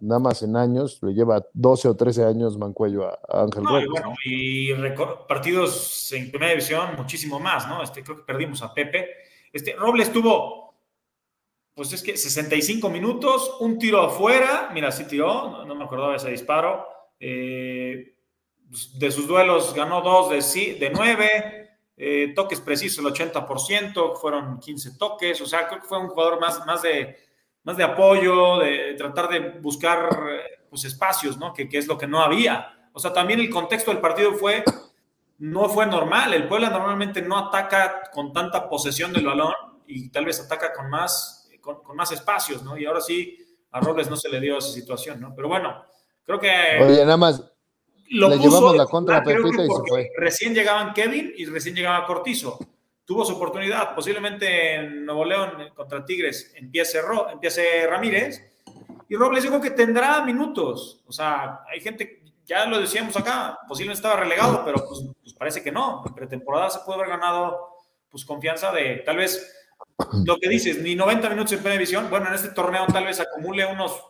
Nada 0.00 0.18
más 0.18 0.42
en 0.42 0.56
años, 0.56 0.98
le 1.02 1.12
lleva 1.12 1.44
12 1.52 1.88
o 1.88 1.94
13 1.94 2.24
años 2.24 2.56
Mancuello 2.56 3.04
a, 3.04 3.18
Ángel 3.42 3.64
no, 3.64 3.82
Y, 3.82 3.86
bueno, 3.86 4.14
y 4.24 4.72
partidos 5.28 6.10
en 6.14 6.30
primera 6.30 6.52
división 6.52 6.96
muchísimo 6.96 7.38
más, 7.38 7.68
¿no? 7.68 7.82
Este, 7.82 8.02
creo 8.02 8.16
que 8.16 8.22
perdimos 8.22 8.62
a 8.62 8.72
Pepe. 8.72 9.08
Este, 9.52 9.74
Robles 9.74 10.10
tuvo 10.10 10.72
pues 11.74 11.92
es 11.92 12.02
que 12.02 12.16
65 12.16 12.88
minutos, 12.88 13.58
un 13.60 13.78
tiro 13.78 14.00
afuera, 14.00 14.70
mira, 14.72 14.90
sí 14.90 15.04
tiró, 15.06 15.66
no, 15.66 15.74
me 15.74 15.84
acordaba 15.84 16.12
de 16.12 16.16
ese 16.16 16.30
disparo. 16.30 16.86
Eh, 17.20 18.13
de 18.94 19.10
sus 19.10 19.26
duelos 19.26 19.74
ganó 19.74 20.00
dos 20.00 20.30
de, 20.30 20.74
de 20.74 20.90
nueve, 20.90 21.78
eh, 21.96 22.32
toques 22.34 22.60
precisos 22.60 23.04
el 23.04 23.12
80%, 23.12 24.16
fueron 24.16 24.58
15 24.58 24.98
toques, 24.98 25.40
o 25.40 25.46
sea, 25.46 25.68
creo 25.68 25.80
que 25.80 25.86
fue 25.86 25.98
un 25.98 26.08
jugador 26.08 26.40
más, 26.40 26.64
más, 26.66 26.82
de, 26.82 27.16
más 27.62 27.76
de 27.76 27.84
apoyo, 27.84 28.58
de 28.58 28.94
tratar 28.94 29.28
de 29.28 29.40
buscar 29.60 30.08
pues, 30.68 30.84
espacios, 30.84 31.36
¿no? 31.36 31.52
Que, 31.52 31.68
que 31.68 31.78
es 31.78 31.86
lo 31.86 31.96
que 31.96 32.06
no 32.06 32.20
había. 32.20 32.88
O 32.92 32.98
sea, 32.98 33.12
también 33.12 33.40
el 33.40 33.50
contexto 33.50 33.90
del 33.90 34.00
partido 34.00 34.34
fue, 34.34 34.64
no 35.38 35.68
fue 35.68 35.86
normal. 35.86 36.34
El 36.34 36.48
Puebla 36.48 36.70
normalmente 36.70 37.22
no 37.22 37.38
ataca 37.38 38.10
con 38.12 38.32
tanta 38.32 38.68
posesión 38.68 39.12
del 39.12 39.26
balón 39.26 39.54
y 39.86 40.08
tal 40.08 40.24
vez 40.24 40.40
ataca 40.40 40.72
con 40.72 40.90
más 40.90 41.44
con, 41.64 41.96
más 41.96 42.12
espacios, 42.12 42.62
¿no? 42.62 42.76
Y 42.76 42.84
ahora 42.84 43.00
sí, 43.00 43.38
a 43.72 43.80
Robles 43.80 44.10
no 44.10 44.16
se 44.16 44.28
le 44.28 44.40
dio 44.40 44.58
esa 44.58 44.70
situación, 44.70 45.20
¿no? 45.20 45.34
Pero 45.34 45.48
bueno, 45.48 45.84
creo 46.24 46.38
que... 46.38 46.50
Oye, 46.80 47.00
nada 47.04 47.16
más, 47.16 47.42
lo 48.14 48.28
le 48.28 48.38
llevamos 48.38 48.76
la 48.76 48.86
contra 48.86 49.18
a 49.18 49.22
Pepita 49.22 49.62
y 49.62 49.68
se 49.68 49.82
fue. 49.88 50.10
Recién 50.16 50.54
llegaban 50.54 50.92
Kevin 50.92 51.32
y 51.36 51.46
recién 51.46 51.74
llegaba 51.74 52.06
Cortizo. 52.06 52.58
Tuvo 53.04 53.24
su 53.24 53.34
oportunidad, 53.34 53.94
posiblemente 53.94 54.76
en 54.76 55.04
Nuevo 55.04 55.24
León 55.24 55.50
contra 55.74 56.04
Tigres 56.04 56.52
empiece, 56.56 57.00
empiece 57.32 57.86
Ramírez 57.86 58.42
y 59.08 59.16
Robles 59.16 59.42
dijo 59.42 59.60
que 59.60 59.70
tendrá 59.70 60.24
minutos. 60.24 61.02
O 61.06 61.12
sea, 61.12 61.60
hay 61.70 61.80
gente, 61.80 62.22
ya 62.46 62.64
lo 62.64 62.80
decíamos 62.80 63.16
acá, 63.16 63.58
posiblemente 63.68 63.98
estaba 63.98 64.20
relegado, 64.20 64.64
pero 64.64 64.86
pues, 64.86 65.04
pues 65.20 65.34
parece 65.34 65.62
que 65.62 65.70
no. 65.70 66.02
En 66.06 66.14
pretemporada 66.14 66.70
se 66.70 66.78
puede 66.80 67.00
haber 67.00 67.10
ganado 67.10 67.74
pues 68.08 68.24
confianza 68.24 68.72
de 68.72 69.02
tal 69.04 69.16
vez 69.16 69.54
lo 70.24 70.38
que 70.38 70.48
dices, 70.48 70.80
ni 70.80 70.94
90 70.94 71.28
minutos 71.30 71.52
en 71.52 71.58
primera 71.58 71.74
división. 71.74 72.08
Bueno, 72.08 72.28
en 72.28 72.34
este 72.34 72.50
torneo 72.50 72.86
tal 72.86 73.04
vez 73.04 73.20
acumule 73.20 73.66
unos 73.66 74.02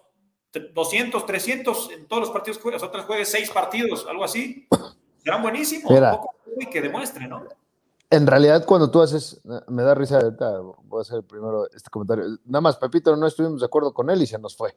200, 0.60 1.26
300 1.26 1.90
en 1.90 2.06
todos 2.06 2.20
los 2.22 2.30
partidos 2.30 2.58
que 2.58 2.62
juegas, 2.62 2.82
otras 2.82 3.04
juegues 3.04 3.28
seis 3.28 3.50
partidos, 3.50 4.06
algo 4.08 4.24
así. 4.24 4.66
Serán 5.22 5.42
buenísimos. 5.42 5.92
y 6.58 6.66
que 6.66 6.80
demuestre, 6.80 7.26
¿no? 7.26 7.44
En 8.10 8.26
realidad, 8.26 8.64
cuando 8.64 8.90
tú 8.90 9.02
haces, 9.02 9.40
me 9.66 9.82
da 9.82 9.94
risa, 9.94 10.20
voy 10.84 10.98
a 10.98 11.02
hacer 11.02 11.22
primero 11.24 11.66
este 11.72 11.90
comentario. 11.90 12.38
Nada 12.44 12.60
más, 12.60 12.76
Pepito, 12.76 13.16
no 13.16 13.26
estuvimos 13.26 13.60
de 13.60 13.66
acuerdo 13.66 13.92
con 13.92 14.08
él 14.10 14.22
y 14.22 14.26
se 14.26 14.38
nos 14.38 14.56
fue. 14.56 14.76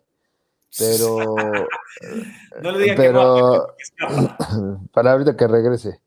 Pero. 0.78 1.36
no 2.62 2.72
le 2.72 2.80
diga 2.80 2.96
pero, 2.96 3.68
para 4.92 5.12
ahorita 5.12 5.36
que 5.38 5.48
regrese. 5.48 6.02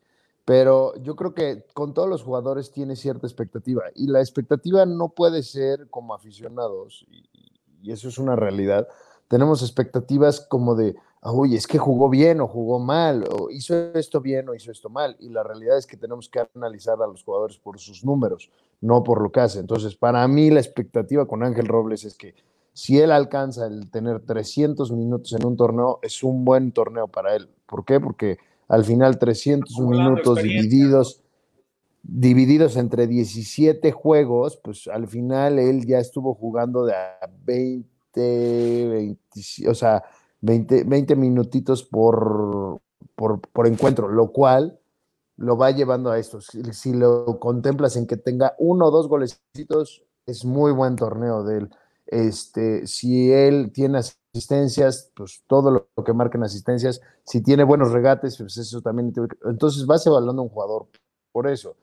Pero 0.44 0.96
yo 0.96 1.14
creo 1.14 1.33
que 1.35 1.64
con 1.74 1.94
todos 1.94 2.09
los 2.09 2.22
jugadores 2.22 2.72
tiene 2.72 2.96
cierta 2.96 3.26
expectativa 3.26 3.85
y 3.94 4.09
la 4.09 4.20
expectativa 4.20 4.85
no 4.85 5.11
puede 5.11 5.44
ser 5.44 5.88
como 5.90 6.14
aficionados, 6.14 7.06
y, 7.09 7.92
eso 7.92 8.09
es 8.09 8.18
una 8.18 8.37
realidad. 8.37 8.88
Tenemos 9.30 9.62
expectativas 9.62 10.40
como 10.40 10.74
de, 10.74 10.96
uy, 11.22 11.54
es 11.54 11.68
que 11.68 11.78
jugó 11.78 12.08
bien 12.08 12.40
o 12.40 12.48
jugó 12.48 12.80
mal, 12.80 13.24
o 13.30 13.48
hizo 13.48 13.76
esto 13.94 14.20
bien 14.20 14.48
o 14.48 14.56
hizo 14.56 14.72
esto 14.72 14.88
mal. 14.88 15.16
Y 15.20 15.28
la 15.28 15.44
realidad 15.44 15.78
es 15.78 15.86
que 15.86 15.96
tenemos 15.96 16.28
que 16.28 16.44
analizar 16.52 17.00
a 17.00 17.06
los 17.06 17.22
jugadores 17.22 17.56
por 17.56 17.78
sus 17.78 18.04
números, 18.04 18.50
no 18.80 19.04
por 19.04 19.22
lo 19.22 19.30
que 19.30 19.38
hace. 19.38 19.60
Entonces, 19.60 19.94
para 19.94 20.26
mí 20.26 20.50
la 20.50 20.58
expectativa 20.58 21.28
con 21.28 21.44
Ángel 21.44 21.68
Robles 21.68 22.04
es 22.04 22.16
que 22.16 22.34
si 22.72 22.98
él 22.98 23.12
alcanza 23.12 23.68
el 23.68 23.88
tener 23.88 24.18
300 24.18 24.90
minutos 24.90 25.32
en 25.32 25.46
un 25.46 25.56
torneo, 25.56 26.00
es 26.02 26.24
un 26.24 26.44
buen 26.44 26.72
torneo 26.72 27.06
para 27.06 27.36
él. 27.36 27.48
¿Por 27.66 27.84
qué? 27.84 28.00
Porque 28.00 28.38
al 28.66 28.84
final 28.84 29.16
300 29.20 29.78
minutos 29.78 30.42
divididos 30.42 31.22
divididos 32.02 32.76
entre 32.76 33.06
17 33.06 33.92
juegos, 33.92 34.56
pues 34.56 34.88
al 34.88 35.06
final 35.06 35.60
él 35.60 35.86
ya 35.86 35.98
estuvo 36.00 36.34
jugando 36.34 36.84
de 36.84 36.94
a 36.94 37.30
20, 37.44 37.88
20 38.14 39.20
o 39.68 39.74
sea, 39.74 40.02
20, 40.40 40.84
20 40.84 41.16
minutitos 41.16 41.84
por, 41.84 42.80
por, 43.14 43.66
encuentro, 43.66 44.08
lo 44.08 44.32
cual 44.32 44.80
lo 45.36 45.56
va 45.56 45.70
llevando 45.70 46.10
a 46.10 46.18
esto. 46.18 46.40
Si, 46.40 46.92
lo 46.92 47.38
contemplas 47.38 47.96
en 47.96 48.06
que 48.06 48.16
tenga 48.16 48.54
uno 48.58 48.86
o 48.86 48.90
dos 48.90 49.08
golecitos, 49.08 50.04
es 50.26 50.44
muy 50.44 50.72
buen 50.72 50.96
torneo 50.96 51.42
de 51.44 51.58
él. 51.58 51.70
Este, 52.06 52.86
si 52.86 53.30
él 53.30 53.70
tiene 53.72 53.98
asistencias, 53.98 55.12
pues 55.14 55.42
todo 55.46 55.70
lo, 55.70 56.04
que 56.04 56.12
marquen 56.12 56.42
asistencias, 56.42 57.00
si 57.24 57.42
tiene 57.42 57.64
buenos 57.64 57.92
regates, 57.92 58.36
pues 58.38 58.56
eso 58.56 58.80
también. 58.80 59.12
Entonces 59.44 59.86
vas 59.86 60.06
evaluando 60.06 60.42
a 60.42 60.44
un 60.44 60.50
jugador 60.50 60.88
por 61.32 61.46
eso. 61.46 61.76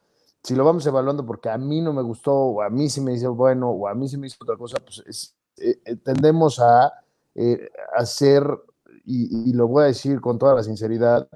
Si 0.44 0.56
lo 0.56 0.64
vamos 0.64 0.86
evaluando 0.86 1.26
porque 1.26 1.50
a 1.50 1.58
mí 1.58 1.82
no 1.82 1.94
me 1.94 2.02
gustó, 2.02 2.34
o 2.34 2.62
a 2.62 2.70
mí 2.70 2.90
sí 2.90 3.02
me 3.02 3.12
dice 3.12 3.28
bueno, 3.28 3.70
o 3.70 3.88
a 3.88 3.96
mí 3.96 4.08
sí 4.08 4.18
me 4.18 4.28
hizo 4.28 4.38
otra 4.42 4.56
cosa, 4.56 4.78
pues 4.80 5.00
eh, 5.00 5.37
eh, 5.58 5.96
tendemos 6.04 6.60
a 6.60 6.94
eh, 7.36 7.70
hacer, 7.96 8.44
y, 9.06 9.54
lo 9.54 9.68
voy 9.68 9.84
a 9.84 9.88
decir 9.88 10.20
con 10.22 10.38
toda 10.38 10.56
la 10.56 10.64
sinceridad, 10.64 11.28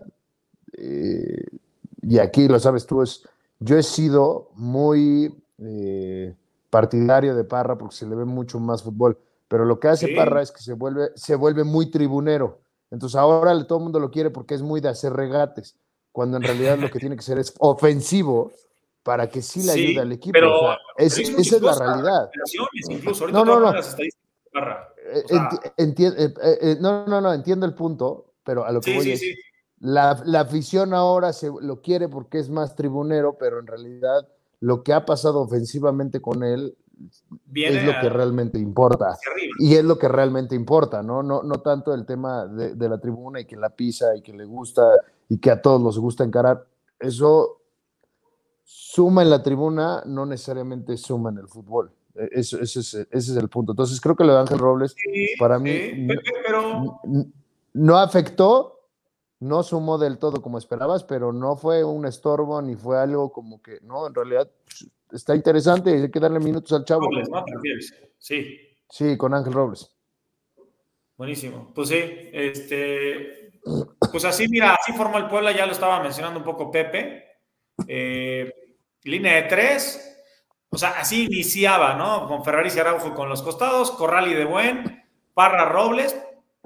y 2.02 2.18
aquí 2.18 2.48
lo 2.48 2.60
sabes 2.60 2.86
tú, 2.86 3.02
es, 3.02 3.24
yo 3.60 3.78
he 3.78 3.84
sido 3.84 4.50
muy 4.56 5.36
partidario 6.70 7.36
de 7.36 7.44
Parra 7.44 7.78
porque 7.78 7.96
se 7.96 8.08
le 8.08 8.16
ve 8.16 8.26
mucho 8.26 8.60
más 8.60 8.82
fútbol, 8.82 9.18
pero 9.48 9.66
lo 9.66 9.80
que 9.80 9.90
hace 9.90 10.16
Parra 10.16 10.42
es 10.42 10.52
que 10.52 10.62
se 10.62 10.74
vuelve, 10.74 11.10
se 11.16 11.36
vuelve 11.36 11.64
muy 11.64 11.92
tribunero. 11.92 12.62
Entonces 12.90 13.16
ahora 13.18 13.52
todo 13.66 13.78
el 13.80 13.84
mundo 13.84 14.00
lo 14.00 14.12
quiere 14.12 14.30
porque 14.30 14.56
es 14.56 14.62
muy 14.62 14.82
de 14.82 14.90
hacer 14.90 15.14
regates, 15.14 15.76
cuando 16.12 16.38
en 16.38 16.44
realidad 16.44 16.78
lo 16.78 16.90
que 16.90 17.00
tiene 17.00 17.16
que 17.16 17.22
ser 17.22 17.38
es 17.38 17.54
ofensivo 17.60 18.52
para 19.04 19.28
que 19.30 19.42
sí 19.42 19.64
le 19.64 19.72
ayude 19.72 20.00
al 20.00 20.12
equipo. 20.12 20.34
Pero, 20.34 20.78
esa 20.98 21.22
es 21.22 21.62
la 21.62 21.78
realidad. 21.78 22.30
no, 23.32 23.46
no, 23.46 23.60
no. 23.60 23.74
no, 26.80 27.06
no, 27.08 27.22
no, 27.22 27.34
entiendo 27.34 27.66
el 27.66 27.74
punto, 27.74 28.34
pero 28.44 28.66
a 28.66 28.72
lo 28.72 28.82
que 28.82 28.96
voy 28.96 29.12
es, 29.12 29.24
La, 29.80 30.22
la, 30.26 30.42
afición 30.42 30.94
ahora 30.94 31.34
se 31.34 31.50
lo 31.62 31.82
quiere 31.82 32.08
porque 32.08 32.40
es 32.40 32.50
más 32.50 32.76
tribunero, 32.76 33.38
pero 33.40 33.60
en 33.60 33.68
realidad 33.68 34.28
lo 34.60 34.84
que 34.84 34.94
ha 34.94 35.06
pasado 35.06 35.42
ofensivamente 35.42 36.22
con 36.22 36.44
él 36.44 36.78
es 37.56 37.84
lo 37.84 37.94
que 38.00 38.10
realmente 38.10 38.60
importa. 38.60 39.18
Y 39.58 39.76
es 39.76 39.84
lo 39.84 39.98
que 39.98 40.08
realmente 40.08 40.54
importa, 40.54 41.02
¿no? 41.02 41.24
No, 41.24 41.42
no 41.42 41.62
tanto 41.62 41.96
el 41.96 42.06
tema 42.06 42.46
de, 42.46 42.76
de, 42.76 42.90
la 42.90 43.00
tribuna 43.00 43.40
y 43.40 43.46
que 43.46 43.56
la 43.56 43.72
pisa 43.72 44.16
y 44.16 44.22
que 44.22 44.34
le 44.34 44.46
gusta 44.46 44.84
y 45.28 45.40
que 45.40 45.50
a 45.50 45.60
todos 45.60 45.82
les 45.82 45.98
gusta 45.98 46.24
encarar. 46.24 46.64
Eso 47.00 47.61
suma 48.74 49.22
en 49.22 49.30
la 49.30 49.44
tribuna, 49.44 50.02
no 50.06 50.26
necesariamente 50.26 50.96
suma 50.96 51.30
en 51.30 51.40
el 51.40 51.48
fútbol. 51.48 51.92
E, 52.16 52.30
ese, 52.32 52.62
es, 52.62 53.30
el 53.30 53.50
punto. 53.50 53.74
Entonces 53.74 54.00
creo 54.00 54.16
que 54.16 54.24
lo 54.24 54.34
de 54.34 54.40
Ángel 54.40 54.60
Robles 54.60 54.96
para 55.38 55.60
mí 55.60 56.08
no, 57.74 57.98
afectó, 57.98 58.88
no 59.42 59.62
sumó 59.64 59.98
del 59.98 60.18
todo 60.18 60.42
como 60.42 60.58
esperabas, 60.58 61.04
pero 61.04 61.34
no 61.34 61.58
fue 61.58 61.84
un 61.84 62.06
estorbo 62.06 62.62
ni 62.62 62.76
fue 62.76 62.98
algo 62.98 63.32
como 63.32 63.62
que, 63.62 63.80
no, 63.82 64.08
en 64.08 64.14
realidad 64.14 64.50
está 65.12 65.36
interesante 65.36 65.92
y 65.92 66.04
hay 66.04 66.12
que 66.12 66.20
darle 66.20 66.40
minutos 66.40 66.72
al 66.72 66.86
chavo. 66.86 67.10
Sí. 68.18 68.58
Sí, 68.90 69.18
con 69.18 69.34
Ángel 69.34 69.54
Robles. 69.54 69.90
Buenísimo. 71.18 71.72
Pues 71.76 71.90
sí, 71.90 72.00
este, 72.32 73.60
pues 74.12 74.24
así, 74.26 74.48
mira, 74.48 74.76
así 74.76 74.94
formó 74.94 75.18
el 75.18 75.28
Puebla, 75.28 75.52
ya 75.52 75.66
lo 75.66 75.74
estaba 75.74 76.02
mencionando 76.02 76.40
un 76.40 76.46
poco 76.46 76.72
Pepe. 76.72 77.26
Eh, 77.88 78.61
línea 79.04 79.36
de 79.36 79.44
tres, 79.44 80.12
o 80.70 80.78
sea, 80.78 80.92
así 80.92 81.26
iniciaba, 81.26 81.96
¿no? 81.96 82.28
Con 82.28 82.46
Ferrari 82.46 82.70
y 82.74 82.80
Araujo 82.80 83.14
con 83.14 83.28
los 83.28 83.42
costados, 83.42 83.92
Corral 83.92 84.32
y 84.32 84.34
De 84.34 84.46
Buen, 84.46 85.06
Parra 85.34 85.66
Robles 85.66 86.18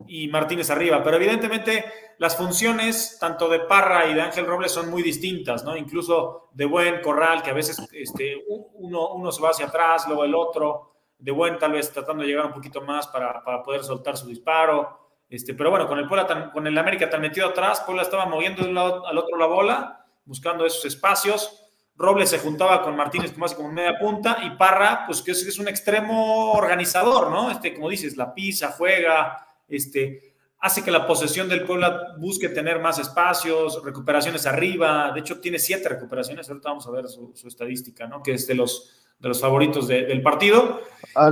y 0.08 0.28
Martínez 0.28 0.70
arriba. 0.70 1.02
Pero 1.04 1.18
evidentemente 1.18 1.86
las 2.20 2.38
funciones 2.38 3.18
tanto 3.20 3.50
de 3.50 3.62
Parra 3.62 4.06
y 4.08 4.14
de 4.14 4.22
Ángel 4.22 4.46
Robles 4.46 4.72
son 4.72 4.92
muy 4.92 5.02
distintas, 5.02 5.64
¿no? 5.64 5.76
Incluso 5.76 6.50
De 6.54 6.66
Buen, 6.66 7.02
Corral, 7.02 7.42
que 7.42 7.50
a 7.50 7.56
veces 7.56 7.78
este, 7.94 8.44
uno, 8.48 9.10
uno 9.14 9.32
se 9.32 9.42
va 9.42 9.50
hacia 9.50 9.66
atrás, 9.66 10.06
luego 10.08 10.24
el 10.24 10.36
otro. 10.36 10.92
De 11.18 11.32
Buen 11.32 11.58
tal 11.58 11.72
vez 11.72 11.92
tratando 11.92 12.22
de 12.22 12.30
llegar 12.30 12.46
un 12.46 12.54
poquito 12.54 12.82
más 12.82 13.08
para, 13.08 13.42
poder 13.64 13.84
soltar 13.84 14.18
su 14.18 14.28
disparo. 14.28 15.00
Este, 15.28 15.56
pero 15.56 15.72
bueno, 15.72 15.88
con 15.88 15.98
el, 15.98 16.08
Puebla 16.08 16.52
con 16.52 16.68
el 16.68 16.78
América 16.78 17.10
tan 17.10 17.22
metido 17.22 17.48
atrás, 17.48 17.82
Puebla 17.82 18.04
estaba 18.04 18.28
moviendo 18.28 18.62
de 18.62 18.70
un 18.70 18.76
lado 18.76 19.08
al 19.08 19.18
otro 19.18 19.36
la 19.36 19.48
bola, 19.48 20.06
buscando 20.26 20.64
esos 20.64 20.86
espacios 20.86 21.65
Robles 21.98 22.30
se 22.30 22.40
juntaba 22.40 22.84
con 22.84 22.96
Martínez 22.96 23.32
como 23.32 23.48
como 23.48 23.72
media 23.72 23.98
punta 23.98 24.40
y 24.44 24.52
Parra, 24.58 25.04
pues 25.06 25.22
que 25.22 25.32
es, 25.32 25.60
un 25.60 25.68
extremo 25.68 26.52
organizador, 26.52 27.32
¿no? 27.32 27.50
Este, 27.50 27.74
como 27.74 27.90
dices, 27.90 28.18
la 28.18 28.34
pisa, 28.34 28.74
juega, 28.78 29.48
este, 29.68 30.36
hace 30.60 30.84
que 30.84 30.92
la 30.92 31.08
posesión 31.08 31.48
del 31.48 31.64
Puebla 31.64 32.16
busque 32.18 32.50
tener 32.50 32.80
más 32.80 33.00
espacios, 33.00 33.82
recuperaciones 33.84 34.46
arriba. 34.46 35.12
De 35.14 35.22
hecho, 35.22 35.40
tiene 35.40 35.58
siete 35.58 35.88
recuperaciones. 35.88 36.50
Ahorita 36.50 36.70
vamos 36.70 36.86
a 36.86 36.92
ver 36.92 37.08
su, 37.08 37.34
estadística, 37.48 38.08
¿no? 38.08 38.22
Que 38.22 38.34
es 38.34 38.46
de 38.46 38.56
los, 38.56 39.08
de 39.18 39.30
los 39.30 39.40
favoritos 39.40 39.88
del 39.88 40.22
partido. 40.22 40.82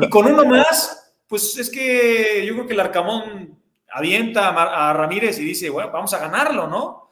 Y 0.01 0.09
con 0.09 0.27
uno 0.27 0.45
más, 0.45 1.13
pues 1.27 1.57
es 1.57 1.69
que 1.69 2.45
yo 2.45 2.53
creo 2.53 2.67
que 2.67 2.73
el 2.73 2.79
Arcamón 2.79 3.59
avienta 3.91 4.49
a, 4.49 4.93
Ramírez 4.93 5.39
y 5.39 5.43
dice, 5.43 5.69
bueno, 5.69 5.91
vamos 5.91 6.13
a 6.13 6.19
ganarlo, 6.19 6.67
¿no? 6.67 7.11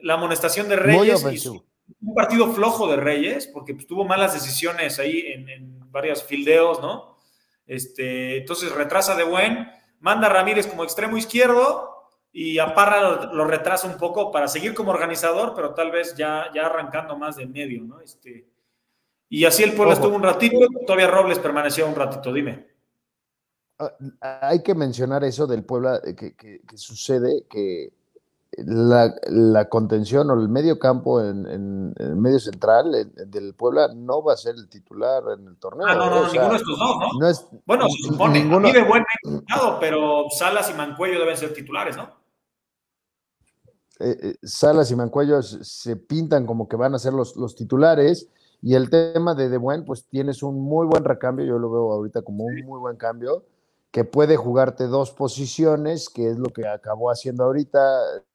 La 0.00 0.14
amonestación 0.14 0.68
de 0.68 0.76
Reyes 0.76 1.24
y 1.32 1.62
un 2.00 2.14
partido 2.14 2.52
flojo 2.52 2.88
de 2.88 2.96
Reyes, 2.96 3.46
porque 3.46 3.74
pues, 3.74 3.86
tuvo 3.86 4.04
malas 4.04 4.34
decisiones 4.34 4.98
ahí 4.98 5.20
en, 5.26 5.48
en 5.48 5.90
varios 5.90 6.22
fildeos, 6.22 6.80
¿no? 6.80 7.16
Este, 7.66 8.38
entonces 8.38 8.72
retrasa 8.72 9.14
de 9.14 9.24
buen, 9.24 9.68
manda 10.00 10.26
a 10.26 10.30
Ramírez 10.30 10.66
como 10.66 10.84
extremo 10.84 11.16
izquierdo 11.16 11.88
y 12.32 12.58
a 12.58 12.74
Parra 12.74 13.32
lo, 13.32 13.44
retrasa 13.44 13.86
un 13.86 13.98
poco 13.98 14.32
para 14.32 14.48
seguir 14.48 14.74
como 14.74 14.90
organizador, 14.90 15.54
pero 15.54 15.74
tal 15.74 15.90
vez 15.90 16.14
ya, 16.16 16.50
ya 16.54 16.66
arrancando 16.66 17.16
más 17.16 17.36
de 17.36 17.46
medio, 17.46 17.82
¿no? 17.84 18.00
Este, 18.00 18.46
y 19.28 19.44
así 19.44 19.62
el 19.62 19.74
pueblo 19.74 19.94
estuvo 19.94 20.16
un 20.16 20.22
ratito, 20.22 20.58
todavía 20.86 21.06
Robles 21.06 21.38
permaneció 21.38 21.86
un 21.86 21.94
ratito, 21.94 22.32
dime. 22.32 22.66
Ah, 23.78 24.48
hay 24.48 24.62
que 24.62 24.74
mencionar 24.74 25.24
eso 25.24 25.46
del 25.46 25.64
Puebla 25.64 26.00
eh, 26.04 26.14
que, 26.14 26.34
que 26.36 26.76
sucede, 26.76 27.44
que 27.48 27.90
la, 28.58 29.68
contención 29.68 30.30
o 30.30 30.34
el 30.34 30.48
medio 30.48 30.78
campo 30.78 31.22
en, 31.22 31.94
el 31.96 32.16
medio 32.16 32.38
central 32.38 33.10
del 33.26 33.54
Puebla 33.54 33.88
no 33.94 34.22
va 34.22 34.34
a 34.34 34.36
ser 34.36 34.54
el 34.56 34.68
titular 34.68 35.22
en 35.38 35.46
el 35.46 35.56
torneo. 35.56 35.86
Ah, 35.88 35.94
no, 35.94 36.10
no, 36.10 36.26
ninguno 36.26 36.50
de 36.50 36.56
estos 36.56 36.78
dos, 36.78 36.96
¿no? 37.18 37.60
bueno, 37.66 37.88
se 37.88 38.08
supone, 38.08 38.40
ninguno, 38.40 38.68
vive 38.68 38.84
buen 38.84 39.04
pero 39.80 40.24
Salas 40.30 40.70
y 40.70 40.74
Mancuello 40.74 41.18
deben 41.18 41.36
ser 41.36 41.54
titulares, 41.54 41.96
¿no? 41.96 42.10
Eh, 44.00 44.16
eh, 44.22 44.34
Salas 44.42 44.90
y 44.90 44.96
Mancuello 44.96 45.40
se 45.42 45.96
pintan 45.96 46.46
como 46.46 46.68
que 46.68 46.76
van 46.76 46.94
a 46.94 46.98
ser 46.98 47.12
los, 47.12 47.36
los 47.36 47.54
titulares. 47.54 48.28
Y 48.64 48.74
el 48.74 48.90
tema 48.90 49.34
de 49.34 49.48
De 49.48 49.58
Buen, 49.58 49.84
pues 49.84 50.06
tienes 50.06 50.40
un 50.44 50.60
muy 50.62 50.86
buen 50.86 51.02
recambio, 51.02 51.44
yo 51.44 51.58
lo 51.58 51.68
veo 51.68 51.92
ahorita 51.92 52.22
como 52.22 52.44
un 52.44 52.54
muy 52.64 52.78
buen 52.78 52.96
cambio 52.96 53.44
que 53.92 54.04
puede 54.04 54.36
jugarte 54.36 54.86
dos 54.86 55.12
posiciones, 55.12 56.08
que 56.08 56.30
es 56.30 56.38
lo 56.38 56.46
que 56.46 56.66
acabó 56.66 57.10
haciendo 57.10 57.44
ahorita. 57.44 57.78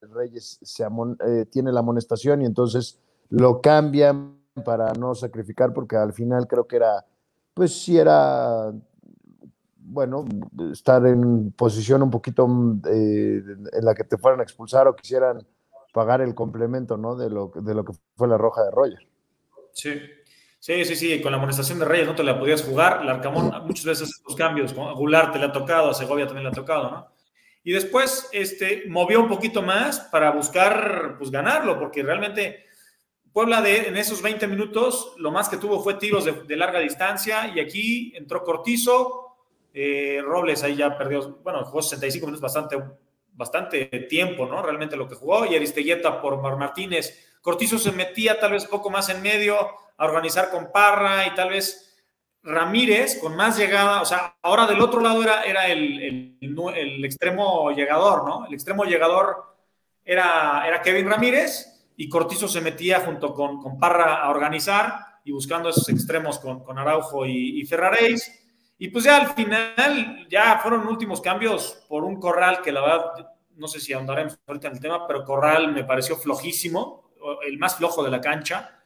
Reyes 0.02 0.60
se 0.62 0.84
eh, 0.84 1.46
tiene 1.52 1.72
la 1.72 1.80
amonestación 1.80 2.43
y 2.43 2.46
entonces 2.46 3.00
lo 3.30 3.60
cambian 3.60 4.38
para 4.63 4.93
no 4.93 5.15
sacrificar, 5.15 5.74
porque 5.74 5.96
al 5.96 6.13
final 6.13 6.48
creo 6.48 6.67
que 6.67 6.76
era, 6.76 7.04
pues 7.56 7.74
sí 7.84 7.98
era, 7.98 8.72
bueno, 9.80 10.26
estar 10.72 11.06
en 11.08 11.52
posición 11.52 12.04
un 12.04 12.12
poquito 12.12 12.48
eh, 12.88 13.41
en 13.74 13.86
la 13.86 13.96
que 13.96 14.04
te 14.04 14.17
fueran 14.17 14.39
a 14.39 14.43
expulsar 14.43 14.88
o 14.88 14.96
quisieran 14.96 15.46
pagar 15.91 16.22
el 16.22 16.36
complemento, 16.36 16.98
¿no? 16.98 17.15
De 17.15 17.32
lo, 17.32 17.52
de 17.56 17.74
lo 17.74 17.84
que 17.84 17.93
fue 18.15 18.28
la 18.28 18.38
roja 18.38 18.63
de 18.63 18.70
Roger. 18.70 19.00
Sí, 19.72 20.00
Sí, 20.60 20.84
sí, 20.86 20.96
sí, 20.96 21.22
con 21.22 21.32
la 21.32 21.38
amonestación 21.38 21.80
de 21.80 21.86
Reyes 21.86 22.08
no 22.08 22.15
te 22.15 22.24
la 22.24 22.39
podías 22.39 22.63
jugar. 22.63 23.02
El 23.04 23.10
Arcamón 23.10 23.52
muchas 23.65 23.86
veces 23.86 24.22
los 24.26 24.36
cambios, 24.36 24.72
a 24.72 24.93
Goulart 24.93 25.34
te 25.34 25.39
le 25.39 25.46
ha 25.46 25.52
tocado, 25.52 25.89
a 25.89 25.93
Segovia 25.93 26.26
también 26.26 26.46
le 26.46 26.50
ha 26.50 26.54
tocado, 26.54 26.89
¿no? 26.89 27.08
Y 27.63 27.74
después 27.74 28.30
este, 28.32 28.86
movió 28.88 29.20
un 29.20 29.28
poquito 29.28 29.62
más 29.62 30.00
para 30.00 30.32
buscar 30.32 31.15
pues, 31.17 31.30
ganarlo, 31.30 31.78
porque 31.78 32.02
realmente 32.02 32.65
Puebla 33.38 33.62
de, 33.62 33.89
en 33.89 33.98
esos 33.98 34.22
20 34.22 34.48
minutos 34.48 35.13
lo 35.17 35.32
más 35.32 35.48
que 35.48 35.58
tuvo 35.58 35.84
fue 35.84 35.93
tiros 35.93 36.26
de, 36.26 36.56
larga 36.56 36.80
distancia 36.80 37.52
y 37.54 37.60
aquí 37.60 38.12
entró 38.15 38.43
Cortizo, 38.43 39.36
eh, 39.74 40.22
Robles 40.24 40.63
ahí 40.63 40.76
ya 40.76 40.98
perdió, 40.98 41.38
bueno, 41.43 41.63
jugó 41.65 41.84
65 41.84 42.26
minutos 42.26 42.41
bastante, 42.41 42.78
bastante 43.38 43.86
tiempo, 44.10 44.47
¿no? 44.47 44.62
Realmente 44.62 44.97
lo 44.97 45.08
que 45.08 45.15
jugó 45.15 45.45
y 45.45 45.56
Aristeguieta 45.56 46.19
por 46.19 46.41
Mar 46.41 46.58
Martínez. 46.58 47.38
Cortizo 47.41 47.78
se 47.78 47.91
metía 47.91 48.39
tal 48.39 48.52
vez 48.52 48.65
poco 48.65 48.89
más 48.89 49.08
en 49.10 49.21
medio, 49.21 49.58
a 49.97 50.06
organizar 50.06 50.50
con 50.50 50.71
Parra 50.71 51.26
y 51.28 51.36
tal 51.36 51.50
vez 51.50 51.95
Ramírez 52.43 53.19
con 53.19 53.36
más 53.36 53.58
llegada, 53.58 54.02
o 54.02 54.06
sea, 54.06 54.38
ahora 54.41 54.65
del 54.67 54.80
otro 54.80 55.02
lado 55.02 55.21
era, 55.21 55.43
era 55.43 55.67
el, 55.67 56.38
el, 56.41 57.06
extremo 57.06 57.71
llegador, 57.71 58.26
¿no? 58.26 58.45
El 58.45 58.54
extremo 58.54 58.86
llegador 58.86 59.56
era, 60.04 60.63
era 60.65 60.82
Kevin 60.82 61.10
Ramírez 61.10 61.91
y 61.97 62.08
Cortizo 62.08 62.47
se 62.47 62.62
metía 62.62 63.02
junto 63.02 63.34
con, 63.34 63.62
con 63.62 63.78
Parra 63.78 64.21
a 64.23 64.30
organizar 64.30 65.19
y 65.26 65.32
buscando 65.32 65.69
esos 65.69 65.89
extremos 65.89 66.39
con, 66.39 66.63
con 66.63 66.78
Araujo 66.80 67.26
y, 67.26 67.60
y 67.60 67.65
Ferraréis. 67.65 68.47
Y 68.78 68.90
pues 68.90 69.06
ya 69.06 69.18
al 69.18 69.34
final, 69.34 70.28
ya 70.30 70.60
fueron 70.60 70.88
últimos 70.88 71.22
cambios 71.22 71.84
por 71.88 72.04
un 72.04 72.20
Corral 72.20 72.62
que 72.62 72.72
la 72.72 72.82
verdad, 72.82 73.36
no 73.56 73.68
sé 73.68 73.80
si 73.80 73.94
ahondaremos 73.94 74.38
ahorita 74.46 74.68
en 74.68 74.74
el 74.74 74.80
tema, 74.80 75.08
pero 75.08 75.24
Corral 75.24 75.74
me 75.74 75.84
pareció 75.84 76.16
flojísimo, 76.16 77.12
el 77.46 77.58
más 77.58 77.76
flojo 77.78 78.04
de 78.04 78.12
la 78.12 78.22
cancha 78.22 78.78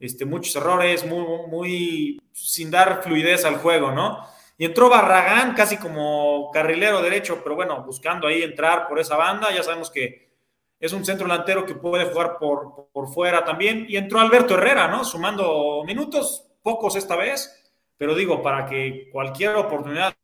este, 0.00 0.24
muchos 0.24 0.54
errores, 0.56 1.04
muy, 1.04 1.24
muy 1.48 2.22
sin 2.32 2.70
dar 2.70 3.02
fluidez 3.02 3.44
al 3.44 3.56
juego, 3.56 3.90
¿no? 3.90 4.24
Y 4.56 4.64
entró 4.64 4.88
Barragán 4.88 5.54
casi 5.54 5.76
como 5.76 6.50
carrilero 6.52 7.00
derecho, 7.00 7.40
pero 7.42 7.54
bueno, 7.54 7.82
buscando 7.84 8.26
ahí 8.26 8.42
entrar 8.42 8.88
por 8.88 8.98
esa 8.98 9.16
banda. 9.16 9.52
Ya 9.52 9.62
sabemos 9.62 9.90
que 9.90 10.32
es 10.80 10.92
un 10.92 11.04
centro 11.04 11.28
delantero 11.28 11.64
que 11.64 11.74
puede 11.74 12.06
jugar 12.06 12.38
por, 12.38 12.88
por 12.92 13.08
fuera 13.08 13.44
también. 13.44 13.86
Y 13.88 13.96
entró 13.96 14.20
Alberto 14.20 14.54
Herrera, 14.54 14.88
¿no? 14.88 15.04
Sumando 15.04 15.84
minutos, 15.84 16.50
pocos 16.62 16.96
esta 16.96 17.14
vez, 17.14 17.67
pero 17.98 18.14
digo, 18.14 18.42
para 18.42 18.64
que 18.64 19.10
cualquier 19.12 19.56
oportunidad 19.56 20.16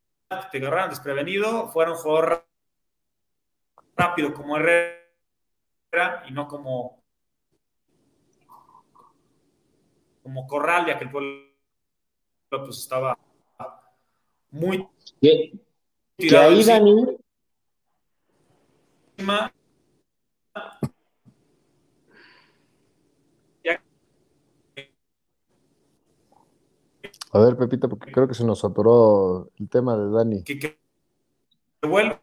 te 0.50 0.58
agarraran 0.58 0.90
desprevenido, 0.90 1.68
fuera 1.68 1.90
un 1.90 1.98
jugador 1.98 2.46
rápido 3.96 4.32
como 4.32 4.56
Herrera 4.56 6.24
y 6.26 6.32
no 6.32 6.48
como 6.48 7.02
como 10.22 10.46
corral, 10.46 10.86
ya 10.86 10.96
que 10.96 11.04
el 11.04 11.10
pueblo 11.10 11.44
pues 12.50 12.78
estaba 12.78 13.18
muy 14.50 14.88
¿Qué? 15.20 15.52
ahí, 16.38 16.64
Dani? 16.64 17.18
A 27.34 27.40
ver, 27.40 27.56
Pepita, 27.56 27.88
porque 27.88 28.12
creo 28.12 28.28
que 28.28 28.34
se 28.34 28.44
nos 28.44 28.64
atoró 28.64 29.50
el 29.58 29.68
tema 29.68 29.96
de 29.96 30.08
Dani. 30.08 30.44
Que, 30.44 30.56
que, 30.56 30.78
vuelve. 31.82 32.20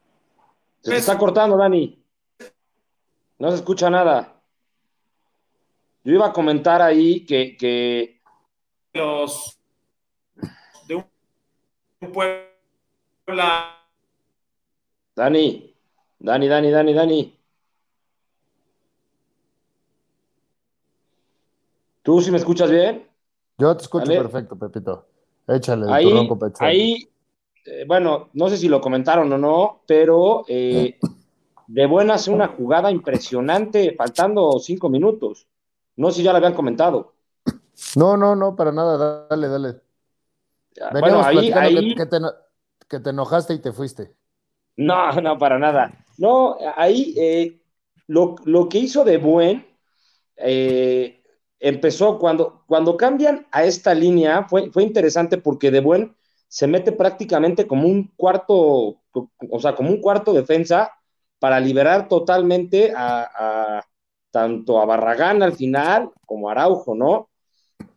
Se 0.79 0.95
está 0.95 1.17
cortando, 1.17 1.57
Dani. 1.57 2.01
No 3.37 3.49
se 3.49 3.57
escucha 3.57 3.89
nada. 3.89 4.41
Yo 6.05 6.13
iba 6.13 6.27
a 6.27 6.31
comentar 6.31 6.81
ahí 6.81 7.25
que, 7.25 7.57
que... 7.57 8.21
los 8.93 9.59
de 10.87 10.95
un, 10.95 12.11
pueblo 12.13 12.47
Dani, 15.13 15.75
Dani, 16.19 16.47
Dani, 16.47 16.71
Dani, 16.71 16.93
Dani. 16.93 17.39
¿Tú 22.01 22.21
sí 22.21 22.31
me 22.31 22.37
escuchas 22.37 22.71
bien? 22.71 23.10
Yo 23.61 23.77
te 23.77 23.83
escucho 23.83 24.11
perfecto, 24.11 24.57
Pepito. 24.57 25.05
Échale, 25.47 25.85
ahí, 25.93 26.27
ahí 26.59 27.09
eh, 27.63 27.85
bueno, 27.87 28.29
no 28.33 28.49
sé 28.49 28.57
si 28.57 28.67
lo 28.67 28.81
comentaron 28.81 29.31
o 29.31 29.37
no, 29.37 29.83
pero 29.85 30.45
eh, 30.47 30.97
de 31.67 31.85
buenas 31.85 32.27
una 32.27 32.47
jugada 32.47 32.89
impresionante, 32.89 33.93
faltando 33.95 34.57
cinco 34.57 34.89
minutos. 34.89 35.47
No 35.95 36.09
sé 36.09 36.17
si 36.17 36.23
ya 36.23 36.31
lo 36.31 36.37
habían 36.37 36.55
comentado. 36.55 37.13
No, 37.95 38.17
no, 38.17 38.35
no, 38.35 38.55
para 38.55 38.71
nada, 38.71 39.27
dale, 39.29 39.47
dale. 39.47 39.81
bueno, 40.99 41.23
ahí, 41.23 41.51
ahí... 41.51 41.95
Que, 41.95 42.99
te, 42.99 43.09
enojaste 43.11 43.53
y 43.53 43.59
te 43.59 43.71
fuiste. 43.71 44.15
No, 44.75 45.11
no, 45.21 45.37
para 45.37 45.59
nada. 45.59 46.03
No, 46.17 46.57
ahí 46.75 47.13
eh, 47.15 47.61
lo, 48.07 48.35
que 48.69 48.79
hizo 48.79 49.03
de 49.03 49.19
buen 49.19 49.67
eh, 50.35 51.20
empezó 51.61 52.19
cuando, 52.19 52.63
cuando 52.67 52.97
cambian 52.97 53.47
a 53.51 53.63
esta 53.63 53.93
línea, 53.93 54.47
fue, 54.49 54.69
fue 54.71 54.83
interesante 54.83 55.37
porque 55.37 55.71
de 55.71 55.79
buen 55.79 56.15
se 56.49 56.67
mete 56.67 56.91
prácticamente 56.91 57.65
como 57.65 57.87
un 57.87 58.11
cuarto, 58.17 58.97
o 59.13 59.59
sea, 59.59 59.73
como 59.73 59.89
un 59.89 60.01
cuarto 60.01 60.33
defensa 60.33 60.91
para 61.39 61.61
liberar 61.61 62.09
totalmente 62.09 62.91
a 62.93 63.81
tanto 64.31 64.79
a 64.81 64.85
Barragán 64.85 65.43
al 65.43 65.53
final 65.53 66.09
como 66.25 66.49
a 66.49 66.53
Araujo, 66.53 66.95
¿no? 66.95 67.29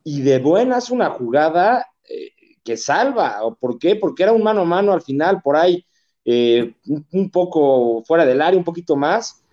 Y 0.03 0.20
de 0.22 0.38
buenas 0.38 0.90
una 0.90 1.11
jugada 1.11 1.87
eh, 2.09 2.33
que 2.62 2.77
salva. 2.77 3.40
¿Por 3.59 3.79
qué? 3.79 3.96
Porque 3.96 4.24
era 4.24 4.33
un 4.33 4.42
mano 4.42 4.62
a 4.62 4.66
mano 4.66 4.92
al 4.92 5.03
final, 5.03 5.40
por 5.40 5.57
ahí, 5.57 5.87
eh, 6.24 6.74
un, 7.12 7.31
poco 7.31 8.03
fuera 8.05 8.27
del 8.27 8.42
área, 8.42 8.59
un 8.59 8.64
poquito 8.64 8.96
más, 8.96 9.44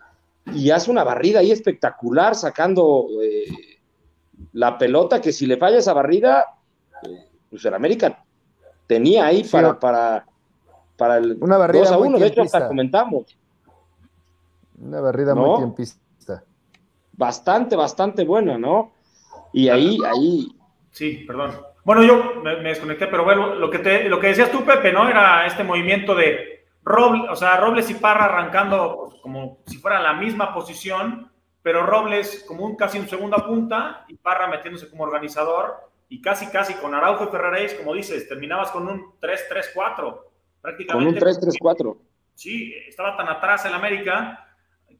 y 0.54 0.72
hace 0.72 0.92
una 0.92 1.04
barrida 1.04 1.40
ahí 1.40 1.52
espectacular, 1.52 2.36
sacando 2.36 3.08
eh, 3.22 3.46
la 4.54 4.78
pelota, 4.78 5.22
que 5.22 5.32
si 5.32 5.46
le 5.46 5.58
falla 5.58 5.78
esa 5.78 5.94
barrida, 5.94 6.46
pues 7.50 7.64
el 7.66 7.74
América 7.74 8.24
tenía 8.88 9.26
ahí 9.26 9.44
para, 9.44 9.80
para, 9.80 10.26
para 10.98 11.18
el 11.18 11.38
una 11.40 11.58
barrida 11.58 11.84
2 11.84 11.92
a 11.92 11.98
1, 11.98 12.20
de 12.20 12.28
hecho 12.28 12.42
hasta 12.42 12.68
comentamos. 12.68 13.38
Una 14.80 15.00
barrida 15.00 15.36
muy 15.36 15.58
tiempista 15.58 16.02
bastante, 17.22 17.76
bastante 17.76 18.24
buena, 18.24 18.58
¿no? 18.58 18.94
Y 19.54 19.70
ahí, 19.70 20.00
ahí. 20.10 20.48
Sí, 20.90 21.24
perdón. 21.28 21.52
Bueno, 21.84 22.04
yo 22.04 22.42
me, 22.44 22.70
desconecté, 22.70 23.08
pero 23.08 23.24
bueno, 23.24 23.56
lo 23.56 23.70
que, 23.70 23.80
te, 23.80 24.10
lo 24.10 24.20
que 24.20 24.28
decías 24.28 24.52
tú, 24.52 24.64
Pepe, 24.64 24.92
¿no? 24.92 25.08
Era 25.08 25.46
este 25.46 25.64
movimiento 25.64 26.16
de 26.16 26.66
Robles, 26.84 27.30
o 27.30 27.36
sea, 27.36 27.58
Robles 27.58 27.90
y 27.92 27.96
Parra 27.96 28.26
arrancando 28.26 29.10
pues, 29.10 29.22
como 29.22 29.60
si 29.68 29.78
fueran 29.78 30.04
la 30.04 30.14
misma 30.14 30.54
posición, 30.54 31.31
pero 31.64 31.86
Robles 31.86 32.44
como 32.48 32.66
un 32.66 32.76
casi 32.76 33.00
un 33.00 33.08
segunda 33.08 33.46
punta 33.46 34.06
y 34.08 34.16
Parra 34.16 34.48
metiéndose 34.48 34.90
como 34.90 35.04
organizador 35.04 35.92
y 36.10 36.22
casi, 36.22 36.48
casi 36.48 36.74
con 36.74 36.94
Araujo 36.94 37.26
y 37.26 37.28
Ferraréis, 37.28 37.74
como 37.76 37.94
dices, 37.94 38.28
terminabas 38.28 38.72
con 38.72 38.88
un 38.88 39.14
3-3-4, 39.22 40.20
prácticamente. 40.62 41.20
Con 41.20 41.30
un 41.30 41.36
3-3-4. 41.36 41.98
Sí, 42.36 42.74
estaba 42.88 43.16
tan 43.16 43.30
atrás 43.30 43.66
el 43.66 43.74
América 43.74 44.48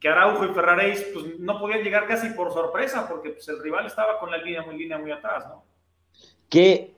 que 0.00 0.08
Araujo 0.08 0.44
y 0.44 0.48
Ferraréis 0.54 1.02
pues, 1.12 1.38
no 1.38 1.60
podían 1.60 1.82
llegar 1.82 2.06
casi 2.06 2.30
por 2.30 2.52
sorpresa, 2.52 3.06
porque 3.08 3.30
pues, 3.30 3.48
el 3.48 3.62
rival 3.62 3.86
estaba 3.86 4.18
con 4.18 4.30
la 4.30 4.38
línea 4.38 4.62
muy, 4.62 4.76
línea 4.76 4.98
muy 4.98 5.12
atrás, 5.12 5.46
¿no? 5.46 5.64
Que, 6.48 6.94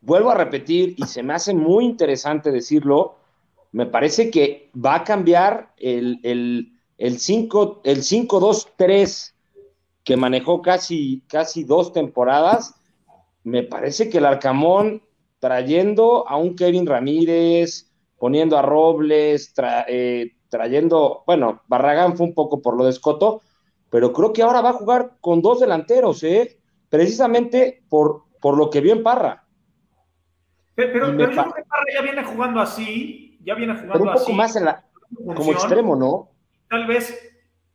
vuelvo 0.00 0.30
a 0.30 0.34
repetir, 0.34 0.94
y 0.96 1.02
se 1.04 1.22
me 1.22 1.34
hace 1.34 1.54
muy 1.54 1.84
interesante 1.84 2.50
decirlo, 2.50 3.18
me 3.72 3.86
parece 3.86 4.30
que 4.30 4.70
va 4.74 4.94
a 4.96 5.04
cambiar 5.04 5.74
el, 5.76 6.20
el, 6.22 6.73
el 6.98 7.18
5-2-3 7.18 9.34
que 10.04 10.16
manejó 10.16 10.62
casi, 10.62 11.22
casi 11.28 11.64
dos 11.64 11.92
temporadas. 11.92 12.74
Me 13.42 13.62
parece 13.62 14.10
que 14.10 14.18
el 14.18 14.26
Arcamón 14.26 15.02
trayendo 15.38 16.28
a 16.28 16.36
un 16.36 16.56
Kevin 16.56 16.86
Ramírez, 16.86 17.90
poniendo 18.18 18.56
a 18.56 18.62
Robles, 18.62 19.52
eh, 19.88 20.32
trayendo, 20.48 21.24
bueno, 21.26 21.62
Barragán 21.66 22.16
fue 22.16 22.26
un 22.26 22.34
poco 22.34 22.62
por 22.62 22.76
lo 22.76 22.84
de 22.84 22.90
Escoto, 22.90 23.42
pero 23.90 24.12
creo 24.12 24.32
que 24.32 24.42
ahora 24.42 24.62
va 24.62 24.70
a 24.70 24.74
jugar 24.74 25.16
con 25.20 25.42
dos 25.42 25.60
delanteros, 25.60 26.22
¿eh? 26.22 26.58
Precisamente 26.88 27.82
por, 27.88 28.24
por 28.40 28.56
lo 28.56 28.70
que 28.70 28.80
vio 28.80 28.94
en 28.94 29.02
Parra. 29.02 29.44
Pero, 30.74 31.10
yo 31.10 31.16
creo 31.16 31.28
que 31.28 31.36
Parra 31.36 31.84
ya 31.92 32.02
viene 32.02 32.24
jugando 32.24 32.60
así, 32.60 33.38
ya 33.44 33.54
viene 33.54 33.74
jugando 33.74 33.92
pero 33.92 34.04
un 34.04 34.14
poco 34.14 34.32
más 34.32 34.56
en 34.56 34.64
la, 34.64 34.84
como 35.34 35.52
extremo, 35.52 35.94
¿no? 35.94 36.33
Tal 36.74 36.88
vez, 36.88 37.32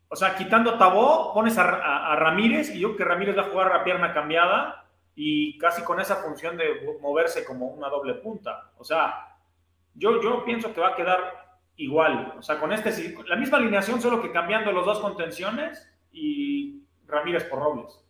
o 0.10 0.16
sea, 0.18 0.36
quitando 0.36 0.78
Tabó, 0.78 1.34
pones 1.34 1.58
a, 1.58 2.18
Ramírez 2.18 2.76
y 2.76 2.82
yo 2.82 2.98
que 2.98 3.06
Ramírez 3.06 3.38
va 3.38 3.44
a 3.44 3.50
jugar 3.50 3.72
a 3.72 3.86
pierna 3.86 4.14
cambiada 4.14 4.90
y 5.16 5.58
casi 5.58 5.84
con 5.84 6.02
esa 6.02 6.18
función 6.18 6.58
de 6.58 6.98
moverse 7.02 7.46
como 7.46 7.68
una 7.68 7.88
doble 7.88 8.16
punta. 8.16 8.72
O 8.78 8.84
sea, 8.84 9.38
yo, 9.96 10.22
yo 10.22 10.44
pienso 10.44 10.74
que 10.74 10.82
va 10.82 10.90
a 10.90 10.96
quedar 10.98 11.62
igual. 11.78 12.34
O 12.38 12.42
sea, 12.42 12.60
con 12.60 12.74
este, 12.74 13.16
la 13.26 13.38
misma 13.38 13.58
alineación, 13.58 14.02
solo 14.02 14.22
que 14.22 14.34
cambiando 14.34 14.74
los 14.74 14.86
dos 14.86 15.00
contenciones 15.00 15.90
y 16.12 16.84
Ramírez 17.08 17.46
por 17.46 17.60
Robles. 17.60 18.04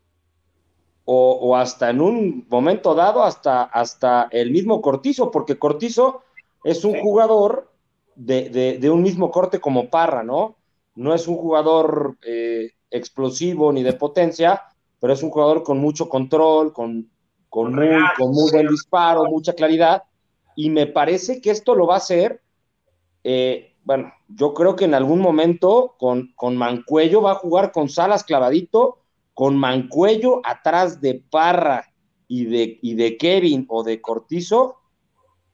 O, 1.05 1.55
hasta 1.55 1.91
en 1.91 2.01
un 2.01 2.47
momento 2.49 2.95
dado, 2.95 3.23
hasta, 3.23 3.61
hasta 3.61 4.27
el 4.31 4.49
mismo 4.49 4.81
Cortizo, 4.81 5.29
porque 5.29 5.59
Cortizo 5.59 6.23
es 6.63 6.83
un 6.83 6.99
jugador 6.99 7.69
de, 8.19 8.89
un 8.91 9.01
mismo 9.01 9.31
corte 9.31 9.59
como 9.59 9.89
Parra, 9.89 10.23
¿no? 10.23 10.55
No 10.99 11.13
es 11.13 11.27
un 11.27 11.37
jugador 11.37 12.17
eh, 12.25 12.71
explosivo 12.91 13.71
ni 13.71 13.83
de 13.83 13.93
potencia, 13.93 14.61
pero 14.99 15.13
es 15.13 15.23
un 15.23 15.29
jugador 15.29 15.63
con 15.63 15.79
mucho 15.79 16.09
control, 16.09 16.73
con, 16.73 17.09
con, 17.49 17.73
muy, 17.73 17.97
con 18.17 18.31
muy 18.31 18.51
buen 18.51 18.67
disparo, 18.67 19.25
mucha 19.25 19.53
claridad. 19.53 20.03
Y 20.55 20.69
me 20.69 20.87
parece 20.87 21.41
que 21.41 21.51
esto 21.51 21.73
lo 21.75 21.87
va 21.87 21.95
a 21.95 21.97
hacer 21.97 22.41
eh, 23.23 23.75
bueno, 23.83 24.13
yo 24.27 24.53
creo 24.53 24.75
que 24.75 24.85
en 24.85 24.93
algún 24.93 25.19
momento 25.19 25.95
con, 25.97 26.31
con 26.35 26.55
Mancuello 26.57 27.21
va 27.21 27.31
a 27.31 27.35
jugar 27.35 27.71
con 27.71 27.89
Salas 27.89 28.23
clavadito, 28.23 28.99
con 29.33 29.57
Mancuello 29.57 30.41
atrás 30.43 31.01
de 31.01 31.23
Parra 31.29 31.85
y 32.27 32.45
de, 32.45 32.79
y 32.81 32.95
de 32.95 33.17
Kevin 33.17 33.65
o 33.69 33.83
de 33.83 34.01
Cortizo, 34.01 34.77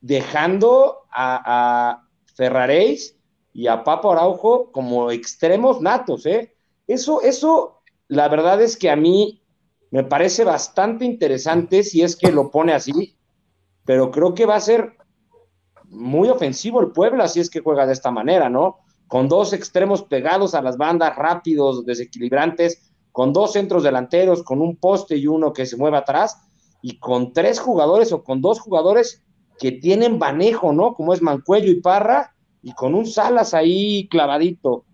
dejando 0.02 1.06
a, 1.12 1.42
a 1.46 2.08
Ferraréis 2.36 3.15
y 3.56 3.68
a 3.68 3.86
Papo 3.86 4.12
Araujo 4.12 4.70
como 4.74 5.12
extremos 5.12 5.80
natos, 5.80 6.26
¿eh? 6.26 6.54
Eso, 6.88 7.22
eso, 7.22 7.80
la 8.10 8.28
verdad 8.28 8.62
es 8.62 8.76
que 8.76 8.90
a 8.90 8.98
mí 8.98 9.42
me 9.92 10.04
parece 10.04 10.44
bastante 10.44 11.06
interesante 11.06 11.82
si 11.84 12.02
es 12.02 12.18
que 12.18 12.34
lo 12.34 12.52
pone 12.52 12.74
así, 12.74 13.18
pero 13.86 14.12
creo 14.12 14.34
que 14.34 14.46
va 14.46 14.58
a 14.58 14.60
ser 14.60 14.98
muy 15.86 16.28
ofensivo 16.28 16.82
el 16.82 16.92
Puebla 16.92 17.30
si 17.30 17.40
es 17.40 17.50
que 17.50 17.62
juega 17.62 17.88
de 17.88 17.94
esta 17.94 18.12
manera, 18.12 18.50
¿no? 18.50 18.80
Con 19.08 19.30
dos 19.30 19.54
extremos 19.54 20.04
pegados 20.04 20.54
a 20.54 20.62
las 20.62 20.76
bandas, 20.76 21.16
rápidos, 21.16 21.86
desequilibrantes, 21.86 22.92
con 23.14 23.32
dos 23.32 23.54
centros 23.54 23.84
delanteros, 23.84 24.44
con 24.44 24.60
un 24.60 24.76
poste 24.76 25.16
y 25.16 25.28
uno 25.28 25.54
que 25.54 25.66
se 25.66 25.78
mueve 25.78 25.96
atrás, 25.96 26.42
y 26.82 27.00
con 27.00 27.32
tres 27.32 27.62
jugadores 27.62 28.12
o 28.12 28.22
con 28.22 28.42
dos 28.42 28.60
jugadores 28.60 29.24
que 29.58 29.72
tienen 29.72 30.18
manejo, 30.20 30.74
¿no? 30.74 30.94
Como 30.94 31.14
es 31.14 31.22
Mancuello 31.22 31.72
y 31.72 31.80
Parra, 31.80 32.35
y 32.66 32.74
con 32.74 32.96
un 32.96 33.06
Salas 33.06 33.54
ahí 33.54 34.08
clavadito. 34.10 34.86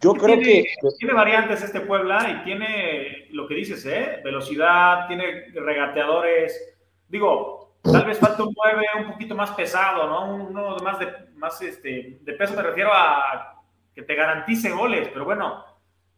Yo 0.00 0.14
creo 0.14 0.38
que. 0.38 0.64
Tiene 0.96 1.12
variantes 1.12 1.60
este 1.64 1.80
Puebla 1.80 2.30
y 2.30 2.44
tiene 2.44 3.26
lo 3.32 3.48
que 3.48 3.56
dices, 3.56 3.84
¿eh? 3.84 4.20
Velocidad, 4.22 5.08
tiene 5.08 5.48
regateadores. 5.52 6.76
Digo, 7.08 7.78
tal 7.82 8.04
vez 8.04 8.20
falta 8.20 8.44
un 8.44 8.54
9 8.54 8.86
un 8.98 9.10
poquito 9.10 9.34
más 9.34 9.50
pesado, 9.52 10.06
¿no? 10.06 10.36
Uno 10.36 10.76
más 10.84 11.00
de, 11.00 11.08
más 11.34 11.60
este, 11.62 12.20
de 12.20 12.32
peso, 12.34 12.54
me 12.54 12.62
refiero 12.62 12.90
a 12.92 13.64
que 13.92 14.02
te 14.02 14.14
garantice 14.14 14.70
goles, 14.70 15.08
pero 15.12 15.24
bueno, 15.24 15.64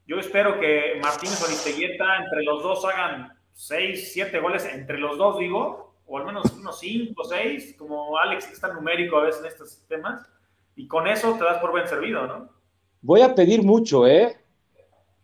yo 0.06 0.18
espero 0.18 0.60
que 0.60 0.98
Martínez 1.00 1.40
o 1.40 1.46
Aristeguieta 1.46 2.18
entre 2.18 2.42
los 2.42 2.62
dos 2.62 2.84
hagan 2.84 3.32
6, 3.54 4.12
7 4.12 4.40
goles, 4.40 4.66
entre 4.66 4.98
los 4.98 5.16
dos, 5.16 5.38
digo, 5.38 5.87
o 6.08 6.18
al 6.18 6.26
menos 6.26 6.52
unos 6.52 6.80
5, 6.80 7.22
6, 7.24 7.76
como 7.78 8.18
Alex, 8.18 8.46
que 8.46 8.54
está 8.54 8.72
numérico 8.72 9.16
a 9.16 9.24
veces 9.24 9.40
en 9.42 9.46
estos 9.46 9.86
temas, 9.86 10.26
y 10.74 10.88
con 10.88 11.06
eso 11.06 11.34
te 11.34 11.44
das 11.44 11.58
por 11.58 11.70
buen 11.70 11.86
servido, 11.86 12.26
¿no? 12.26 12.58
voy 13.00 13.20
a 13.22 13.34
pedir 13.34 13.62
mucho, 13.62 14.06
¿eh? 14.06 14.36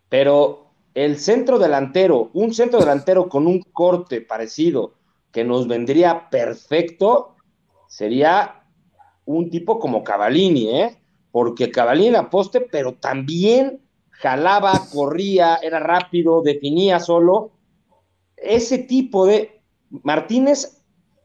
Pero 0.09 0.71
el 0.93 1.17
centro 1.17 1.59
delantero, 1.59 2.29
un 2.33 2.53
centro 2.53 2.79
delantero 2.79 3.27
con 3.27 3.47
un 3.47 3.61
corte 3.61 4.21
parecido 4.21 4.93
que 5.31 5.43
nos 5.43 5.67
vendría 5.67 6.29
perfecto, 6.29 7.35
sería 7.87 8.63
un 9.25 9.49
tipo 9.49 9.79
como 9.79 10.03
Cavallini, 10.03 10.69
¿eh? 10.69 10.97
Porque 11.31 11.71
Cavallini 11.71 12.11
la 12.11 12.29
poste, 12.29 12.61
pero 12.61 12.93
también 12.93 13.81
jalaba, 14.11 14.87
corría, 14.93 15.57
era 15.57 15.79
rápido, 15.79 16.41
definía 16.41 16.99
solo. 16.99 17.51
Ese 18.37 18.77
tipo 18.77 19.25
de 19.25 19.54
Martínez 20.03 20.83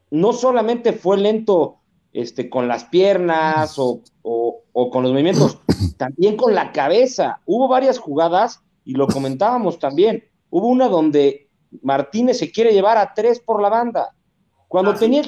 no 0.09 0.33
solamente 0.33 0.93
fue 0.93 1.17
lento 1.17 1.77
este, 2.13 2.49
con 2.49 2.67
las 2.67 2.83
piernas 2.85 3.75
o, 3.77 4.01
con 4.73 5.03
los 5.03 5.11
movimientos, 5.11 5.59
también 5.97 6.35
con 6.35 6.53
la 6.53 6.71
cabeza. 6.71 7.41
Hubo 7.45 7.67
varias 7.67 7.97
jugadas 7.97 8.61
y 8.83 8.93
lo 8.93 9.07
comentábamos 9.07 9.79
también. 9.79 10.23
Hubo 10.49 10.67
una 10.67 10.87
donde 10.87 11.49
Martínez 11.81 12.37
se 12.37 12.51
quiere 12.51 12.73
llevar 12.73 12.97
a 12.97 13.13
tres 13.13 13.39
por 13.39 13.61
la 13.61 13.69
banda. 13.69 14.13
Cuando, 14.67 14.91
ah, 14.91 14.95
tenía, 14.95 15.21
el, 15.21 15.27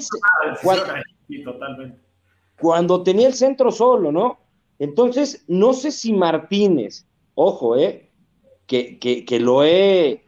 cuando, 2.59 3.03
tenía 3.03 3.27
el 3.27 3.33
centro 3.33 3.71
solo, 3.71 4.11
¿no? 4.11 4.39
Entonces, 4.79 5.43
no 5.47 5.73
sé 5.73 5.91
si 5.91 6.13
Martínez, 6.13 7.05
ojo, 7.35 7.75
¿eh? 7.77 8.09
Que, 8.65 8.97
que, 8.99 9.39
lo 9.39 9.63
he, 9.63 10.25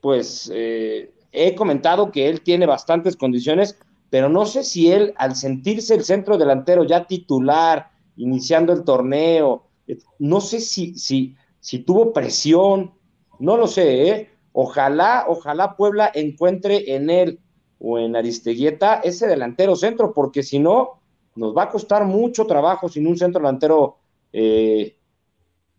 pues, 0.00 0.50
eh, 0.54 1.12
he 1.32 1.54
comentado 1.54 2.12
que 2.12 2.28
él 2.28 2.42
tiene 2.42 2.66
bastantes 2.66 3.16
condiciones, 3.16 3.78
pero 4.10 4.28
no 4.28 4.44
sé 4.44 4.62
si 4.62 4.92
él, 4.92 5.14
al 5.16 5.34
sentirse 5.34 5.94
el 5.94 6.04
centro 6.04 6.36
delantero 6.36 6.84
ya 6.84 7.06
titular, 7.06 7.90
iniciando 8.16 8.72
el 8.72 8.84
torneo, 8.84 9.64
eh, 9.86 9.98
no 10.18 10.40
sé 10.40 10.60
si, 10.60 10.94
si, 10.94 11.78
tuvo 11.80 12.12
presión, 12.12 12.92
no 13.38 13.56
lo 13.56 13.66
sé, 13.66 14.08
¿eh? 14.08 14.30
Ojalá, 14.52 15.24
ojalá 15.28 15.76
Puebla 15.76 16.10
encuentre 16.14 16.94
en 16.94 17.08
él 17.08 17.40
o 17.78 17.98
en 17.98 18.14
Aristeguieta 18.14 19.00
ese 19.02 19.26
delantero 19.26 19.76
centro, 19.76 20.12
porque 20.12 20.42
si 20.42 20.58
no, 20.58 21.00
nos 21.34 21.56
va 21.56 21.64
a 21.64 21.70
costar 21.70 22.04
mucho 22.04 22.46
trabajo 22.46 22.90
sin 22.90 23.06
un 23.06 23.16
centro 23.16 23.40
delantero 23.40 23.96
eh, 24.32 24.98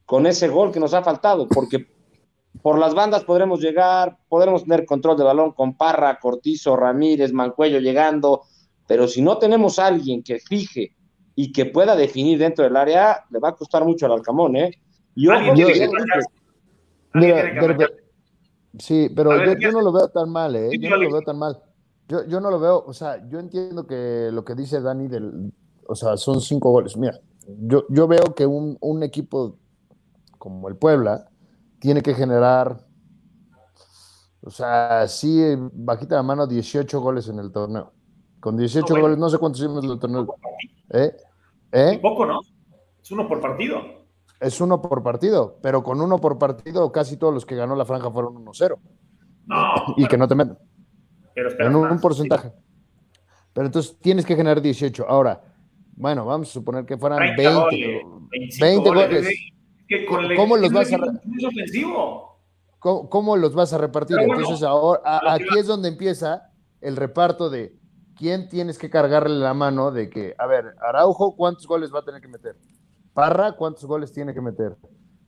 con 0.06 0.26
ese 0.26 0.48
gol 0.48 0.72
que 0.72 0.80
nos 0.80 0.96
ha 0.96 1.04
faltado, 1.04 1.48
porque 1.48 1.86
por 2.62 2.78
las 2.80 2.94
bandas 2.94 3.24
podremos 3.24 3.60
llegar, 3.60 4.18
podremos 4.30 4.64
tener 4.64 4.86
control 4.86 5.18
de 5.18 5.24
balón 5.24 5.52
con 5.54 5.76
Parra, 5.76 6.20
Cortizo, 6.20 6.76
Ramírez, 6.76 7.34
Mancuello 7.34 7.80
llegando, 7.80 8.44
pero 8.88 9.08
si 9.08 9.22
no 9.22 9.38
tenemos 9.38 9.80
a 9.80 9.88
alguien 9.88 10.22
que 10.24 10.40
fije 10.40 10.96
y 11.36 11.52
que 11.52 11.66
pueda 11.66 11.96
definir 11.96 12.38
dentro 12.38 12.64
del 12.64 12.76
área, 12.78 13.26
le 13.32 13.40
va 13.40 13.50
a 13.50 13.56
costar 13.56 13.84
mucho 13.86 14.06
al 14.06 14.14
Alcamón, 14.14 14.56
¿eh? 14.56 14.72
Yo, 15.16 15.32
sí, 18.80 19.10
pero 19.16 19.56
yo, 19.60 19.72
no 19.72 19.82
lo 19.82 19.92
veo 19.92 20.08
tan 20.10 20.30
mal, 20.30 20.56
¿eh? 20.56 20.70
Yo 20.80 20.90
no 20.90 20.98
lo 20.98 21.12
veo 21.12 21.22
tan 21.22 21.38
mal. 21.38 21.60
Yo, 22.08 22.28
yo 22.28 22.40
no 22.40 22.52
lo 22.52 22.60
veo, 22.60 22.84
o 22.86 22.94
sea, 22.94 23.28
yo 23.30 23.40
entiendo 23.40 23.88
que 23.88 24.30
lo 24.32 24.44
que 24.44 24.56
dice 24.56 24.82
Dani 24.82 25.08
del, 25.08 25.52
o 25.88 25.96
sea, 25.96 26.18
son 26.18 26.42
cinco 26.42 26.72
goles. 26.72 26.98
Mira, 26.98 27.20
yo, 27.48 27.86
yo 27.90 28.08
veo 28.08 28.36
que 28.36 28.46
un, 28.46 28.78
un 28.82 29.04
equipo 29.04 29.58
como 30.38 30.68
el 30.68 30.76
Puebla, 30.76 31.30
tiene 31.84 32.02
que 32.02 32.14
generar, 32.14 32.78
o 34.40 34.50
sea, 34.50 35.06
sí, 35.10 35.44
bajita 35.74 36.16
la 36.16 36.24
mano, 36.24 36.48
18 36.48 37.02
goles 37.02 37.28
en 37.28 37.40
el 37.40 37.52
torneo. 37.52 37.92
Con 38.40 38.56
18 38.56 39.02
goles, 39.02 39.18
no 39.18 39.30
sé 39.30 39.38
cuántos 39.38 39.60
hicimos 39.60 39.84
en 39.84 39.92
el 39.92 40.00
torneo. 40.00 40.34
¿Eh? 40.92 41.12
¿Eh? 41.74 42.00
Poco, 42.02 42.26
¿no? 42.26 42.40
Es 43.02 43.12
uno 43.12 43.28
por 43.28 43.42
partido. 43.42 43.82
Es 44.40 44.62
uno 44.62 44.82
por 44.82 45.04
partido, 45.04 45.60
pero 45.62 45.84
con 45.84 46.00
uno 46.00 46.20
por 46.20 46.40
partido, 46.40 46.90
casi 46.90 47.18
todos 47.18 47.34
los 47.34 47.46
que 47.46 47.58
ganó 47.58 47.76
la 47.76 47.84
franja 47.84 48.10
fueron 48.10 48.36
1-0. 48.36 48.80
No. 49.48 49.74
Y 49.98 50.08
que 50.08 50.18
no 50.18 50.26
te 50.26 50.36
meten. 50.36 50.58
Pero 51.36 51.50
en 51.68 51.76
un, 51.76 52.00
porcentaje. 52.00 52.54
Pero 53.52 53.66
entonces 53.66 53.98
tienes 54.00 54.26
que 54.26 54.38
generar 54.38 54.62
18. 54.62 55.06
Ahora, 55.06 55.42
bueno, 55.98 56.26
vamos 56.26 56.50
a 56.50 56.54
suponer 56.54 56.86
que 56.86 56.98
fueran 56.98 57.36
20, 57.36 58.06
20 58.62 58.90
goles. 58.90 59.54
¿Cómo 60.36 60.58
los 60.58 60.72
vas 60.72 60.92
a 60.94 60.98
¿Cómo, 62.80 63.38
los 63.38 63.56
vas 63.56 63.72
a 63.72 63.78
repartir? 63.78 64.18
Entonces 64.20 64.62
ahora 64.64 65.22
aquí 65.32 65.58
es 65.58 65.68
donde 65.68 65.88
empieza 65.88 66.50
el 66.82 66.98
reparto 66.98 67.50
de 67.50 67.78
quién 68.18 68.50
tienes 68.50 68.78
que 68.78 68.90
cargarle 68.90 69.38
la 69.38 69.54
mano 69.54 69.92
de 69.92 70.10
que, 70.10 70.36
a 70.38 70.48
ver, 70.48 70.76
Araujo, 70.82 71.36
¿cuántos 71.36 71.66
goles 71.66 71.94
va 71.94 72.00
a 72.00 72.06
tener 72.06 72.22
que 72.22 72.28
meter? 72.28 72.58
Parra, 73.14 73.54
¿cuántos 73.54 73.86
goles 73.86 74.12
tiene 74.12 74.34
que 74.34 74.42
meter? 74.42 74.76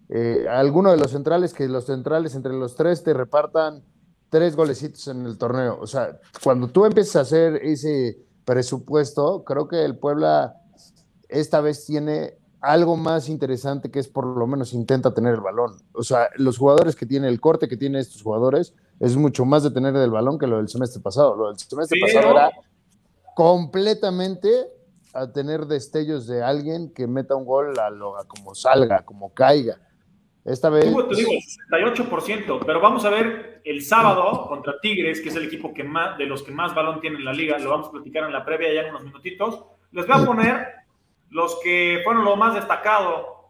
Eh, 0.10 0.46
alguno 0.50 0.92
de 0.92 0.98
los 0.98 1.12
centrales, 1.12 1.54
que 1.54 1.68
los 1.68 1.86
centrales 1.86 2.36
entre 2.36 2.54
los 2.54 2.76
tres 2.76 3.04
te 3.04 3.14
repartan 3.14 3.84
tres 4.30 4.56
golecitos 4.56 5.08
en 5.08 5.26
el 5.26 5.38
torneo. 5.38 5.78
O 5.80 5.88
sea, 5.88 6.20
cuando 6.44 6.68
tú 6.68 6.86
empiezas 6.86 7.16
a 7.16 7.22
hacer 7.22 7.56
ese 7.64 8.18
presupuesto, 8.44 9.44
creo 9.44 9.68
que 9.68 9.84
el 9.84 9.98
Puebla 9.98 10.56
esta 11.30 11.62
vez 11.62 11.86
tiene 11.86 12.38
algo 12.62 12.98
más 12.98 13.30
interesante 13.30 13.92
que 13.92 14.00
es 14.00 14.08
por 14.08 14.26
lo 14.26 14.48
menos 14.48 14.74
intenta 14.74 15.14
tener 15.14 15.36
el 15.36 15.42
balón. 15.42 15.78
O 15.94 16.04
sea, 16.04 16.30
los 16.36 16.58
jugadores 16.58 16.96
que 16.96 17.06
tienen 17.06 17.30
el 17.30 17.40
corte 17.40 17.68
que 17.68 17.78
tienen 17.78 18.02
estos 18.02 18.22
jugadores 18.22 18.74
es 19.00 19.16
mucho 19.16 19.46
más 19.46 19.64
de 19.64 19.72
tener 19.72 19.96
el 19.96 20.12
balón 20.12 20.40
que 20.40 20.48
lo 20.48 20.58
del 20.58 20.70
semestre 20.70 21.02
pasado. 21.02 21.36
Lo 21.36 21.48
del 21.50 21.60
semestre 21.60 22.00
pasado 22.00 22.32
era 22.32 22.52
completamente 23.36 24.50
a 25.14 25.32
tener 25.32 25.66
destellos 25.66 26.28
de 26.28 26.44
alguien 26.44 26.94
que 26.94 27.08
meta 27.08 27.36
un 27.36 27.46
gol 27.46 27.78
a, 27.80 27.90
lo, 27.90 28.16
como 28.28 28.56
salga, 28.56 29.04
como 29.04 29.34
caiga. 29.34 29.78
Esta 30.44 30.70
vez. 30.70 30.86
te 30.86 31.16
digo, 31.16 31.32
68%, 31.72 32.60
pero 32.66 32.80
vamos 32.80 33.04
a 33.04 33.10
ver 33.10 33.62
el 33.64 33.82
sábado 33.82 34.48
contra 34.48 34.80
Tigres, 34.80 35.20
que 35.20 35.30
es 35.30 35.36
el 35.36 35.46
equipo 35.46 35.74
que 35.74 35.84
más, 35.84 36.18
de 36.20 36.26
los 36.26 36.44
que 36.44 36.52
más 36.52 36.76
balón 36.76 37.02
tiene 37.02 37.18
en 37.18 37.26
la 37.26 37.34
liga. 37.34 37.58
Lo 37.58 37.72
vamos 37.72 37.88
a 37.88 37.92
platicar 37.92 38.26
en 38.26 38.34
la 38.34 38.46
previa 38.46 38.72
ya 38.74 38.82
en 38.82 38.92
unos 38.92 39.04
minutitos. 39.04 39.66
Les 39.92 40.06
voy 40.06 40.22
a 40.22 40.26
poner 40.26 40.68
los 41.36 41.60
que 41.62 42.00
fueron 42.06 42.24
lo 42.24 42.38
más 42.38 42.54
destacado, 42.54 43.50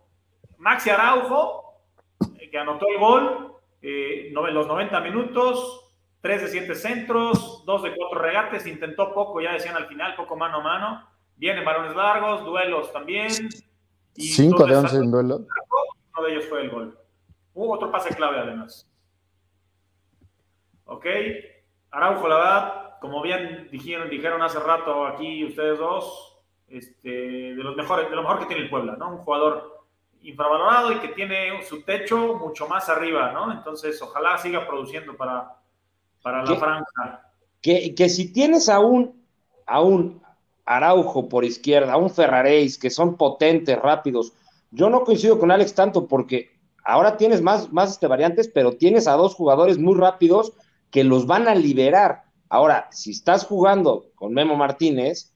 Maxi 0.57 0.89
Araujo, 0.89 1.83
eh, 2.39 2.49
que 2.49 2.57
anotó 2.57 2.88
el 2.88 2.97
gol 2.97 3.57
eh, 3.79 4.31
los 4.31 4.65
90 4.65 4.99
minutos, 5.01 5.93
3 6.21 6.41
de 6.41 6.47
7 6.47 6.73
centros, 6.73 7.63
2 7.63 7.83
de 7.83 7.95
4 7.95 8.19
regates, 8.19 8.65
intentó 8.65 9.13
poco, 9.13 9.39
ya 9.39 9.53
decían 9.53 9.75
al 9.75 9.86
final, 9.86 10.15
poco 10.15 10.36
mano 10.36 10.57
a 10.57 10.63
mano. 10.63 11.09
Vienen 11.36 11.63
balones 11.63 11.95
largos, 11.95 12.43
duelos 12.43 12.91
también. 12.91 13.29
5 14.15 14.65
de 14.65 14.75
11 14.77 14.95
en 14.95 15.11
duelo. 15.11 15.36
Uno 16.17 16.25
de 16.25 16.33
ellos 16.33 16.45
fue 16.49 16.61
el 16.61 16.71
gol. 16.71 16.97
Hubo 17.53 17.73
otro 17.73 17.91
pase 17.91 18.15
clave 18.15 18.39
además. 18.39 18.89
Ok. 20.86 21.05
Araujo, 21.91 22.27
la 22.27 22.36
verdad, 22.36 22.99
como 22.99 23.21
bien 23.21 23.69
dijeron, 23.71 24.09
dijeron 24.09 24.41
hace 24.41 24.59
rato 24.59 25.05
aquí 25.05 25.45
ustedes 25.45 25.77
dos, 25.77 26.34
este, 26.70 27.09
de 27.09 27.63
los 27.63 27.76
mejores, 27.76 28.09
de 28.09 28.16
lo 28.16 28.24
mejor 28.24 28.39
que 28.39 28.45
tiene 28.45 28.63
el 28.63 28.70
Puebla, 28.70 28.95
¿no? 28.97 29.11
Un 29.11 29.18
jugador 29.20 29.84
infravalorado 30.22 30.91
y 30.91 30.99
que 30.99 31.09
tiene 31.09 31.63
su 31.63 31.84
techo 31.84 32.36
mucho 32.36 32.68
más 32.68 32.89
arriba, 32.89 33.32
¿no? 33.32 33.51
Entonces, 33.51 34.01
ojalá 34.01 34.38
siga 34.38 34.66
produciendo 34.68 35.16
para, 35.16 35.55
para 36.22 36.43
la 36.43 36.55
franja. 36.55 37.32
Que, 37.61 37.93
que 37.93 38.09
si 38.09 38.34
tienes 38.34 38.68
a 38.70 38.80
un, 38.80 39.24
a 39.66 39.82
un 39.82 40.22
Araujo 40.66 41.30
por 41.30 41.45
izquierda, 41.45 41.93
a 41.93 41.97
un 41.97 42.09
Ferraréis, 42.09 42.78
que 42.78 42.89
son 42.89 43.18
potentes, 43.18 43.80
rápidos, 43.80 44.34
yo 44.72 44.89
no 44.89 45.03
coincido 45.03 45.38
con 45.38 45.51
Alex 45.51 45.76
tanto 45.76 46.07
porque 46.07 46.57
ahora 46.84 47.18
tienes 47.18 47.41
más, 47.41 47.72
más 47.72 47.91
este, 47.91 48.07
variantes, 48.07 48.47
pero 48.47 48.74
tienes 48.74 49.07
a 49.07 49.13
dos 49.13 49.36
jugadores 49.36 49.78
muy 49.78 49.95
rápidos 49.95 50.53
que 50.89 51.03
los 51.03 51.28
van 51.28 51.47
a 51.47 51.55
liberar. 51.55 52.24
Ahora, 52.49 52.88
si 52.91 53.11
estás 53.11 53.45
jugando 53.45 54.07
con 54.16 54.34
Memo 54.34 54.55
Martínez, 54.55 55.34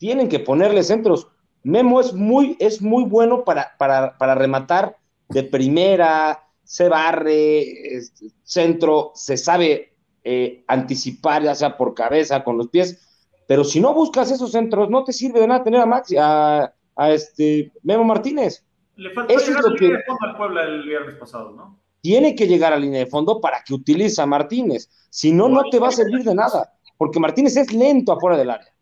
tienen 0.00 0.30
que 0.30 0.40
ponerle 0.40 0.82
centros. 0.82 1.28
Memo 1.62 2.00
es 2.00 2.14
muy, 2.14 2.56
es 2.58 2.80
muy 2.80 3.04
bueno 3.04 3.44
para, 3.44 3.76
para, 3.78 4.34
rematar 4.34 4.96
de 5.28 5.42
primera, 5.44 6.42
se 6.64 6.88
barre, 6.88 8.00
centro, 8.42 9.12
se 9.14 9.36
sabe 9.36 9.92
eh, 10.24 10.64
anticipar, 10.66 11.42
ya 11.42 11.54
sea 11.54 11.76
por 11.76 11.92
cabeza, 11.92 12.42
con 12.42 12.56
los 12.56 12.68
pies, 12.68 13.06
pero 13.46 13.62
si 13.62 13.78
no 13.78 13.92
buscas 13.92 14.30
esos 14.30 14.52
centros, 14.52 14.88
no 14.88 15.04
te 15.04 15.12
sirve 15.12 15.40
de 15.40 15.46
nada 15.46 15.62
tener 15.62 15.80
a 15.80 15.86
Maxi, 15.86 16.16
a, 16.18 16.72
este 17.10 17.70
Memo 17.82 18.04
Martínez. 18.04 18.64
Le 18.96 19.10
faltó 19.10 19.34
Eso 19.34 19.48
llegar 19.48 19.64
es 19.64 19.70
lo 19.70 19.76
que... 19.76 19.88
de 19.88 20.02
fondo 20.04 20.26
al 20.26 20.36
Puebla 20.36 20.62
el 20.62 20.82
viernes 20.82 21.14
pasado, 21.16 21.50
¿no? 21.50 21.78
Tiene 22.00 22.34
que 22.34 22.46
llegar 22.46 22.72
a 22.72 22.76
la 22.76 22.82
línea 22.82 23.00
de 23.00 23.06
fondo 23.06 23.38
para 23.38 23.62
que 23.62 23.74
utilice 23.74 24.22
a 24.22 24.26
Martínez. 24.26 24.88
Si 25.10 25.30
no, 25.30 25.48
no 25.50 25.64
te 25.70 25.78
va 25.78 25.88
a 25.88 25.92
servir 25.92 26.24
de 26.24 26.34
nada, 26.34 26.72
porque 26.96 27.20
Martínez 27.20 27.56
es 27.58 27.70
lento 27.74 28.12
afuera 28.12 28.38
del 28.38 28.48
área. 28.48 28.72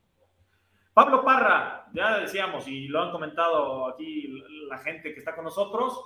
Pablo 0.99 1.23
Parra, 1.23 1.87
ya 1.93 2.19
decíamos, 2.19 2.67
y 2.67 2.89
lo 2.89 3.01
han 3.01 3.13
comentado 3.13 3.87
aquí 3.87 4.43
la 4.69 4.79
gente 4.79 5.13
que 5.13 5.21
está 5.21 5.33
con 5.33 5.45
nosotros, 5.45 5.97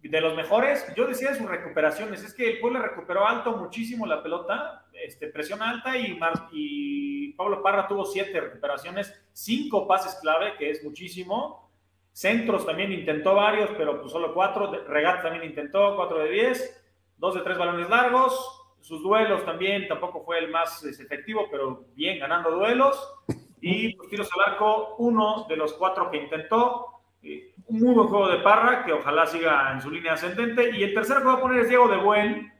de 0.00 0.20
los 0.22 0.34
mejores, 0.34 0.90
yo 0.96 1.06
decía 1.06 1.34
sus 1.34 1.46
recuperaciones, 1.46 2.24
es 2.24 2.32
que 2.32 2.52
el 2.52 2.60
Puebla 2.60 2.80
recuperó 2.80 3.28
alto 3.28 3.54
muchísimo 3.58 4.06
la 4.06 4.22
pelota, 4.22 4.86
este, 4.94 5.26
presión 5.26 5.60
alta 5.60 5.98
y, 5.98 7.34
Pablo 7.36 7.62
Parra 7.62 7.86
tuvo 7.86 8.06
siete 8.06 8.40
recuperaciones, 8.40 9.12
cinco 9.34 9.86
pases 9.86 10.18
clave, 10.22 10.54
que 10.56 10.70
es 10.70 10.82
muchísimo, 10.82 11.70
centros 12.10 12.64
también 12.64 12.92
intentó 12.92 13.34
varios, 13.34 13.68
pero 13.76 14.00
pues 14.00 14.12
solo 14.12 14.32
cuatro, 14.32 14.72
Regat 14.88 15.20
también 15.20 15.44
intentó, 15.44 15.94
cuatro 15.94 16.20
de 16.20 16.30
diez, 16.30 16.82
dos 17.18 17.34
de 17.34 17.42
tres 17.42 17.58
balones 17.58 17.90
largos, 17.90 18.62
sus 18.80 19.02
duelos 19.02 19.44
también 19.44 19.86
tampoco 19.86 20.24
fue 20.24 20.38
el 20.38 20.50
más 20.50 20.82
este, 20.84 21.02
efectivo, 21.02 21.48
pero 21.50 21.84
bien 21.94 22.18
ganando 22.18 22.50
duelos, 22.50 22.98
y 23.60 23.94
pues, 23.94 24.08
tiros 24.10 24.30
al 24.34 24.52
arco, 24.52 24.96
uno 24.98 25.46
de 25.48 25.56
los 25.56 25.72
cuatro 25.74 26.10
que 26.10 26.18
intentó. 26.18 26.86
Eh, 27.22 27.54
un 27.66 27.80
muy 27.80 27.94
buen 27.94 28.08
juego 28.08 28.28
de 28.28 28.38
Parra, 28.38 28.84
que 28.84 28.92
ojalá 28.92 29.26
siga 29.26 29.72
en 29.72 29.80
su 29.80 29.90
línea 29.90 30.12
ascendente. 30.12 30.70
Y 30.76 30.82
el 30.82 30.94
tercero 30.94 31.20
que 31.20 31.26
voy 31.26 31.36
a 31.36 31.40
poner 31.40 31.60
es 31.60 31.68
Diego 31.68 31.88
de 31.88 31.96
Buen, 31.96 32.52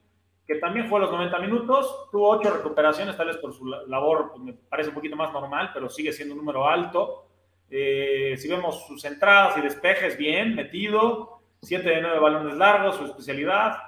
que 0.47 0.57
también 0.57 0.89
fue 0.89 0.99
a 0.99 1.03
los 1.03 1.13
90 1.13 1.39
minutos. 1.41 2.09
Tuvo 2.11 2.31
ocho 2.31 2.53
recuperaciones, 2.53 3.17
tal 3.17 3.29
vez 3.29 3.37
por 3.37 3.53
su 3.53 3.67
labor, 3.67 4.31
pues, 4.33 4.43
me 4.43 4.53
parece 4.55 4.89
un 4.89 4.95
poquito 4.95 5.17
más 5.17 5.33
normal, 5.33 5.71
pero 5.73 5.89
sigue 5.89 6.13
siendo 6.13 6.35
un 6.35 6.41
número 6.41 6.67
alto. 6.67 7.29
Eh, 7.69 8.35
si 8.39 8.49
vemos 8.49 8.87
sus 8.87 9.05
entradas 9.05 9.57
y 9.59 9.61
despejes, 9.61 10.17
bien, 10.17 10.55
metido. 10.55 11.41
Siete 11.63 11.91
de 11.91 12.01
nueve 12.01 12.19
balones 12.19 12.57
largos, 12.57 12.97
su 12.97 13.05
especialidad. 13.05 13.79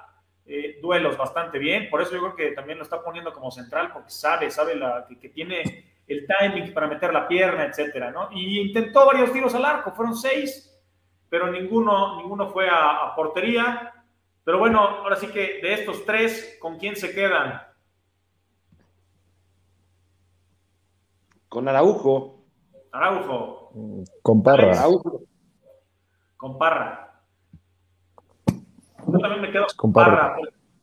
Eh, 0.45 0.79
duelos 0.81 1.17
bastante 1.17 1.59
bien. 1.59 1.89
Por 1.89 2.01
eso 2.01 2.13
yo 2.13 2.19
creo 2.19 2.35
que 2.35 2.51
también 2.55 2.77
lo 2.77 2.83
está 2.83 3.03
poniendo 3.03 3.31
como 3.31 3.51
central, 3.51 3.91
porque 3.93 4.09
sabe, 4.09 4.49
sabe 4.49 4.75
la, 4.75 5.05
que 5.21 5.29
tiene 5.29 5.85
el 6.09 6.25
timing 6.25 6.73
para 6.73 6.87
meter 6.87 7.13
la 7.13 7.27
pierna, 7.27 7.65
etcétera, 7.65 8.11
¿no? 8.11 8.29
Y 8.31 8.59
intentó 8.59 9.05
varios 9.05 9.31
tiros 9.31 9.53
al 9.53 9.63
arco, 9.63 9.91
fueron 9.91 10.15
seis, 10.15 10.75
pero 11.29 11.51
ninguno, 11.51 12.17
ninguno 12.17 12.49
fue 12.49 12.67
a, 12.69 13.13
portería. 13.15 13.93
Pero 14.43 14.57
bueno, 14.57 14.79
ahora 14.79 15.15
sí 15.15 15.27
que 15.27 15.59
de 15.61 15.73
estos 15.73 16.03
tres, 16.05 16.57
¿con 16.59 16.77
quién 16.77 16.95
se 16.95 17.13
quedan? 17.13 17.61
Con 21.47 21.67
Araujo. 21.67 22.43
Araujo. 22.91 23.71
Con 24.23 24.41
Parra. 24.41 24.83
Con 26.37 26.57
Parra. 26.57 27.21
Yo 28.47 29.19
también 29.19 29.41
me 29.41 29.51
quedo 29.51 29.67
con 29.75 29.93
Parra. 29.93 30.37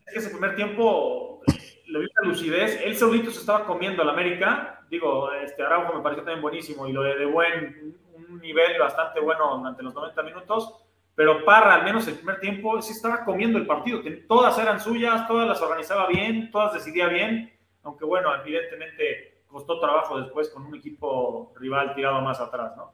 Es 0.06 0.12
que 0.12 0.18
ese 0.20 0.30
primer 0.30 0.54
tiempo 0.54 1.40
le 1.87 2.01
vi 2.01 2.07
la 2.20 2.28
lucidez. 2.28 2.80
Él 2.84 2.97
solito 2.97 3.30
se 3.30 3.41
estaba 3.41 3.64
comiendo 3.64 4.03
al 4.03 4.11
América 4.11 4.76
digo, 4.91 5.32
este 5.32 5.62
Araujo 5.62 5.95
me 5.95 6.03
pareció 6.03 6.24
también 6.24 6.43
buenísimo 6.43 6.87
y 6.87 6.93
lo 6.93 7.03
de, 7.03 7.16
de 7.16 7.26
buen, 7.26 7.97
un 8.28 8.41
nivel 8.41 8.78
bastante 8.78 9.20
bueno 9.20 9.57
durante 9.59 9.82
los 9.82 9.95
90 9.95 10.22
minutos, 10.22 10.74
pero 11.14 11.45
Parra, 11.45 11.74
al 11.76 11.84
menos 11.84 12.07
el 12.09 12.14
primer 12.14 12.41
tiempo, 12.41 12.80
sí 12.82 12.93
estaba 12.93 13.24
comiendo 13.24 13.59
el 13.59 13.66
partido, 13.66 14.01
todas 14.28 14.59
eran 14.59 14.80
suyas, 14.80 15.26
todas 15.26 15.49
las 15.49 15.61
organizaba 15.61 16.07
bien, 16.07 16.51
todas 16.51 16.74
decidía 16.74 17.09
bien, 17.09 17.53
aunque 17.82 18.05
bueno, 18.05 18.30
evidentemente 18.34 19.43
costó 19.49 19.80
trabajo 19.80 20.20
después 20.20 20.51
con 20.51 20.66
un 20.66 20.74
equipo 20.74 21.53
rival 21.57 21.95
tirado 21.95 22.20
más 22.20 22.41
atrás, 22.41 22.76
¿no? 22.76 22.93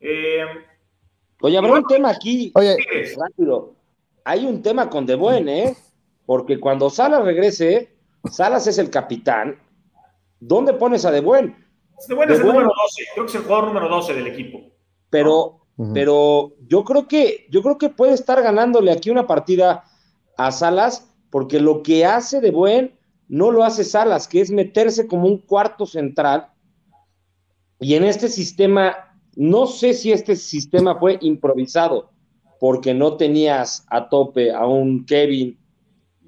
Eh, 0.00 0.44
Oye, 1.40 1.58
habrá 1.58 1.74
un 1.74 1.86
tema 1.86 2.10
aquí, 2.10 2.50
Oye, 2.54 2.76
rápido. 3.18 3.74
Hay 4.24 4.46
un 4.46 4.62
tema 4.62 4.88
con 4.88 5.04
De 5.04 5.14
Buen, 5.14 5.48
¿eh? 5.48 5.76
Porque 6.24 6.58
cuando 6.58 6.88
Salas 6.88 7.22
regrese, 7.22 7.93
Salas 8.30 8.66
es 8.66 8.78
el 8.78 8.90
capitán 8.90 9.58
¿Dónde 10.46 10.74
pones 10.74 11.06
a 11.06 11.10
De 11.10 11.20
Buen? 11.20 11.56
De 12.06 12.14
Buen 12.14 12.30
es 12.30 12.38
el 12.38 12.46
número 12.46 12.66
12, 12.66 13.02
creo 13.14 13.24
que 13.24 13.30
es 13.30 13.34
el 13.36 13.42
jugador 13.44 13.68
número 13.68 13.88
12 13.88 14.14
del 14.14 14.26
equipo. 14.26 14.60
Pero, 15.08 15.66
pero 15.94 16.52
yo 16.66 16.84
creo 16.84 17.08
que, 17.08 17.46
yo 17.50 17.62
creo 17.62 17.78
que 17.78 17.88
puede 17.88 18.12
estar 18.12 18.42
ganándole 18.42 18.92
aquí 18.92 19.08
una 19.08 19.26
partida 19.26 19.84
a 20.36 20.52
Salas, 20.52 21.10
porque 21.30 21.60
lo 21.60 21.82
que 21.82 22.04
hace 22.04 22.42
De 22.42 22.50
Buen 22.50 22.98
no 23.28 23.50
lo 23.50 23.64
hace 23.64 23.84
Salas, 23.84 24.28
que 24.28 24.42
es 24.42 24.50
meterse 24.50 25.06
como 25.06 25.26
un 25.28 25.38
cuarto 25.38 25.86
central. 25.86 26.50
Y 27.80 27.94
en 27.94 28.04
este 28.04 28.28
sistema, 28.28 29.16
no 29.36 29.66
sé 29.66 29.94
si 29.94 30.12
este 30.12 30.36
sistema 30.36 30.96
fue 30.96 31.16
improvisado, 31.22 32.10
porque 32.60 32.92
no 32.92 33.16
tenías 33.16 33.86
a 33.88 34.10
tope 34.10 34.52
a 34.52 34.66
un 34.66 35.06
Kevin, 35.06 35.58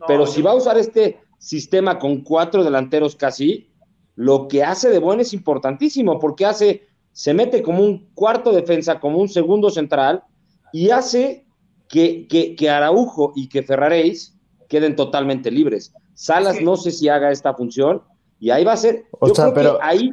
pero 0.07 0.27
si 0.27 0.41
va 0.41 0.53
a 0.53 0.57
usar 0.57 0.79
este 0.79 1.21
sistema 1.39 1.99
con 1.99 2.23
cuatro 2.23 2.65
delanteros 2.65 3.17
casi, 3.17 3.71
lo 4.15 4.49
que 4.49 4.65
hace 4.65 4.89
de 4.91 4.99
buen 4.99 5.21
es 5.21 5.33
importantísimo, 5.33 6.19
porque 6.19 6.47
hace, 6.47 6.89
se 7.13 7.35
mete 7.35 7.63
como 7.63 7.85
un 7.85 8.11
cuarto 8.15 8.53
defensa, 8.53 8.99
como 8.99 9.19
un 9.19 9.29
segundo 9.29 9.71
central, 9.71 10.25
y 10.73 10.91
hace 10.91 11.47
que, 11.89 12.27
que, 12.29 12.71
Araujo 12.71 13.33
y 13.37 13.49
que 13.49 13.63
Ferraréis 13.63 14.37
queden 14.69 14.97
totalmente 14.97 15.51
libres. 15.51 15.95
Salas 16.15 16.61
no 16.61 16.77
sé 16.77 16.91
si 16.91 17.09
haga 17.09 17.31
esta 17.31 17.55
función, 17.55 18.03
y 18.41 18.51
ahí 18.51 18.65
va 18.65 18.73
a 18.73 18.77
ser, 18.77 19.05
yo 19.23 19.33
creo 19.33 19.79
que 19.79 19.85
ahí, 19.85 20.13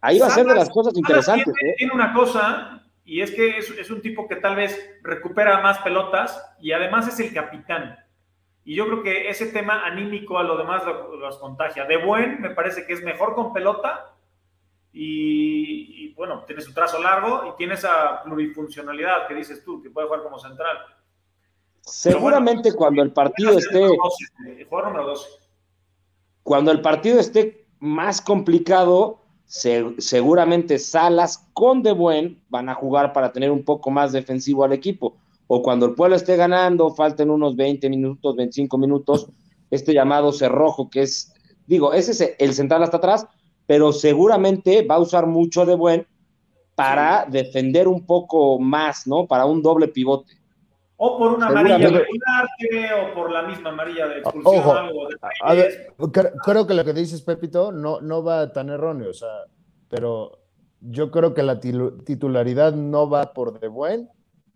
ahí 0.00 0.18
va 0.18 0.26
a 0.26 0.30
ser 0.30 0.46
de 0.46 0.54
las 0.54 0.70
cosas 0.70 0.96
interesantes. 0.96 1.52
¿eh? 1.62 1.74
Tiene, 1.78 1.94
una 1.94 2.12
cosa, 2.12 2.82
y 3.04 3.22
es 3.22 3.30
que 3.30 3.58
es, 3.58 3.70
es 3.70 3.90
un 3.90 4.02
tipo 4.02 4.28
que 4.28 4.36
tal 4.36 4.56
vez 4.56 4.78
recupera 5.02 5.60
más 5.62 5.78
pelotas, 5.78 6.42
y 6.60 6.72
además 6.72 7.08
es 7.08 7.18
el 7.20 7.32
capitán. 7.32 7.96
Y 8.64 8.74
yo 8.74 8.86
creo 8.86 9.02
que 9.02 9.28
ese 9.28 9.46
tema 9.46 9.84
anímico 9.84 10.38
a 10.38 10.42
lo 10.42 10.56
demás 10.56 10.82
los 11.18 11.38
contagia. 11.38 11.84
De 11.86 11.96
buen, 11.96 12.40
me 12.40 12.50
parece 12.50 12.86
que 12.86 12.92
es 12.92 13.02
mejor 13.02 13.34
con 13.34 13.52
pelota 13.52 14.14
y, 14.92 16.12
bueno, 16.14 16.44
tiene 16.46 16.60
su 16.62 16.72
trazo 16.74 17.00
largo 17.00 17.48
y 17.48 17.56
tiene 17.56 17.74
esa 17.74 18.22
plurifuncionalidad 18.22 19.26
que 19.28 19.34
dices 19.34 19.64
tú, 19.64 19.82
que 19.82 19.90
puede 19.90 20.08
jugar 20.08 20.22
como 20.22 20.38
central. 20.38 20.78
Seguramente 21.80 22.72
cuando 22.74 23.02
el 23.02 23.12
partido 23.12 23.56
esté. 23.56 23.88
Cuando 26.42 26.70
el 26.72 26.80
partido 26.80 27.18
esté 27.18 27.66
más 27.78 28.20
complicado, 28.20 29.22
seguramente 29.46 30.78
Salas 30.78 31.48
con 31.54 31.82
De 31.82 31.92
Buen 31.92 32.42
van 32.50 32.68
a 32.68 32.74
jugar 32.74 33.12
para 33.12 33.32
tener 33.32 33.50
un 33.50 33.64
poco 33.64 33.90
más 33.90 34.12
defensivo 34.12 34.64
al 34.64 34.72
equipo 34.72 35.16
o 35.52 35.62
cuando 35.62 35.84
el 35.86 35.94
pueblo 35.94 36.14
esté 36.14 36.36
ganando, 36.36 36.94
falten 36.94 37.28
unos 37.28 37.56
20 37.56 37.90
minutos, 37.90 38.36
25 38.36 38.78
minutos, 38.78 39.28
este 39.68 39.92
llamado 39.92 40.30
cerrojo, 40.30 40.88
que 40.88 41.02
es, 41.02 41.34
digo, 41.66 41.92
ese 41.92 42.12
es 42.12 42.36
el 42.38 42.54
central 42.54 42.84
hasta 42.84 42.98
atrás, 42.98 43.26
pero 43.66 43.92
seguramente 43.92 44.86
va 44.86 44.94
a 44.94 45.00
usar 45.00 45.26
mucho 45.26 45.66
de 45.66 45.74
buen 45.74 46.06
para 46.76 47.26
defender 47.28 47.88
un 47.88 48.06
poco 48.06 48.60
más, 48.60 49.08
¿no? 49.08 49.26
Para 49.26 49.44
un 49.44 49.60
doble 49.60 49.88
pivote. 49.88 50.34
O 50.98 51.18
por 51.18 51.32
una 51.32 51.48
amarilla 51.48 51.78
de 51.78 51.98
o 51.98 53.12
por 53.12 53.32
la 53.32 53.42
misma 53.42 53.70
amarilla 53.70 54.06
de 54.06 54.18
expulsión. 54.20 54.54
Ojo, 55.98 56.12
creo 56.44 56.64
que 56.68 56.74
lo 56.74 56.84
que 56.84 56.92
dices, 56.92 57.22
Pepito, 57.22 57.72
no, 57.72 58.00
no 58.00 58.22
va 58.22 58.52
tan 58.52 58.70
erróneo, 58.70 59.10
o 59.10 59.14
sea, 59.14 59.46
pero 59.88 60.38
yo 60.80 61.10
creo 61.10 61.34
que 61.34 61.42
la 61.42 61.58
titularidad 61.58 62.72
no 62.72 63.10
va 63.10 63.32
por 63.32 63.58
de 63.58 63.66
buen, 63.66 64.10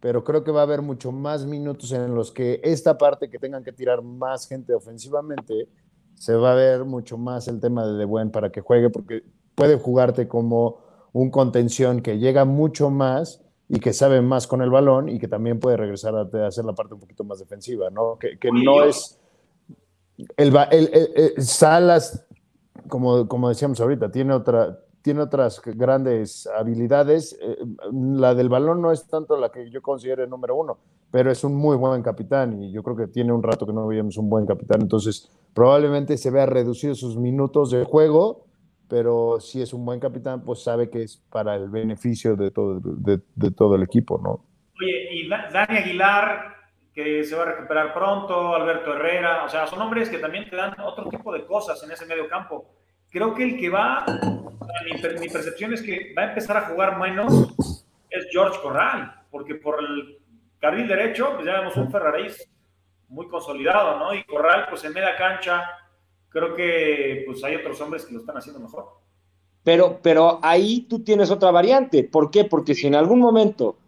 pero 0.04 0.22
creo 0.22 0.44
que 0.44 0.50
va 0.50 0.60
a 0.60 0.64
haber 0.64 0.82
mucho 0.82 1.12
más 1.12 1.46
minutos 1.46 1.90
en 1.92 2.14
los 2.14 2.30
que 2.30 2.60
esta 2.62 2.98
parte 2.98 3.30
que 3.30 3.38
tengan 3.38 3.64
que 3.64 3.72
tirar 3.72 4.02
más 4.02 4.46
gente 4.46 4.74
ofensivamente, 4.74 5.66
se 6.12 6.34
va 6.34 6.52
a 6.52 6.54
ver 6.54 6.84
mucho 6.84 7.16
más 7.16 7.48
el 7.48 7.58
tema 7.58 7.86
de 7.86 7.94
De 7.94 8.04
Buen 8.04 8.30
para 8.30 8.52
que 8.52 8.60
juegue, 8.60 8.90
porque 8.90 9.22
puede 9.54 9.78
jugarte 9.78 10.28
como 10.28 10.76
un 11.14 11.30
contención 11.30 12.02
que 12.02 12.18
llega 12.18 12.44
mucho 12.44 12.90
más 12.90 13.42
y 13.66 13.80
que 13.80 13.94
sabe 13.94 14.20
más 14.20 14.46
con 14.46 14.60
el 14.60 14.68
balón 14.68 15.08
y 15.08 15.18
que 15.18 15.26
también 15.26 15.58
puede 15.58 15.78
regresar 15.78 16.14
a 16.14 16.46
hacer 16.46 16.66
la 16.66 16.74
parte 16.74 16.92
un 16.92 17.00
poquito 17.00 17.24
más 17.24 17.38
defensiva, 17.38 17.88
¿no? 17.88 18.18
Que, 18.18 18.36
no 18.52 18.84
es... 18.84 19.18
el, 20.36 21.32
Salas, 21.38 22.26
como, 22.88 23.26
como 23.26 23.48
decíamos 23.48 23.80
ahorita, 23.80 24.10
tiene 24.10 24.34
otra, 24.34 24.83
tiene 25.04 25.20
otras 25.20 25.60
grandes 25.62 26.46
habilidades. 26.46 27.38
Eh, 27.38 27.58
la 27.92 28.34
del 28.34 28.48
balón 28.48 28.80
no 28.80 28.90
es 28.90 29.06
tanto 29.06 29.38
la 29.38 29.50
que 29.50 29.70
yo 29.70 29.82
considero 29.82 30.24
el 30.24 30.30
número 30.30 30.56
uno, 30.56 30.78
pero 31.10 31.30
es 31.30 31.44
un 31.44 31.54
muy 31.54 31.76
buen 31.76 32.02
capitán 32.02 32.62
y 32.62 32.72
yo 32.72 32.82
creo 32.82 32.96
que 32.96 33.08
tiene 33.08 33.30
un 33.30 33.42
rato 33.42 33.66
que 33.66 33.74
no 33.74 33.86
veíamos 33.86 34.16
un 34.16 34.30
buen 34.30 34.46
capitán. 34.46 34.80
Entonces, 34.80 35.30
probablemente 35.52 36.16
se 36.16 36.30
vea 36.30 36.46
reducido 36.46 36.94
sus 36.94 37.18
minutos 37.18 37.70
de 37.70 37.84
juego, 37.84 38.46
pero 38.88 39.40
si 39.40 39.60
es 39.60 39.74
un 39.74 39.84
buen 39.84 40.00
capitán, 40.00 40.42
pues 40.42 40.62
sabe 40.62 40.88
que 40.88 41.02
es 41.02 41.22
para 41.30 41.54
el 41.54 41.68
beneficio 41.68 42.34
de 42.34 42.50
todo, 42.50 42.80
de, 42.82 43.50
todo 43.50 43.74
el 43.74 43.82
equipo, 43.82 44.18
¿no? 44.24 44.42
Oye, 44.80 45.16
y 45.16 45.28
Dani 45.28 45.76
Aguilar, 45.76 46.54
que 46.94 47.24
se 47.24 47.36
va 47.36 47.42
a 47.42 47.46
recuperar 47.52 47.92
pronto, 47.92 48.54
Alberto 48.54 48.94
Herrera, 48.94 49.44
o 49.44 49.50
sea, 49.50 49.66
son 49.66 49.82
hombres 49.82 50.08
que 50.08 50.16
también 50.16 50.48
te 50.48 50.56
dan 50.56 50.74
otro 50.80 51.10
tipo 51.10 51.30
de 51.30 51.44
cosas 51.44 51.82
en 51.82 51.90
ese 51.90 52.06
medio 52.06 52.26
campo 52.26 52.64
creo 53.14 53.32
que 53.32 53.44
el 53.44 53.56
que 53.56 53.70
va, 53.70 54.04
mi, 54.82 55.28
percepción 55.28 55.72
es 55.72 55.82
que 55.82 56.14
va 56.16 56.22
a 56.22 56.28
empezar 56.30 56.56
a 56.56 56.62
jugar 56.62 56.98
menos 56.98 57.54
es 58.10 58.26
George 58.30 58.58
Corral, 58.62 59.22
porque 59.30 59.56
por 59.56 59.82
el 59.82 60.18
carril 60.58 60.88
derecho, 60.88 61.32
pues 61.34 61.46
ya 61.46 61.60
vemos 61.60 61.76
un 61.76 61.90
Ferrari 61.90 62.28
muy 63.08 63.28
consolidado, 63.28 63.98
¿no? 63.98 64.14
Y 64.14 64.24
Corral, 64.24 64.66
pues 64.68 64.84
en 64.84 64.92
media 64.92 65.16
cancha, 65.16 65.64
creo 66.28 66.54
que 66.54 67.22
pues 67.26 67.42
hay 67.44 67.56
otros 67.56 67.80
hombres 67.80 68.04
que 68.04 68.14
lo 68.14 68.20
están 68.20 68.36
haciendo 68.36 68.60
mejor. 68.60 68.86
Pero, 69.62 70.00
pero 70.02 70.40
ahí 70.42 70.86
tú 70.88 71.02
tienes 71.02 71.30
otra 71.30 71.50
variante. 71.50 72.04
¿Por 72.04 72.30
qué? 72.30 72.44
Porque 72.44 72.74
si 72.74 72.86
en 72.86 72.94
algún 72.94 73.18
momento 73.18 73.78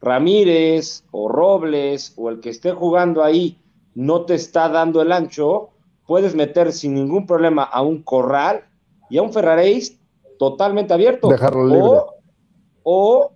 Ramírez 0.00 1.04
o 1.10 1.28
Robles 1.28 2.14
o 2.16 2.30
el 2.30 2.40
que 2.40 2.50
esté 2.50 2.72
jugando 2.72 3.24
ahí 3.24 3.58
no 3.94 4.24
te 4.24 4.34
está 4.34 4.68
dando 4.68 5.02
el 5.02 5.12
ancho, 5.12 5.70
puedes 6.06 6.34
meter 6.34 6.72
sin 6.72 6.94
ningún 6.94 7.26
problema 7.26 7.64
a 7.64 7.82
un 7.82 8.02
Corral 8.02 8.64
y 9.10 9.18
a 9.18 9.22
un 9.22 9.32
Ferraréis 9.32 9.98
totalmente 10.38 10.94
abierto. 10.94 11.28
Dejarlo 11.28 11.66
libre. 11.66 12.00
O, 12.82 13.32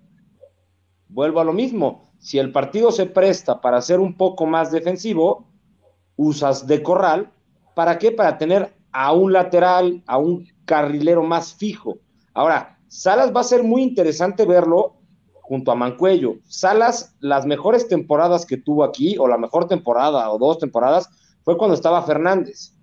vuelvo 1.09 1.41
a 1.41 1.45
lo 1.45 1.53
mismo, 1.53 2.13
si 2.19 2.39
el 2.39 2.53
partido 2.53 2.93
se 2.93 3.07
presta 3.07 3.61
para 3.61 3.81
ser 3.81 4.01
un 4.01 4.17
poco 4.17 4.47
más 4.47 4.71
defensivo, 4.71 5.47
usas 6.17 6.67
de 6.67 6.83
corral. 6.83 7.33
¿Para 7.75 7.99
qué? 7.99 8.11
Para 8.11 8.37
tener 8.39 8.75
a 8.93 9.13
un 9.13 9.33
lateral, 9.33 10.03
a 10.07 10.19
un 10.19 10.47
carrilero 10.65 11.23
más 11.23 11.55
fijo. 11.55 11.99
Ahora, 12.35 12.79
Salas 12.89 13.35
va 13.35 13.41
a 13.41 13.45
ser 13.45 13.63
muy 13.63 13.83
interesante 13.83 14.45
verlo 14.45 14.97
junto 15.43 15.71
a 15.71 15.75
Mancuello. 15.75 16.37
Salas, 16.45 17.17
las 17.21 17.47
mejores 17.47 17.89
temporadas 17.89 18.45
que 18.45 18.59
tuvo 18.59 18.85
aquí, 18.85 19.17
o 19.19 19.27
la 19.29 19.39
mejor 19.39 19.67
temporada 19.67 20.31
o 20.31 20.39
dos 20.39 20.59
temporadas, 20.59 21.09
fue 21.43 21.57
cuando 21.57 21.75
estaba 21.75 22.03
Fernández. 22.03 22.75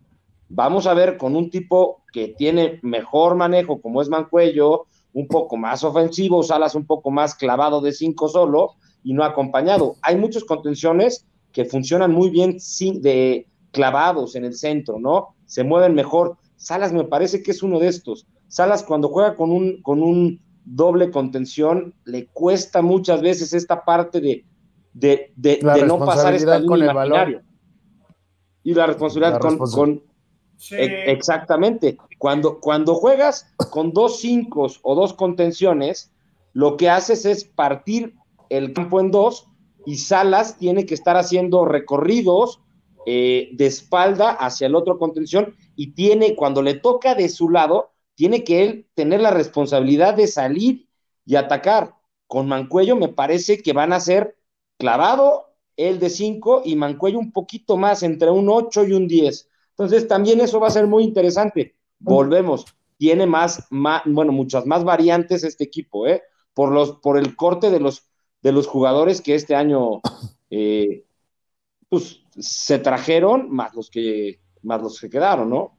Vamos 0.56 0.88
a 0.88 0.94
ver 0.94 1.18
con 1.18 1.36
un 1.36 1.50
tipo 1.50 2.04
que 2.14 2.30
tiene 2.30 2.80
mejor 2.82 3.36
manejo, 3.36 3.82
como 3.82 4.02
es 4.02 4.08
Mancuello, 4.08 4.86
un 5.12 5.28
poco 5.28 5.58
más 5.58 5.84
ofensivo, 5.84 6.44
Salas 6.44 6.76
un 6.76 6.86
poco 6.86 7.12
más 7.12 7.36
clavado 7.36 7.82
de 7.82 7.92
cinco 7.92 8.30
solo 8.30 8.76
y 9.04 9.14
no 9.14 9.26
acompañado. 9.26 9.98
Hay 10.02 10.16
muchas 10.16 10.46
contenciones 10.46 11.26
que 11.52 11.66
funcionan 11.66 12.14
muy 12.14 12.30
bien 12.30 12.58
sin, 12.62 13.02
de 13.02 13.48
clavados 13.72 14.38
en 14.38 14.46
el 14.46 14.54
centro, 14.54 14.98
¿no? 14.98 15.36
Se 15.46 15.66
mueven 15.66 15.94
mejor. 15.94 16.38
Salas 16.56 16.94
me 16.94 17.04
parece 17.04 17.44
que 17.44 17.52
es 17.52 17.62
uno 17.62 17.78
de 17.78 17.90
estos. 17.90 18.26
Salas 18.48 18.82
cuando 18.82 19.10
juega 19.10 19.36
con 19.36 19.52
un, 19.52 19.82
con 19.82 20.02
un 20.02 20.40
doble 20.64 21.12
contención, 21.12 21.94
le 22.06 22.28
cuesta 22.28 22.82
muchas 22.82 23.22
veces 23.22 23.52
esta 23.52 23.84
parte 23.84 24.22
de, 24.22 24.46
de, 24.94 25.34
de, 25.36 25.86
no 25.86 26.00
pasar 26.00 26.34
esta 26.34 26.60
línea 26.60 26.68
con 26.70 26.82
el 26.82 26.96
balón. 26.96 27.42
Y 28.64 28.74
la 28.74 28.88
responsabilidad, 28.88 29.40
con, 29.40 30.02
exactamente. 30.72 31.98
Cuando, 32.18 32.60
cuando 32.60 32.96
juegas 32.96 33.48
con 33.72 33.92
dos 33.92 34.20
cinco 34.20 34.68
o 34.82 34.96
dos 34.96 35.14
contenciones, 35.14 36.12
lo 36.54 36.78
que 36.78 36.90
haces 36.90 37.26
es 37.26 37.44
partir 37.44 38.16
el 38.50 38.74
campo 38.74 39.00
en 39.00 39.12
dos 39.12 39.48
y 39.86 39.98
Salas 39.98 40.58
tiene 40.58 40.86
que 40.86 40.94
estar 40.94 41.18
haciendo 41.18 41.66
recorridos 41.66 42.62
eh, 43.06 43.50
de 43.54 43.68
espalda 43.68 44.32
hacia 44.32 44.68
el 44.68 44.76
otro 44.76 44.98
contención 44.98 45.56
y 45.76 45.94
tiene, 45.94 46.36
cuando 46.36 46.62
le 46.62 46.74
toca 46.74 47.14
de 47.14 47.30
su 47.30 47.50
lado, 47.50 47.92
tiene 48.16 48.44
que 48.44 48.64
él 48.64 48.88
tener 48.96 49.22
la 49.22 49.32
responsabilidad 49.32 50.16
de 50.16 50.28
salir 50.28 50.88
y 51.26 51.36
atacar. 51.36 51.96
Con 52.28 52.48
Mancuello 52.48 52.96
me 52.96 53.10
parece 53.10 53.62
que 53.62 53.74
van 53.74 53.94
a 53.94 54.00
ser 54.00 54.38
clavado 54.78 55.46
el 55.78 56.00
de 56.00 56.10
cinco 56.10 56.62
y 56.66 56.76
Mancuello 56.76 57.20
un 57.20 57.32
poquito 57.32 57.78
más, 57.78 58.02
entre 58.02 58.32
un 58.32 58.50
8 58.50 58.86
y 58.86 58.94
un 58.94 59.08
10. 59.08 59.50
Entonces, 59.78 60.08
también 60.08 60.40
eso 60.40 60.60
va 60.60 60.68
a 60.68 60.72
ser 60.72 60.88
muy 60.88 61.04
interesante. 61.04 61.76
Volvemos, 62.00 62.66
tiene 62.98 63.26
más, 63.26 63.68
más 63.70 64.04
bueno, 64.06 64.32
muchas 64.32 64.66
más 64.66 64.86
variantes 64.86 65.44
este 65.44 65.66
equipo, 65.66 66.08
¿eh? 66.08 66.24
Por, 66.54 66.72
los, 66.72 66.94
por 67.00 67.18
el 67.18 67.36
corte 67.36 67.70
de 67.70 67.82
los, 67.82 68.10
de 68.42 68.54
los 68.54 68.68
jugadores 68.68 69.22
que 69.22 69.36
este 69.36 69.54
año 69.54 70.00
eh, 70.50 71.04
pues, 71.90 72.22
se 72.40 72.80
trajeron, 72.80 73.52
más 73.52 73.76
los 73.76 73.90
que, 73.90 74.40
más 74.62 74.82
los 74.82 75.00
que 75.02 75.10
quedaron, 75.10 75.50
¿no? 75.50 75.78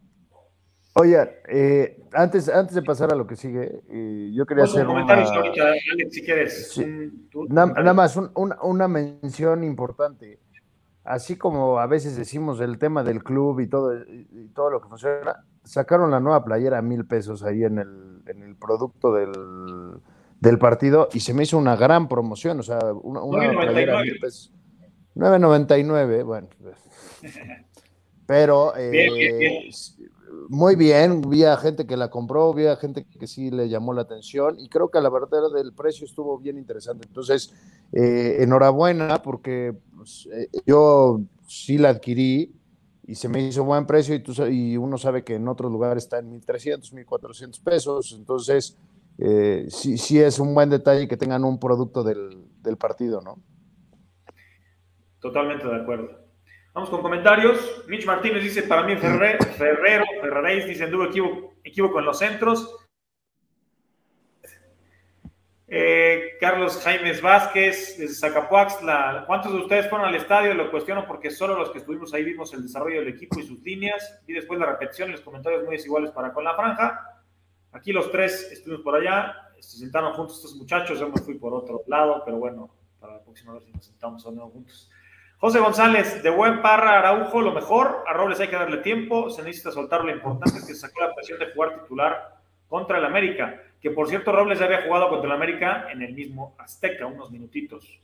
Oye, 0.99 1.17
eh, 1.49 2.03
antes, 2.13 2.49
antes 2.51 2.75
de 2.75 2.83
pasar 2.83 3.13
a 3.13 3.17
lo 3.17 3.27
que 3.27 3.37
sigue, 3.37 3.83
eh, 3.89 4.31
yo 4.35 4.45
quería 4.45 4.65
hacer 4.65 4.87
comentarios 4.87 5.31
ahorita, 5.31 5.63
Alex, 5.93 6.15
si 6.15 6.23
quieres. 6.23 6.81
nada, 7.49 7.95
más, 7.95 8.19
una 8.35 8.89
mención 8.89 9.65
importante 9.65 10.41
así 11.07 11.37
como 11.37 11.79
a 11.79 11.87
veces 11.87 12.17
decimos 12.17 12.61
el 12.61 12.79
tema 12.79 13.03
del 13.03 13.23
club 13.23 13.61
y 13.61 13.69
todo, 13.69 13.95
y 13.97 14.49
todo 14.55 14.71
lo 14.71 14.81
que 14.81 14.89
funciona, 14.89 15.45
sacaron 15.65 16.11
la 16.11 16.21
nueva 16.21 16.45
playera 16.45 16.79
a 16.79 16.83
mil 16.83 17.07
pesos 17.07 17.43
ahí 17.43 17.65
en 17.65 17.79
el, 17.79 18.23
en 18.27 18.43
el 18.43 18.57
producto 18.57 19.13
del, 19.13 19.33
del, 20.41 20.59
partido 20.59 21.09
y 21.13 21.21
se 21.21 21.35
me 21.35 21.45
hizo 21.45 21.59
una 21.59 21.77
gran 21.77 22.09
promoción, 22.09 22.61
o 22.61 22.63
sea, 22.63 22.79
una, 22.93 23.23
una 23.23 23.51
playera 23.51 24.01
a 24.01 24.03
mil 24.03 24.19
pesos. 24.21 24.53
9.99, 25.15 26.25
bueno. 26.25 26.49
Pero 28.27 28.75
eh, 28.77 29.71
muy 30.49 30.77
bien, 30.77 31.23
vi 31.23 31.45
a 31.45 31.57
gente 31.57 31.87
que 31.87 31.97
la 31.97 32.11
compró, 32.11 32.53
vi 32.53 32.67
a 32.67 32.77
gente 32.77 33.05
que 33.05 33.27
sí 33.27 33.51
le 33.51 33.69
llamó 33.69 33.95
la 33.95 34.03
atención 34.03 34.59
y 34.59 34.69
creo 34.69 34.91
que 34.91 35.01
la 35.01 35.09
verdad 35.09 35.53
del 35.55 35.73
precio 35.73 36.05
estuvo 36.05 36.39
bien 36.39 36.59
interesante. 36.59 37.07
Entonces, 37.07 37.55
eh, 37.93 38.39
enhorabuena 38.41 39.23
porque 39.23 39.75
eh, 40.33 40.49
yo 40.67 41.21
sí 41.47 41.79
la 41.79 41.91
adquirí 41.91 42.53
y 43.07 43.15
se 43.15 43.29
me 43.29 43.43
hizo 43.43 43.65
buen 43.65 43.87
precio 43.87 44.15
y, 44.15 44.21
tú, 44.21 44.33
y 44.47 44.77
uno 44.77 44.99
sabe 44.99 45.23
que 45.23 45.35
en 45.35 45.47
otros 45.49 45.71
lugares 45.71 46.05
está 46.05 46.19
en 46.19 46.41
1.300, 46.41 46.93
1.400 46.93 47.63
pesos. 47.63 48.15
Entonces, 48.19 48.77
eh, 49.19 49.67
sí, 49.69 49.97
sí 49.97 50.21
es 50.21 50.39
un 50.39 50.55
buen 50.55 50.71
detalle 50.71 51.07
que 51.09 51.17
tengan 51.17 51.45
un 51.45 51.59
producto 51.59 52.03
del, 52.03 52.47
del 52.63 52.77
partido, 52.77 53.21
¿no? 53.21 53.41
Totalmente 55.21 55.67
de 55.67 55.77
acuerdo. 55.77 56.27
Vamos 56.77 56.91
con 56.91 57.01
comentarios. 57.01 57.85
Mitch 57.89 58.05
Martínez 58.05 58.43
dice, 58.43 58.65
para 58.65 58.83
mí 58.83 58.97
Ferrero, 58.97 59.39
Ferrero 59.57 60.05
Ferraréis 60.21 60.67
dice, 60.67 60.85
anduvo 60.85 61.05
equívoco, 61.65 61.99
en 61.99 62.05
los 62.05 62.19
centros. 62.19 62.86
Eh, 65.69 66.37
Carlos 66.39 66.81
Jaimes 66.83 67.21
Vázquez, 67.21 67.99
desde 67.99 68.15
Zacapuaxtla. 68.15 69.25
¿Cuántos 69.27 69.53
de 69.53 69.59
ustedes 69.59 69.89
fueron 69.89 70.07
al 70.07 70.15
estadio? 70.15 70.55
Lo 70.55 70.71
cuestiono 70.71 71.07
porque 71.07 71.31
solo 71.31 71.59
los 71.59 71.71
que 71.71 71.79
estuvimos 71.79 72.15
ahí 72.15 72.23
vimos 72.23 72.55
el 72.55 72.63
desarrollo 72.63 73.01
del 73.01 73.09
equipo 73.09 73.41
y 73.41 73.47
sus 73.47 73.61
líneas. 73.63 74.21
Y 74.29 74.33
después 74.33 74.61
la 74.61 74.67
repetición 74.67 75.09
y 75.09 75.13
los 75.13 75.23
comentarios 75.23 75.65
muy 75.65 75.77
desiguales 75.77 76.13
para 76.13 76.33
con 76.33 76.45
la 76.45 76.55
franja. 76.55 77.21
Aquí 77.73 77.93
los 77.93 78.13
tres 78.13 78.51
estuvimos 78.53 78.85
por 78.85 78.95
allá. 78.95 79.35
Se 79.59 79.79
sentaron 79.79 80.13
juntos 80.13 80.37
estos 80.37 80.55
muchachos. 80.55 81.01
Yo 81.01 81.09
me 81.09 81.21
fui 81.21 81.35
por 81.35 81.53
otro 81.53 81.83
lado, 81.89 82.23
pero 82.25 82.39
bueno, 82.39 82.71
para 83.01 83.15
la 83.15 83.23
próxima 83.23 83.55
vez 83.55 83.67
nos 83.75 83.85
sentamos 83.85 84.25
a 84.25 84.31
nuevo 84.31 84.51
juntos. 84.51 84.89
José 85.39 85.59
González, 85.59 86.23
de 86.23 86.31
buen 86.31 86.63
parra 86.63 86.99
Araujo, 86.99 87.43
lo 87.43 87.53
mejor. 87.53 88.05
A 88.07 88.13
Robles 88.13 88.39
hay 88.39 88.49
que 88.49 88.57
darle 88.57 88.79
tiempo. 88.79 89.31
Se 89.31 89.43
necesita 89.43 89.73
soltar 89.73 90.05
lo 90.05 90.13
importante 90.13 90.65
que 90.65 90.75
sacó 90.75 91.01
la 91.01 91.15
presión 91.15 91.41
de 91.41 91.53
jugar 91.53 91.83
titular 91.83 92.37
contra 92.69 92.99
el 92.99 93.05
América. 93.05 93.61
Que 93.81 93.91
por 93.91 94.09
cierto, 94.09 94.33
Robles 94.33 94.59
ya 94.59 94.65
había 94.65 94.83
jugado 94.83 95.09
contra 95.09 95.29
el 95.29 95.37
América 95.37 95.87
en 95.93 96.03
el 96.03 96.15
mismo 96.15 96.55
Azteca, 96.59 97.07
unos 97.07 97.31
minutitos. 97.31 98.01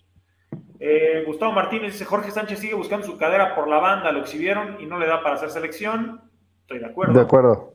Eh, 0.79 1.23
Gustavo 1.27 1.53
Martínez 1.53 1.93
dice: 1.93 2.05
Jorge 2.05 2.31
Sánchez 2.31 2.59
sigue 2.59 2.75
buscando 2.75 3.07
su 3.07 3.17
cadera 3.17 3.55
por 3.55 3.69
la 3.69 3.79
banda, 3.79 4.13
lo 4.13 4.21
exhibieron 4.21 4.79
y 4.81 4.87
no 4.87 4.99
le 4.99 5.07
da 5.07 5.23
para 5.23 5.37
hacer 5.37 5.51
selección. 5.51 6.21
Estoy 6.61 6.79
de 6.79 6.87
acuerdo. 6.87 7.15
De 7.15 7.21
acuerdo. 7.21 7.73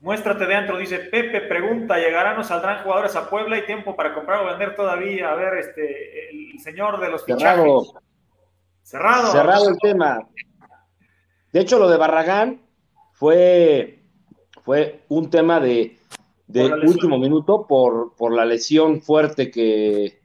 Muéstrate 0.00 0.46
dentro, 0.46 0.78
dice 0.78 0.98
Pepe, 0.98 1.42
pregunta, 1.42 1.98
¿llegarán 1.98 2.38
o 2.38 2.44
saldrán 2.44 2.82
jugadores 2.82 3.14
a 3.16 3.28
Puebla? 3.28 3.56
¿Hay 3.56 3.66
tiempo 3.66 3.94
para 3.94 4.14
comprar 4.14 4.40
o 4.40 4.46
vender 4.46 4.74
todavía? 4.74 5.30
A 5.30 5.34
ver, 5.34 5.58
este, 5.58 6.30
el 6.30 6.58
señor 6.58 6.98
de 7.00 7.10
los 7.10 7.24
fichajes. 7.24 7.92
Cerrado. 8.82 9.30
Cerrado 9.30 9.68
el 9.68 9.78
tema. 9.78 10.26
De 11.52 11.60
hecho, 11.60 11.78
lo 11.78 11.88
de 11.88 11.98
Barragán 11.98 12.62
fue, 13.12 14.02
fue 14.64 15.04
un 15.08 15.28
tema 15.28 15.60
de, 15.60 15.98
último 16.86 17.18
minuto 17.18 17.66
por, 17.66 18.14
por, 18.16 18.32
la 18.32 18.44
lesión 18.44 19.00
fuerte 19.02 19.50
que, 19.50 20.20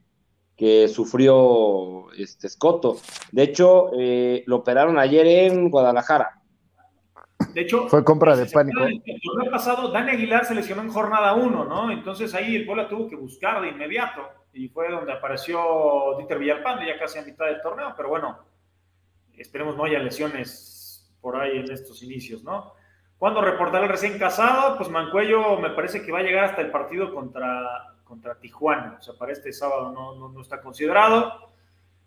que 0.55 0.87
sufrió 0.87 2.11
este 2.13 2.49
Scotto. 2.49 2.97
De 3.31 3.43
hecho, 3.43 3.91
eh, 3.97 4.43
lo 4.47 4.57
operaron 4.57 4.97
ayer 4.97 5.25
en 5.27 5.69
Guadalajara. 5.69 6.41
De 7.53 7.61
hecho, 7.61 7.87
fue 7.89 8.03
compra 8.03 8.35
de 8.35 8.45
pánico. 8.45 8.83
El 8.83 9.01
torneo 9.21 9.51
pasado, 9.51 9.91
Dani 9.91 10.11
Aguilar 10.11 10.45
se 10.45 10.55
lesionó 10.55 10.81
en 10.81 10.89
jornada 10.89 11.33
1, 11.33 11.65
¿no? 11.65 11.91
Entonces 11.91 12.33
ahí 12.33 12.55
el 12.55 12.65
Puebla 12.65 12.87
tuvo 12.87 13.09
que 13.09 13.15
buscar 13.15 13.61
de 13.61 13.69
inmediato 13.69 14.21
y 14.53 14.69
fue 14.69 14.89
donde 14.89 15.11
apareció 15.11 16.15
Dieter 16.17 16.39
Villalpando 16.39 16.85
ya 16.85 16.97
casi 16.97 17.19
a 17.19 17.23
mitad 17.23 17.45
del 17.45 17.61
torneo, 17.61 17.93
pero 17.95 18.07
bueno, 18.07 18.39
esperemos 19.37 19.75
no 19.75 19.83
haya 19.83 19.99
lesiones 19.99 21.13
por 21.19 21.35
ahí 21.35 21.57
en 21.57 21.69
estos 21.69 22.01
inicios, 22.03 22.41
¿no? 22.43 22.73
Cuando 23.17 23.41
reportará 23.41 23.85
el 23.85 23.91
recién 23.91 24.19
casado? 24.19 24.77
Pues 24.77 24.89
Mancuello 24.89 25.57
me 25.57 25.69
parece 25.69 26.01
que 26.01 26.11
va 26.11 26.19
a 26.19 26.23
llegar 26.23 26.45
hasta 26.45 26.61
el 26.61 26.71
partido 26.71 27.13
contra, 27.13 27.95
contra 28.03 28.39
Tijuana, 28.39 28.97
o 28.99 29.01
sea, 29.01 29.15
para 29.15 29.31
este 29.31 29.51
sábado 29.51 29.91
no, 29.91 30.29
no, 30.29 30.41
está 30.41 30.61
considerado. 30.61 31.51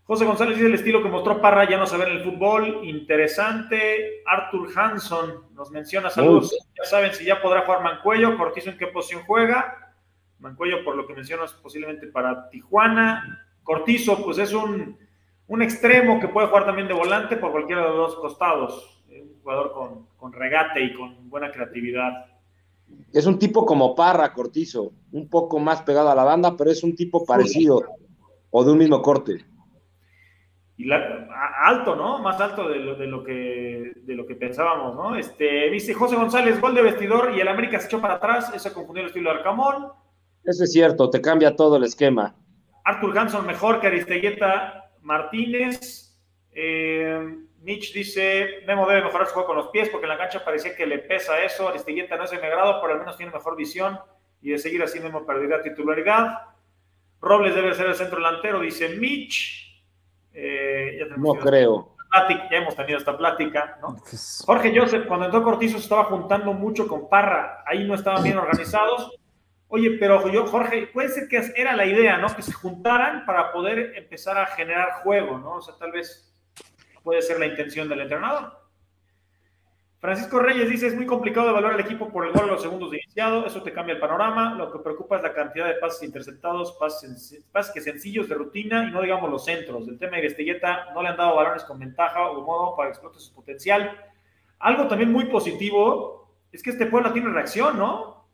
José 0.05 0.25
González 0.25 0.57
dice 0.57 0.69
el 0.69 0.75
estilo 0.75 1.03
que 1.03 1.09
mostró 1.09 1.41
Parra 1.41 1.69
ya 1.69 1.77
no 1.77 1.87
se 1.87 1.99
ve 1.99 2.05
en 2.05 2.17
el 2.17 2.25
fútbol. 2.25 2.81
Interesante. 2.85 4.23
Arthur 4.25 4.71
Hanson 4.75 5.49
nos 5.53 5.71
menciona 5.71 6.09
saludos. 6.09 6.57
Ya 6.79 6.85
saben 6.85 7.13
si 7.13 7.27
ya 7.27 7.43
podrá 7.43 7.67
jugar 7.67 7.83
Mancuello. 7.83 8.39
Cortizo 8.39 8.71
en 8.71 8.79
qué 8.79 8.87
posición 8.87 9.23
juega. 9.27 9.95
Mancuello, 10.39 10.85
por 10.85 10.97
lo 10.97 11.07
que 11.07 11.15
mencionas, 11.15 11.53
posiblemente 11.53 12.07
para 12.07 12.49
Tijuana. 12.49 13.47
Cortizo, 13.63 14.25
pues 14.25 14.39
es 14.39 14.55
un, 14.55 14.97
extremo 15.61 16.21
que 16.21 16.29
puede 16.29 16.47
jugar 16.47 16.65
también 16.65 16.89
de 16.89 16.95
volante 16.95 17.37
por 17.37 17.53
cualquiera 17.53 17.83
de 17.83 17.89
los 17.89 17.97
dos 17.97 18.17
costados. 18.17 18.98
Jugador 19.49 20.07
con, 20.19 20.33
regate 20.35 20.85
y 20.85 20.93
con 20.93 21.31
buena 21.31 21.51
creatividad. 21.51 22.27
Es 23.15 23.25
un 23.25 23.39
tipo 23.39 23.65
como 23.65 23.95
Parra, 23.95 24.35
Cortizo, 24.35 24.93
un 25.11 25.31
poco 25.31 25.59
más 25.59 25.81
pegado 25.81 26.11
a 26.11 26.15
la 26.15 26.23
banda, 26.23 26.55
pero 26.55 26.71
es 26.71 26.85
un 26.85 26.95
tipo 26.95 27.25
parecido 27.25 27.83
o 28.51 28.63
de 28.63 28.73
un 28.73 28.77
mismo 28.77 29.01
corte. 29.01 29.47
Y 30.77 30.91
alto, 30.93 31.97
¿no? 31.97 32.19
Más 32.19 32.39
alto 32.39 32.69
de 32.69 32.77
lo, 32.77 32.97
de 32.97 33.07
lo, 33.07 33.25
que, 33.25 33.95
de 33.97 34.15
lo 34.15 34.27
que 34.27 34.35
pensábamos, 34.35 34.95
¿no? 34.95 35.17
Este, 35.17 35.71
viste, 35.71 35.95
José 35.95 36.17
González, 36.17 36.61
gol 36.61 36.75
de 36.75 36.83
vestidor 36.83 37.33
y 37.35 37.41
el 37.41 37.49
América 37.49 37.81
se 37.81 37.87
echó 37.87 38.03
para 38.03 38.17
atrás, 38.17 38.53
eso 38.55 38.75
confundió 38.75 39.05
el 39.05 39.09
estilo 39.09 39.31
de 39.31 39.39
Arcamón. 39.39 39.93
Eso 40.45 40.65
es 40.65 40.73
cierto, 40.73 41.09
te 41.09 41.23
cambia 41.23 41.57
todo 41.57 41.79
el 41.79 41.85
esquema. 41.85 42.37
Arthur 42.85 43.19
Hanson 43.19 43.47
mejor 43.47 43.81
que 43.81 43.87
Aristegueta 43.87 44.91
Martínez. 45.01 46.15
Eh, 46.53 47.48
Mitch 47.63 47.93
dice, 47.93 48.63
Memo 48.67 48.87
debe 48.87 49.03
mejorar 49.03 49.27
su 49.27 49.35
juego 49.35 49.49
con 49.49 49.57
los 49.57 49.69
pies 49.69 49.89
porque 49.89 50.07
en 50.07 50.11
la 50.11 50.19
cancha 50.19 50.45
parecía 50.45 50.77
que 50.77 50.87
le 50.87 50.99
pesa 50.99 51.43
eso. 51.43 51.69
Aristegueta 51.69 52.17
no 52.17 52.25
es 52.25 52.31
de 52.31 52.39
mi 52.39 52.47
agrado, 52.47 52.81
pero 52.81 52.95
al 52.95 53.01
menos 53.01 53.17
tiene 53.17 53.33
mejor 53.33 53.57
visión 53.57 53.99
y 54.41 54.51
de 54.51 54.59
seguir 54.59 54.83
así 54.83 55.01
Memo 55.01 55.27
perderá 55.27 55.63
titularidad. 55.63 56.39
Robles 57.21 57.55
debe 57.55 57.75
ser 57.75 57.87
el 57.87 57.95
centro 57.95 58.19
delantero, 58.19 58.61
dice 58.61 58.91
Mitch. 58.91 59.69
Eh, 60.33 61.01
no 61.17 61.35
creo. 61.35 61.97
ya 62.51 62.57
hemos 62.59 62.77
tenido 62.77 62.99
esta 62.99 63.17
plática, 63.19 63.79
¿no? 63.83 63.97
Jorge 64.47 64.73
Joseph, 64.79 65.07
cuando 65.09 65.27
entró 65.27 65.43
Cortizo, 65.43 65.79
se 65.79 65.85
estaba 65.85 66.05
juntando 66.05 66.53
mucho 66.53 66.87
con 66.87 67.09
Parra. 67.09 67.65
Ahí 67.67 67.85
no 67.85 67.95
estaban 67.95 68.23
bien 68.23 68.39
organizados. 68.39 69.19
Oye, 69.67 69.97
pero 69.99 70.29
yo, 70.29 70.47
Jorge, 70.47 70.87
puede 70.87 71.09
ser 71.09 71.29
que 71.29 71.43
era 71.57 71.77
la 71.77 71.85
idea, 71.85 72.17
¿no? 72.19 72.35
Que 72.35 72.43
se 72.43 72.53
juntaran 72.53 73.27
para 73.27 73.53
poder 73.53 73.95
empezar 73.97 74.39
a 74.39 74.47
generar 74.47 75.03
juego, 75.03 75.39
¿no? 75.39 75.57
O 75.57 75.61
sea, 75.61 75.75
tal 75.77 75.93
vez 75.93 76.28
puede 77.09 77.23
ser 77.23 77.41
la 77.41 77.47
intención 77.47 77.89
del 77.89 78.03
entrenador. 78.03 78.53
Francisco 79.99 80.41
Reyes 80.41 80.69
dice, 80.69 80.89
es 80.89 80.95
muy 80.95 81.07
complicado 81.07 81.49
evaluar 81.49 81.73
al 81.73 81.81
equipo 81.81 82.11
por 82.11 82.27
el 82.27 82.35
gol 82.35 82.45
a 82.45 82.53
los 82.53 82.61
segundos 82.61 82.91
de 82.91 82.99
iniciado, 82.99 83.47
eso 83.47 83.63
te 83.63 83.73
cambia 83.73 83.95
el 83.95 83.99
panorama, 83.99 84.53
lo 84.53 84.71
que 84.71 84.81
preocupa 84.81 85.17
es 85.17 85.23
la 85.23 85.33
cantidad 85.33 85.67
de 85.67 85.77
pases 85.77 86.03
interceptados, 86.03 86.73
pases, 86.73 87.43
pases 87.51 87.83
sencillos 87.83 88.29
de 88.29 88.35
rutina 88.35 88.87
y 88.87 88.91
no 88.91 89.01
digamos 89.01 89.31
los 89.31 89.43
centros. 89.43 89.89
El 89.89 89.99
tema 89.99 90.19
de 90.19 90.27
Estelleta 90.27 90.93
no 90.93 91.03
le 91.03 91.09
han 91.09 91.17
dado 91.17 91.35
balones 91.35 91.65
con 91.65 91.79
ventaja 91.79 92.29
o 92.29 92.43
modo 92.43 92.77
para 92.77 92.91
explotar 92.91 93.23
su 93.23 93.33
potencial. 93.33 93.91
Algo 94.59 94.87
también 94.87 95.11
muy 95.11 95.25
positivo 95.31 96.31
es 96.53 96.63
que 96.63 96.69
este 96.69 96.85
pueblo 96.85 97.11
tiene 97.11 97.31
reacción, 97.31 97.79
¿no? 97.79 98.29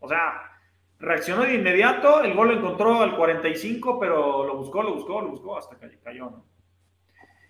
O 0.00 0.08
sea, 0.08 0.50
reaccionó 0.98 1.42
de 1.42 1.54
inmediato, 1.54 2.24
el 2.24 2.34
gol 2.34 2.48
lo 2.48 2.54
encontró 2.54 3.02
al 3.02 3.16
45, 3.16 4.00
pero 4.00 4.44
lo 4.44 4.56
buscó, 4.56 4.82
lo 4.82 4.94
buscó, 4.94 5.20
lo 5.20 5.28
buscó 5.28 5.56
hasta 5.56 5.78
que 5.78 5.96
cayó, 6.00 6.24
¿no? 6.24 6.55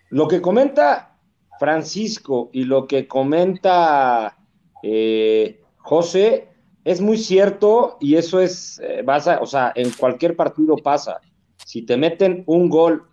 Lo 0.09 0.27
que 0.27 0.41
comenta 0.41 1.17
Francisco 1.59 2.49
y 2.53 2.63
lo 2.63 2.87
que 2.87 3.07
comenta 3.07 4.37
eh, 4.83 5.61
José 5.77 6.49
es 6.83 7.01
muy 7.01 7.17
cierto 7.17 7.97
y 7.99 8.15
eso 8.15 8.39
es, 8.39 8.79
eh, 8.83 9.03
o 9.41 9.45
sea, 9.45 9.73
en 9.75 9.91
cualquier 9.91 10.35
partido 10.35 10.77
pasa. 10.77 11.19
Si 11.65 11.81
te 11.81 11.97
meten 11.97 12.43
un 12.45 12.69
gol 12.69 13.07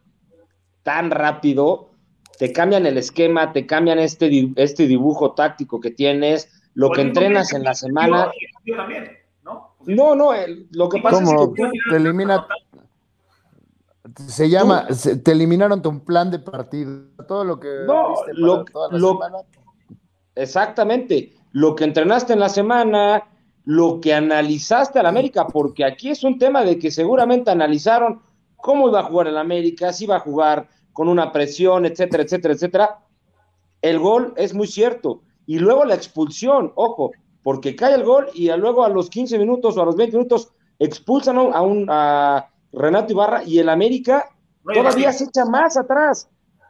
tan 0.82 1.11
rápido, 1.11 1.90
te 2.38 2.53
cambian 2.53 2.86
el 2.86 2.99
esquema, 2.99 3.53
te 3.53 3.66
cambian 3.66 3.99
este, 3.99 4.53
este 4.57 4.86
dibujo 4.86 5.32
táctico 5.32 5.80
que 5.80 5.90
tienes, 5.90 6.51
lo 6.74 6.90
que 6.90 7.01
entrenas 7.01 7.53
en 7.53 7.64
la 7.64 7.74
semana. 7.74 8.30
No, 9.86 10.14
no, 10.14 10.30
lo 10.70 10.88
que 10.88 11.01
pasa 11.01 11.22
es 11.22 11.30
que 11.30 11.70
te 11.90 11.97
elimina 11.97 12.47
se 14.17 14.49
llama, 14.49 14.87
te 15.23 15.33
eliminaron 15.33 15.83
tu 15.83 16.05
plan 16.05 16.31
de 16.31 16.39
partido, 16.39 17.03
todo 17.27 17.45
lo 17.45 17.59
que 17.59 17.69
no, 17.87 18.15
lo, 18.33 18.65
exactamente, 20.35 21.33
lo 21.53 21.75
que 21.75 21.85
entrenaste 21.85 22.33
en 22.33 22.41
la 22.41 22.49
semana, 22.49 23.25
lo 23.65 24.01
que 24.01 24.15
analizaste 24.15 24.99
al 24.99 25.07
América, 25.07 25.47
porque 25.47 25.85
aquí 25.85 26.11
es 26.11 26.23
un 26.23 26.39
tema 26.39 26.65
de 26.65 26.79
que 26.79 26.91
seguramente 26.91 27.51
analizaron 27.51 28.21
cómo 28.57 28.89
iba 28.89 29.01
a 29.01 29.05
jugar 29.05 29.29
el 29.29 29.39
América, 29.39 29.93
si 29.93 30.05
iba 30.05 30.17
a 30.17 30.21
jugar 30.21 30.69
con 30.93 31.09
una 31.09 31.33
presión, 31.33 31.85
etcétera, 31.87 32.23
etcétera, 32.23 32.55
etcétera. 32.55 32.99
El 33.83 33.99
gol 33.99 34.33
es 34.37 34.55
muy 34.55 34.67
cierto. 34.67 35.23
Y 35.47 35.59
luego 35.59 35.85
la 35.85 35.95
expulsión, 35.95 36.73
ojo, 36.77 37.12
porque 37.43 37.77
cae 37.77 37.95
el 37.95 38.05
gol 38.05 38.29
y 38.33 38.49
luego 38.53 38.85
a 38.85 38.89
los 38.89 39.11
15 39.11 39.39
minutos 39.39 39.77
o 39.77 39.83
a 39.83 39.85
los 39.85 39.97
20 39.97 40.17
minutos 40.17 40.53
expulsan 40.79 41.37
a, 41.37 41.61
un, 41.61 41.87
a 41.91 42.49
Renato 42.75 43.12
Ibarra 43.12 43.45
y 43.45 43.59
el 43.59 43.68
América 43.68 44.29
todavía 44.62 45.12
se 45.12 45.25
echa 45.25 45.45
más 45.45 45.77
atrás. 45.77 46.29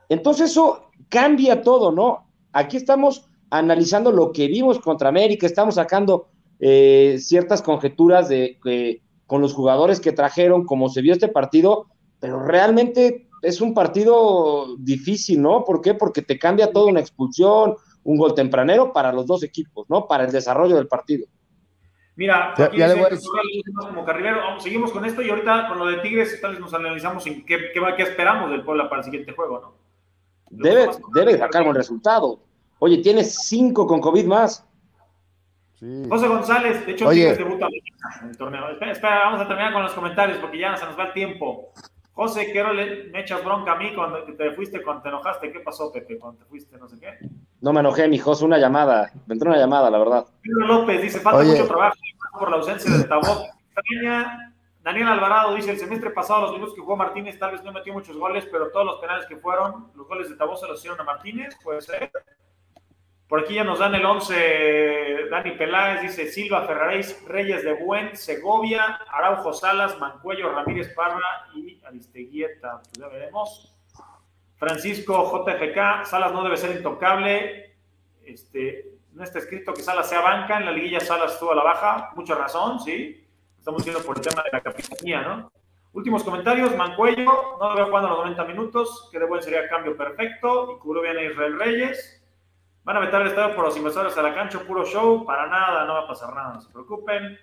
Entonces 0.08 0.50
eso 0.50 0.90
cambia 1.08 1.62
todo, 1.62 1.92
¿no? 1.92 2.26
Aquí 2.52 2.76
estamos 2.76 3.28
analizando 3.50 4.12
lo 4.12 4.32
que 4.32 4.48
vimos 4.48 4.78
contra 4.80 5.08
América, 5.08 5.46
estamos 5.46 5.76
sacando 5.76 6.28
eh, 6.60 7.16
ciertas 7.18 7.62
conjeturas 7.62 8.28
de 8.28 8.58
con 9.26 9.40
los 9.40 9.54
jugadores 9.54 10.00
que 10.00 10.12
trajeron, 10.12 10.66
como 10.66 10.88
se 10.88 11.00
vio 11.00 11.12
este 11.12 11.28
partido, 11.28 11.86
pero 12.20 12.40
realmente 12.40 13.28
es 13.42 13.60
un 13.60 13.74
partido 13.74 14.76
difícil, 14.78 15.42
¿no? 15.42 15.64
¿Por 15.64 15.80
qué? 15.80 15.94
Porque 15.94 16.22
te 16.22 16.38
cambia 16.38 16.72
todo 16.72 16.86
una 16.86 17.00
expulsión, 17.00 17.74
un 18.02 18.16
gol 18.16 18.34
tempranero 18.34 18.92
para 18.92 19.12
los 19.12 19.26
dos 19.26 19.42
equipos, 19.42 19.86
¿no? 19.88 20.06
Para 20.06 20.24
el 20.24 20.32
desarrollo 20.32 20.76
del 20.76 20.88
partido. 20.88 21.26
Mira, 22.16 22.54
aquí 22.56 22.80
como 23.74 24.04
carrilero, 24.04 24.60
seguimos 24.60 24.92
con 24.92 25.04
esto 25.04 25.20
y 25.20 25.30
ahorita 25.30 25.68
con 25.68 25.78
lo 25.78 25.86
de 25.86 25.98
Tigres, 25.98 26.40
tal 26.40 26.52
vez 26.52 26.60
nos 26.60 26.72
analizamos 26.72 27.26
en 27.26 27.44
qué, 27.44 27.72
qué, 27.72 28.02
esperamos 28.02 28.50
del 28.50 28.62
Puebla 28.62 28.88
para 28.88 29.00
el 29.00 29.04
siguiente 29.04 29.32
juego, 29.32 29.60
¿no? 29.60 29.74
Debe, 30.50 30.90
debe 31.12 31.36
sacar 31.36 31.64
buen 31.64 31.74
resultado. 31.74 32.38
Oye, 32.78 32.98
tienes 32.98 33.34
cinco 33.46 33.86
con 33.86 34.00
COVID 34.00 34.26
más. 34.26 34.64
José 36.08 36.28
González, 36.28 36.86
de 36.86 36.92
hecho, 36.92 37.10
Tigres 37.10 37.36
debuta 37.36 37.66
en 38.22 38.28
el 38.28 38.36
torneo. 38.36 38.68
Espera, 38.70 38.92
espera, 38.92 39.24
vamos 39.24 39.40
a 39.40 39.48
terminar 39.48 39.72
con 39.72 39.82
los 39.82 39.92
comentarios 39.92 40.38
porque 40.38 40.58
ya 40.58 40.76
se 40.76 40.86
nos 40.86 40.96
va 40.96 41.06
el 41.06 41.12
tiempo. 41.12 41.72
José, 42.12 42.52
¿qué 42.52 42.62
le 42.62 43.10
me 43.10 43.20
echas 43.20 43.44
bronca 43.44 43.72
a 43.72 43.76
mí 43.76 43.92
cuando 43.92 44.22
te 44.22 44.52
fuiste, 44.52 44.80
cuando 44.82 45.02
te 45.02 45.08
enojaste? 45.08 45.50
¿Qué 45.50 45.58
pasó, 45.60 45.90
Pepe, 45.90 46.16
cuando 46.16 46.38
te 46.38 46.44
fuiste, 46.44 46.78
no 46.78 46.88
sé 46.88 46.96
qué? 47.00 47.28
No 47.60 47.72
me 47.72 47.80
enojé, 47.80 48.06
mi 48.06 48.18
José, 48.18 48.44
una 48.44 48.58
llamada. 48.58 49.10
Me 49.26 49.34
entró 49.34 49.50
una 49.50 49.58
llamada, 49.58 49.90
la 49.90 49.98
verdad. 49.98 50.26
Pedro 50.40 50.66
López 50.66 51.02
dice, 51.02 51.18
falta 51.18 51.42
mucho 51.42 51.66
trabajo 51.66 51.96
por 52.38 52.50
la 52.50 52.56
ausencia 52.56 52.90
de 52.96 53.04
Tabó. 53.04 53.46
Daniel 54.82 55.08
Alvarado 55.08 55.54
dice, 55.54 55.70
el 55.70 55.78
semestre 55.78 56.10
pasado 56.10 56.42
los 56.42 56.52
minutos 56.52 56.74
que 56.74 56.82
jugó 56.82 56.96
Martínez 56.96 57.38
tal 57.38 57.52
vez 57.52 57.64
no 57.64 57.72
metió 57.72 57.92
muchos 57.94 58.16
goles, 58.16 58.46
pero 58.52 58.70
todos 58.70 58.84
los 58.84 59.00
penales 59.00 59.24
que 59.26 59.36
fueron, 59.36 59.90
los 59.94 60.06
goles 60.06 60.28
de 60.28 60.36
Tabó 60.36 60.56
se 60.56 60.68
los 60.68 60.78
hicieron 60.78 61.00
a 61.00 61.04
Martínez, 61.04 61.56
puede 61.62 61.80
ser. 61.80 62.10
Por 63.26 63.40
aquí 63.40 63.54
ya 63.54 63.64
nos 63.64 63.78
dan 63.78 63.94
el 63.94 64.04
11, 64.04 65.28
Dani 65.30 65.52
Peláez 65.52 66.02
dice 66.02 66.26
Silva, 66.26 66.66
Ferraréis, 66.66 67.24
Reyes 67.26 67.64
de 67.64 67.72
Buen, 67.72 68.14
Segovia, 68.14 69.00
Araujo 69.10 69.54
Salas, 69.54 69.98
Mancuello, 69.98 70.52
Ramírez 70.52 70.94
Parra 70.94 71.48
y 71.54 71.80
Aristeguieta. 71.84 72.82
Pues 72.82 72.92
ya 72.92 73.08
veremos. 73.08 73.74
Francisco 74.56 75.44
JFK, 75.46 76.04
Salas 76.04 76.32
no 76.32 76.44
debe 76.44 76.58
ser 76.58 76.76
intocable. 76.76 77.74
Este, 78.22 78.93
no 79.14 79.22
está 79.22 79.38
escrito 79.38 79.72
que 79.72 79.82
Salas 79.82 80.08
sea 80.08 80.20
banca, 80.20 80.58
en 80.58 80.66
la 80.66 80.72
liguilla 80.72 81.00
Salas 81.00 81.32
estuvo 81.32 81.52
a 81.52 81.54
la 81.54 81.62
baja, 81.62 82.10
mucha 82.16 82.34
razón, 82.34 82.80
sí. 82.80 83.24
Estamos 83.56 83.84
viendo 83.84 84.02
por 84.02 84.16
el 84.16 84.22
tema 84.22 84.42
de 84.42 84.50
la 84.52 84.60
capitanía, 84.60 85.22
¿no? 85.22 85.52
Últimos 85.92 86.24
comentarios, 86.24 86.76
Mancuello, 86.76 87.56
no 87.60 87.70
lo 87.70 87.76
veo 87.76 87.86
jugando 87.86 88.08
los 88.08 88.18
90 88.18 88.44
minutos, 88.46 89.08
que 89.12 89.18
de 89.20 89.26
buen 89.26 89.40
sería 89.40 89.68
cambio 89.68 89.96
perfecto, 89.96 90.72
y 90.72 90.80
cubrió 90.80 91.02
bien 91.02 91.16
a 91.16 91.22
Israel 91.22 91.58
Reyes. 91.58 92.20
Van 92.82 92.96
a 92.96 93.00
meter 93.00 93.20
el 93.20 93.28
estadio 93.28 93.54
por 93.54 93.64
los 93.64 93.76
inversores 93.76 94.18
a 94.18 94.22
la 94.22 94.34
cancha, 94.34 94.58
puro 94.58 94.84
show, 94.84 95.24
para 95.24 95.46
nada, 95.46 95.84
no 95.84 95.94
va 95.94 96.00
a 96.00 96.08
pasar 96.08 96.34
nada, 96.34 96.54
no 96.54 96.60
se 96.60 96.72
preocupen. 96.72 97.38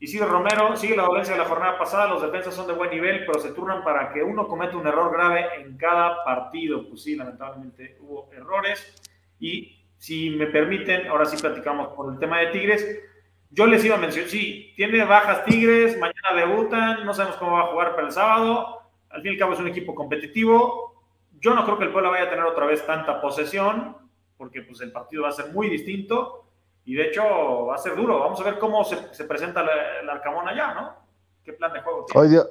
Isidro 0.00 0.26
Romero, 0.26 0.76
sigue 0.76 0.96
la 0.96 1.04
dolencia 1.04 1.34
de 1.34 1.40
la 1.40 1.48
jornada 1.48 1.78
pasada, 1.78 2.08
los 2.08 2.20
defensas 2.20 2.52
son 2.52 2.66
de 2.66 2.72
buen 2.72 2.90
nivel, 2.90 3.24
pero 3.24 3.38
se 3.38 3.52
turnan 3.52 3.84
para 3.84 4.12
que 4.12 4.22
uno 4.22 4.48
cometa 4.48 4.76
un 4.76 4.86
error 4.86 5.12
grave 5.12 5.60
en 5.60 5.78
cada 5.78 6.24
partido. 6.24 6.86
Pues 6.88 7.04
sí, 7.04 7.14
lamentablemente 7.14 7.96
hubo 8.00 8.28
errores. 8.32 9.00
Y 9.38 9.83
si 10.04 10.28
me 10.28 10.46
permiten, 10.48 11.06
ahora 11.06 11.24
sí 11.24 11.38
platicamos 11.38 11.88
por 11.94 12.12
el 12.12 12.18
tema 12.18 12.38
de 12.40 12.48
Tigres. 12.48 13.00
Yo 13.48 13.66
les 13.66 13.82
iba 13.86 13.94
a 13.94 13.98
mencionar, 13.98 14.28
sí, 14.28 14.74
tiene 14.76 15.02
bajas 15.02 15.46
Tigres, 15.46 15.98
mañana 15.98 16.34
debutan, 16.36 17.06
no 17.06 17.14
sabemos 17.14 17.38
cómo 17.38 17.52
va 17.52 17.62
a 17.62 17.66
jugar 17.68 17.94
para 17.94 18.08
el 18.08 18.12
sábado. 18.12 18.82
Al 19.08 19.22
fin 19.22 19.30
y 19.30 19.34
al 19.34 19.38
cabo 19.38 19.54
es 19.54 19.60
un 19.60 19.68
equipo 19.68 19.94
competitivo. 19.94 20.94
Yo 21.40 21.54
no 21.54 21.64
creo 21.64 21.78
que 21.78 21.84
el 21.84 21.90
Puebla 21.90 22.10
vaya 22.10 22.24
a 22.24 22.28
tener 22.28 22.44
otra 22.44 22.66
vez 22.66 22.84
tanta 22.84 23.18
posesión, 23.22 23.96
porque 24.36 24.60
pues 24.60 24.82
el 24.82 24.92
partido 24.92 25.22
va 25.22 25.30
a 25.30 25.32
ser 25.32 25.54
muy 25.54 25.70
distinto 25.70 26.50
y 26.84 26.96
de 26.96 27.06
hecho 27.06 27.22
va 27.64 27.76
a 27.76 27.78
ser 27.78 27.96
duro. 27.96 28.20
Vamos 28.20 28.38
a 28.42 28.44
ver 28.44 28.58
cómo 28.58 28.84
se, 28.84 29.24
presenta 29.24 29.64
el 30.02 30.10
Arcamón 30.10 30.46
allá, 30.46 30.74
¿no? 30.74 30.96
¿Qué 31.42 31.54
plan 31.54 31.72
de 31.72 31.80
juego 31.80 32.04
tiene? 32.04 32.26
Hoy 32.26 32.46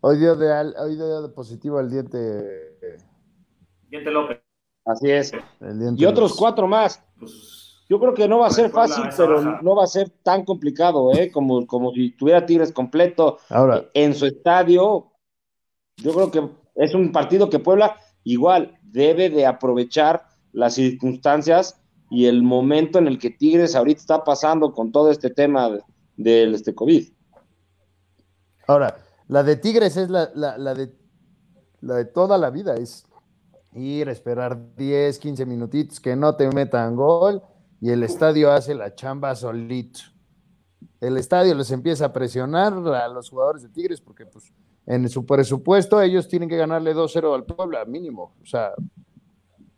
hoy 0.00 0.16
día, 0.16 0.34
de, 0.34 0.72
hoy 0.78 0.96
día 0.96 1.20
de 1.20 1.28
positivo 1.28 1.78
el 1.78 1.90
diente. 1.90 2.78
Diente 3.90 4.10
López. 4.10 4.49
Así 4.90 5.10
es. 5.10 5.32
Y 5.96 6.04
otros 6.04 6.34
cuatro 6.34 6.66
más. 6.66 7.02
Pues, 7.18 7.84
yo 7.88 7.98
creo 7.98 8.14
que 8.14 8.28
no 8.28 8.38
va 8.38 8.46
a 8.46 8.50
ser 8.50 8.70
fácil, 8.70 9.04
pero 9.16 9.60
no 9.62 9.74
va 9.74 9.84
a 9.84 9.88
ser 9.88 10.10
tan 10.22 10.44
complicado, 10.44 11.12
¿eh? 11.12 11.30
Como, 11.32 11.66
como 11.66 11.92
si 11.92 12.12
tuviera 12.12 12.46
Tigres 12.46 12.72
completo 12.72 13.38
Ahora, 13.48 13.84
en 13.94 14.14
su 14.14 14.26
estadio. 14.26 15.08
Yo 15.96 16.14
creo 16.14 16.30
que 16.30 16.48
es 16.76 16.94
un 16.94 17.12
partido 17.12 17.50
que 17.50 17.58
Puebla 17.58 17.96
igual 18.24 18.78
debe 18.82 19.28
de 19.28 19.44
aprovechar 19.44 20.24
las 20.52 20.74
circunstancias 20.74 21.80
y 22.10 22.26
el 22.26 22.42
momento 22.42 22.98
en 22.98 23.06
el 23.06 23.18
que 23.18 23.30
Tigres 23.30 23.74
ahorita 23.74 24.00
está 24.00 24.24
pasando 24.24 24.72
con 24.72 24.92
todo 24.92 25.10
este 25.10 25.30
tema 25.30 25.70
del 26.16 26.54
este 26.54 26.74
COVID. 26.74 27.08
Ahora, 28.66 28.96
la 29.26 29.42
de 29.42 29.56
Tigres 29.56 29.96
es 29.96 30.10
la, 30.10 30.26
de, 30.26 30.92
la 31.80 31.94
de 31.96 32.04
toda 32.04 32.38
la 32.38 32.50
vida, 32.50 32.76
es 32.76 33.04
ir, 33.74 34.08
a 34.08 34.12
esperar 34.12 34.74
10, 34.76 35.18
15 35.18 35.46
minutitos, 35.46 36.00
que 36.00 36.16
no 36.16 36.36
te 36.36 36.48
metan 36.50 36.96
gol 36.96 37.42
y 37.80 37.90
el 37.90 38.02
estadio 38.02 38.50
hace 38.52 38.74
la 38.74 38.94
chamba 38.94 39.34
solito. 39.34 40.00
El 41.00 41.16
estadio 41.16 41.54
les 41.54 41.70
empieza 41.70 42.06
a 42.06 42.12
presionar 42.12 42.72
a 42.72 43.08
los 43.08 43.30
jugadores 43.30 43.62
de 43.62 43.68
Tigres 43.70 44.00
porque 44.00 44.26
pues 44.26 44.52
en 44.86 45.08
su 45.08 45.24
presupuesto 45.24 46.00
ellos 46.00 46.28
tienen 46.28 46.48
que 46.48 46.56
ganarle 46.56 46.94
2-0 46.94 47.34
al 47.34 47.44
Puebla, 47.44 47.84
mínimo. 47.84 48.34
O 48.42 48.46
sea, 48.46 48.72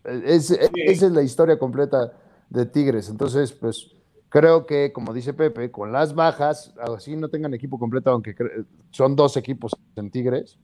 esa 0.04 0.56
es 0.74 1.02
la 1.02 1.22
historia 1.22 1.58
completa 1.58 2.12
de 2.50 2.66
Tigres. 2.66 3.08
Entonces, 3.08 3.52
pues 3.52 3.94
creo 4.28 4.66
que, 4.66 4.92
como 4.92 5.12
dice 5.12 5.34
Pepe, 5.34 5.70
con 5.70 5.92
las 5.92 6.14
bajas, 6.14 6.74
así 6.78 7.14
no 7.16 7.28
tengan 7.28 7.54
equipo 7.54 7.78
completo, 7.78 8.10
aunque 8.10 8.34
son 8.90 9.14
dos 9.14 9.36
equipos 9.36 9.76
en 9.94 10.10
Tigres, 10.10 10.58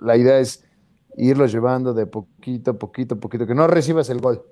la 0.00 0.16
idea 0.16 0.38
es 0.38 0.64
irlos 1.16 1.52
llevando 1.52 1.94
de 1.94 2.06
poquito 2.06 2.72
a 2.72 2.74
poquito 2.74 3.14
a 3.14 3.18
poquito, 3.18 3.46
que 3.46 3.54
no 3.54 3.66
recibas 3.66 4.10
el 4.10 4.20
gol. 4.20 4.42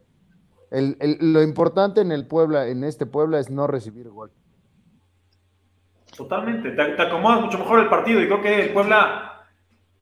lo 0.71 1.43
importante 1.43 2.01
en 2.01 2.11
el 2.11 2.27
Puebla, 2.27 2.69
en 2.69 2.85
este 2.85 3.07
Puebla, 3.07 3.39
es 3.39 3.51
no 3.51 3.67
recibir 3.67 4.09
gol. 4.09 4.33
Totalmente, 6.17 6.71
te, 6.71 7.03
acomodas 7.03 7.41
mucho 7.41 7.59
mejor 7.59 7.81
el 7.81 7.89
partido 7.89 8.21
y 8.21 8.27
creo 8.27 8.41
que 8.41 8.63
el 8.67 8.73
Puebla 8.73 9.47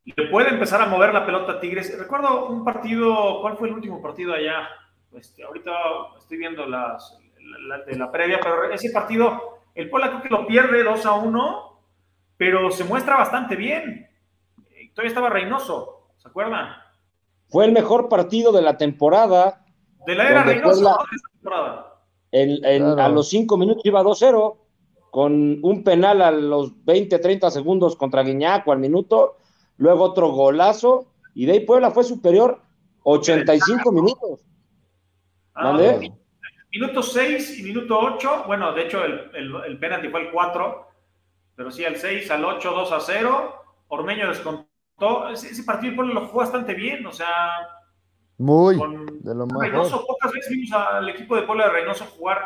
le 0.04 0.26
puede 0.28 0.50
empezar 0.50 0.80
a 0.82 0.86
mover 0.86 1.14
la 1.14 1.24
pelota 1.24 1.52
a 1.52 1.60
Tigres. 1.60 1.96
Recuerdo 1.98 2.48
un 2.48 2.64
partido, 2.64 3.40
¿cuál 3.40 3.56
fue 3.56 3.68
el 3.68 3.74
último 3.74 4.02
partido 4.02 4.34
allá? 4.34 4.68
Este, 5.12 5.42
ahorita 5.42 5.72
estoy 6.18 6.38
viendo 6.38 6.66
las, 6.66 7.18
de 7.86 7.96
la 7.96 8.10
previa, 8.10 8.40
pero 8.42 8.70
ese 8.70 8.90
partido, 8.90 9.60
el 9.74 9.88
Puebla 9.88 10.08
creo 10.08 10.22
que 10.22 10.28
lo 10.28 10.46
pierde 10.46 10.84
2 10.84 11.06
a 11.06 11.12
1, 11.14 11.80
pero 12.36 12.70
se 12.70 12.84
muestra 12.84 13.16
bastante 13.16 13.56
bien. 13.56 14.08
Todavía 14.94 15.08
estaba 15.08 15.30
Reynoso, 15.30 16.01
¿se 16.22 16.28
acuerdan? 16.28 16.68
Fue 17.48 17.64
el 17.64 17.72
mejor 17.72 18.08
partido 18.08 18.52
de 18.52 18.62
la 18.62 18.76
temporada. 18.76 19.64
De 20.06 20.14
la 20.14 20.30
era 20.30 20.42
Reynoso, 20.44 20.96
A 22.98 23.08
los 23.08 23.28
5 23.28 23.56
minutos 23.56 23.84
iba 23.84 24.02
2-0, 24.02 24.56
con 25.10 25.58
un 25.62 25.84
penal 25.84 26.22
a 26.22 26.30
los 26.30 26.84
20, 26.84 27.18
30 27.18 27.50
segundos 27.50 27.96
contra 27.96 28.22
Guiñaco 28.22 28.72
al 28.72 28.78
minuto 28.78 29.36
luego 29.76 30.04
otro 30.04 30.28
golazo, 30.28 31.06
y 31.34 31.46
de 31.46 31.52
ahí 31.52 31.60
Puebla 31.60 31.90
fue 31.90 32.04
superior 32.04 32.60
85 33.02 33.90
minutos. 33.90 34.40
Ah, 35.54 35.76
minuto 36.70 37.02
6 37.02 37.58
y 37.58 37.62
minuto 37.64 37.98
8, 37.98 38.44
bueno, 38.46 38.72
de 38.72 38.82
hecho 38.82 39.04
el, 39.04 39.30
el, 39.34 39.78
penalti 39.78 40.08
fue 40.08 40.22
el 40.22 40.30
4, 40.30 40.86
pero 41.56 41.70
sí 41.70 41.84
el 41.84 41.96
6 41.96 42.30
al 42.30 42.44
8, 42.44 42.70
2 42.70 42.92
a 42.92 43.00
0, 43.00 43.64
Ormeño 43.88 44.28
descontó, 44.28 44.61
ese, 45.30 45.62
partido 45.64 45.96
Puebla 45.96 46.14
lo 46.14 46.26
jugó 46.26 46.40
bastante 46.40 46.74
bien, 46.74 47.06
o 47.06 47.12
sea... 47.12 47.28
Muy, 48.38 48.76
de 49.20 49.34
lo 49.34 49.46
más 49.46 49.60
Reynoso, 49.60 50.04
pocas 50.06 50.32
veces 50.32 50.50
vimos 50.50 50.72
al 50.72 51.08
equipo 51.08 51.36
de 51.36 51.42
Puebla 51.42 51.66
de 51.66 51.72
Reynoso 51.72 52.04
jugar 52.06 52.38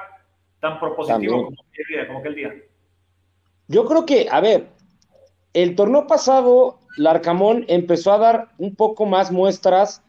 tan 0.60 0.78
propositivo 0.78 1.44
como 1.44 1.56
como 2.06 2.18
aquel 2.18 2.34
día. 2.34 2.54
Yo 3.68 3.86
creo 3.86 4.04
que, 4.04 4.28
a 4.30 4.40
ver, 4.40 4.68
el 5.54 5.74
torneo 5.74 6.06
pasado 6.06 6.80
Larcamón 6.96 7.64
empezó 7.68 8.12
a 8.12 8.18
dar 8.18 8.48
un 8.58 8.74
poco 8.74 9.06
más 9.06 9.30
muestras 9.30 10.02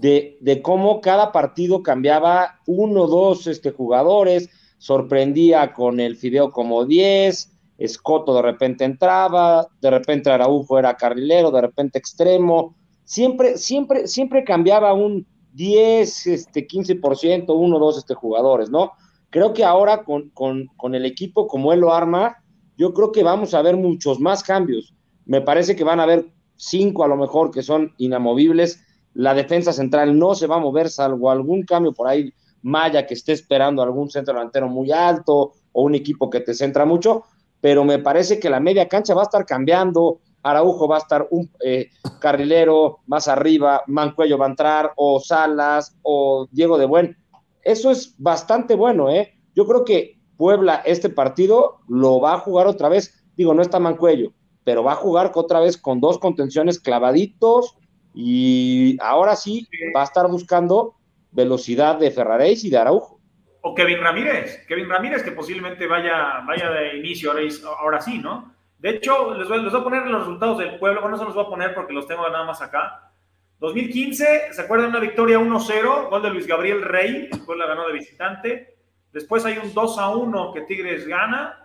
de, 0.00 0.60
cómo 0.62 1.00
cada 1.00 1.32
partido 1.32 1.82
cambiaba 1.82 2.60
uno, 2.66 3.06
dos 3.06 3.46
este, 3.46 3.70
jugadores, 3.70 4.48
sorprendía 4.78 5.74
con 5.74 6.00
el 6.00 6.16
Fideo 6.16 6.50
como 6.50 6.84
10, 6.84 7.51
Escoto 7.84 8.34
de 8.34 8.42
repente 8.42 8.84
entraba, 8.84 9.66
de 9.80 9.90
repente 9.90 10.30
Araujo 10.30 10.78
era 10.78 10.96
carrilero, 10.96 11.50
de 11.50 11.60
repente 11.60 11.98
extremo, 11.98 12.76
siempre, 13.04 13.58
siempre, 13.58 14.06
siempre 14.06 14.44
cambiaba 14.44 14.92
un 14.92 15.26
10, 15.52 16.26
este, 16.26 16.66
15%, 16.66 17.54
uno, 17.54 17.78
dos 17.78 17.98
este, 17.98 18.14
jugadores, 18.14 18.70
¿no? 18.70 18.92
Creo 19.30 19.52
que 19.52 19.64
ahora 19.64 20.04
con, 20.04 20.30
con, 20.30 20.66
con 20.76 20.94
el 20.94 21.04
equipo 21.06 21.46
como 21.46 21.72
él 21.72 21.80
lo 21.80 21.92
arma, 21.92 22.36
yo 22.76 22.92
creo 22.92 23.12
que 23.12 23.22
vamos 23.22 23.54
a 23.54 23.62
ver 23.62 23.76
muchos 23.76 24.20
más 24.20 24.42
cambios 24.42 24.94
me 25.24 25.40
parece 25.40 25.76
que 25.76 25.84
van 25.84 26.00
a 26.00 26.04
haber 26.04 26.26
cinco 26.56 27.04
a 27.04 27.08
lo 27.08 27.16
mejor 27.16 27.50
que 27.50 27.62
son 27.62 27.94
inamovibles. 27.98 28.84
La 29.14 29.34
defensa 29.34 29.72
central 29.72 30.18
no 30.18 30.34
se 30.34 30.46
va 30.46 30.56
a 30.56 30.60
mover 30.60 30.88
salvo 30.88 31.30
algún 31.30 31.62
cambio 31.64 31.92
por 31.92 32.08
ahí, 32.08 32.32
Maya 32.62 33.06
que 33.06 33.14
esté 33.14 33.32
esperando 33.32 33.82
algún 33.82 34.08
centro 34.08 34.34
delantero 34.34 34.68
muy 34.68 34.92
alto 34.92 35.52
o 35.72 35.82
un 35.82 35.94
equipo 35.94 36.30
que 36.30 36.40
te 36.40 36.54
centra 36.54 36.84
mucho, 36.84 37.24
pero 37.62 37.84
me 37.84 38.00
parece 38.00 38.40
que 38.40 38.50
la 38.50 38.58
media 38.58 38.88
cancha 38.88 39.14
va 39.14 39.22
a 39.22 39.30
estar 39.30 39.46
cambiando. 39.46 40.18
Araujo 40.42 40.88
va 40.88 40.96
a 40.96 40.98
estar 40.98 41.28
un 41.30 41.48
eh, 41.64 41.90
carrilero 42.18 42.98
más 43.06 43.28
arriba, 43.28 43.84
Mancuello 43.86 44.36
va 44.36 44.46
a 44.46 44.50
entrar, 44.50 44.92
o 44.96 45.20
Salas, 45.20 45.96
o 46.02 46.48
Diego 46.50 46.76
de 46.76 46.86
Buen. 46.86 47.16
Eso 47.62 47.92
es 47.92 48.16
bastante 48.18 48.74
bueno, 48.74 49.08
¿eh? 49.08 49.38
Yo 49.54 49.64
creo 49.68 49.84
que 49.84 50.18
Puebla 50.36 50.82
este 50.84 51.08
partido 51.08 51.78
lo 51.86 52.20
va 52.20 52.34
a 52.34 52.40
jugar 52.40 52.66
otra 52.66 52.88
vez. 52.88 53.24
Digo, 53.36 53.54
no 53.54 53.62
está 53.62 53.78
Mancuello, 53.78 54.32
pero 54.64 54.82
va 54.82 54.94
a 54.94 54.96
jugar 54.96 55.30
otra 55.32 55.60
vez 55.60 55.78
con 55.78 56.00
dos 56.00 56.18
contenciones 56.18 56.80
clavaditos 56.80 57.76
y 58.12 58.96
ahora 59.00 59.36
sí 59.36 59.68
va 59.94 60.00
a 60.00 60.06
estar 60.06 60.28
buscando 60.28 60.96
velocidad 61.30 62.00
de 62.00 62.10
Ferraréis 62.10 62.64
y 62.64 62.70
de 62.70 62.78
Araujo. 62.78 63.20
O 63.62 63.74
Kevin 63.74 64.00
Ramírez, 64.00 64.66
Kevin 64.66 64.88
Ramírez 64.88 65.22
que 65.22 65.32
posiblemente 65.32 65.86
vaya, 65.86 66.42
vaya 66.46 66.70
de 66.70 66.96
inicio 66.96 67.32
ahora, 67.78 68.00
sí, 68.00 68.18
¿no? 68.18 68.54
De 68.78 68.90
hecho, 68.90 69.34
les 69.34 69.48
voy, 69.48 69.62
les 69.62 69.72
voy, 69.72 69.80
a 69.80 69.84
poner 69.84 70.06
los 70.06 70.22
resultados 70.22 70.58
del 70.58 70.78
pueblo, 70.78 71.00
bueno, 71.00 71.16
no 71.16 71.22
se 71.22 71.26
los 71.26 71.34
voy 71.34 71.44
a 71.44 71.48
poner 71.48 71.74
porque 71.74 71.92
los 71.92 72.06
tengo 72.06 72.28
nada 72.28 72.44
más 72.44 72.60
acá. 72.60 73.12
2015, 73.60 74.52
¿se 74.52 74.60
acuerdan? 74.60 74.90
Una 74.90 74.98
victoria 74.98 75.38
1-0, 75.38 76.10
gol 76.10 76.22
de 76.22 76.30
Luis 76.30 76.48
Gabriel 76.48 76.82
Rey, 76.82 77.28
el 77.30 77.44
pueblo 77.44 77.68
ganó 77.68 77.86
de 77.86 77.92
visitante. 77.92 78.76
Después 79.12 79.44
hay 79.44 79.58
un 79.58 79.72
2-1 79.72 80.52
que 80.52 80.62
Tigres 80.62 81.06
gana, 81.06 81.62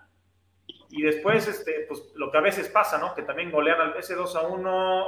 y 0.89 1.01
después, 1.01 1.47
este, 1.47 1.85
pues 1.87 2.11
lo 2.15 2.31
que 2.31 2.37
a 2.37 2.41
veces 2.41 2.69
pasa, 2.69 2.97
¿no? 2.97 3.13
Que 3.13 3.23
también 3.23 3.51
golean 3.51 3.79
al 3.81 3.97
ese 3.97 4.15
2 4.15 4.35
a 4.35 4.47
1 4.47 5.05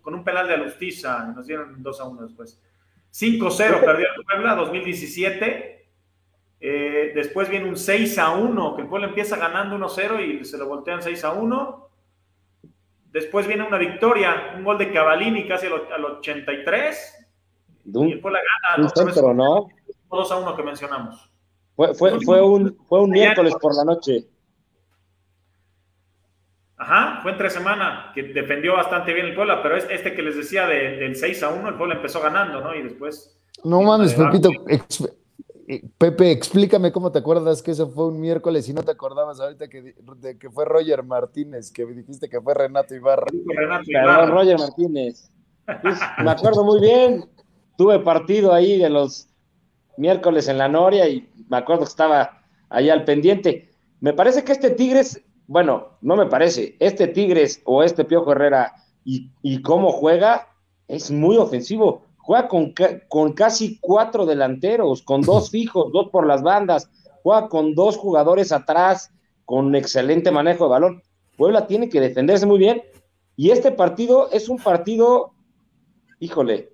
con 0.00 0.14
un 0.14 0.24
penal 0.24 0.46
de 0.46 0.54
Alustiza, 0.54 1.24
nos 1.34 1.46
dieron 1.46 1.82
2 1.82 2.00
a 2.00 2.04
1 2.04 2.22
después. 2.22 2.62
5-0 3.12 3.80
perdió 3.84 4.06
el 4.16 4.24
Puebla 4.24 4.54
2017. 4.54 5.85
Eh, 6.60 7.12
después 7.14 7.48
viene 7.48 7.68
un 7.68 7.76
6 7.76 8.18
a 8.18 8.30
1, 8.30 8.76
que 8.76 8.82
el 8.82 8.88
Puebla 8.88 9.08
empieza 9.08 9.36
ganando 9.36 9.76
1-0 9.76 10.40
y 10.40 10.44
se 10.44 10.56
lo 10.58 10.66
voltean 10.66 11.02
6 11.02 11.24
a 11.24 11.32
1. 11.32 11.88
Después 13.12 13.46
viene 13.46 13.66
una 13.66 13.78
victoria, 13.78 14.54
un 14.56 14.64
gol 14.64 14.78
de 14.78 14.92
Cavalini 14.92 15.46
casi 15.46 15.66
al, 15.66 16.04
83. 16.04 17.28
y 17.84 18.12
el 18.12 18.20
Puebla 18.20 18.40
gana. 18.70 18.84
Un 18.84 18.90
centro, 18.90 19.34
¿no? 19.34 19.68
2 20.10 20.32
a 20.32 20.36
1 20.36 20.56
que 20.56 20.62
mencionamos. 20.62 21.30
Fue, 21.74 21.94
fue, 21.94 22.18
fue, 22.24 22.42
un, 22.42 22.76
fue 22.88 23.00
un 23.02 23.10
miércoles 23.10 23.54
por 23.60 23.74
la 23.74 23.84
noche. 23.84 24.26
Ajá, 26.78 27.20
fue 27.22 27.32
entre 27.32 27.48
semana, 27.48 28.12
que 28.14 28.22
defendió 28.22 28.74
bastante 28.74 29.14
bien 29.14 29.26
el 29.26 29.34
Puebla, 29.34 29.62
pero 29.62 29.76
es 29.76 29.86
este 29.90 30.14
que 30.14 30.22
les 30.22 30.36
decía 30.36 30.66
del 30.66 31.16
6 31.16 31.42
a 31.42 31.48
1, 31.48 31.68
el 31.68 31.74
Puebla 31.74 31.94
empezó 31.94 32.20
ganando, 32.20 32.60
¿no? 32.60 32.74
Y 32.74 32.82
después. 32.82 33.38
No 33.64 33.80
mames, 33.80 34.14
Pepito, 34.14 34.50
Pepe, 35.98 36.30
explícame 36.30 36.92
cómo 36.92 37.10
te 37.10 37.18
acuerdas 37.18 37.60
que 37.60 37.72
eso 37.72 37.88
fue 37.88 38.06
un 38.06 38.20
miércoles 38.20 38.68
y 38.68 38.72
no 38.72 38.82
te 38.82 38.92
acordabas 38.92 39.40
ahorita 39.40 39.68
que, 39.68 39.94
de 40.18 40.38
que 40.38 40.48
fue 40.48 40.64
Roger 40.64 41.02
Martínez, 41.02 41.72
que 41.72 41.84
dijiste 41.86 42.28
que 42.28 42.40
fue 42.40 42.54
Renato 42.54 42.94
Ibarra. 42.94 43.26
Renato 43.46 43.84
Ibarra. 43.86 44.26
Roger 44.26 44.58
Martínez. 44.58 45.30
me 46.22 46.30
acuerdo 46.30 46.64
muy 46.64 46.80
bien. 46.80 47.28
Tuve 47.76 47.98
partido 47.98 48.52
ahí 48.52 48.78
de 48.78 48.88
los 48.88 49.28
miércoles 49.96 50.46
en 50.48 50.58
la 50.58 50.68
Noria 50.68 51.08
y 51.08 51.28
me 51.48 51.56
acuerdo 51.56 51.82
que 51.82 51.88
estaba 51.88 52.42
ahí 52.68 52.88
al 52.88 53.04
pendiente. 53.04 53.70
Me 54.00 54.12
parece 54.12 54.44
que 54.44 54.52
este 54.52 54.70
Tigres, 54.70 55.20
bueno, 55.48 55.98
no 56.00 56.16
me 56.16 56.26
parece, 56.26 56.76
este 56.78 57.08
Tigres 57.08 57.60
o 57.64 57.82
este 57.82 58.04
Piojo 58.04 58.32
Herrera 58.32 58.72
y, 59.04 59.32
y 59.42 59.62
cómo 59.62 59.90
juega 59.90 60.48
es 60.86 61.10
muy 61.10 61.36
ofensivo. 61.36 62.05
Juega 62.26 62.48
con, 62.48 62.74
con 63.08 63.34
casi 63.34 63.78
cuatro 63.78 64.26
delanteros, 64.26 65.00
con 65.02 65.22
dos 65.22 65.50
fijos, 65.52 65.92
dos 65.92 66.08
por 66.10 66.26
las 66.26 66.42
bandas, 66.42 66.90
juega 67.22 67.48
con 67.48 67.76
dos 67.76 67.96
jugadores 67.96 68.50
atrás, 68.50 69.12
con 69.44 69.76
excelente 69.76 70.32
manejo 70.32 70.64
de 70.64 70.70
balón. 70.70 71.02
Puebla 71.36 71.68
tiene 71.68 71.88
que 71.88 72.00
defenderse 72.00 72.44
muy 72.44 72.58
bien. 72.58 72.82
Y 73.36 73.50
este 73.50 73.70
partido 73.70 74.28
es 74.32 74.48
un 74.48 74.58
partido, 74.58 75.34
híjole, 76.18 76.72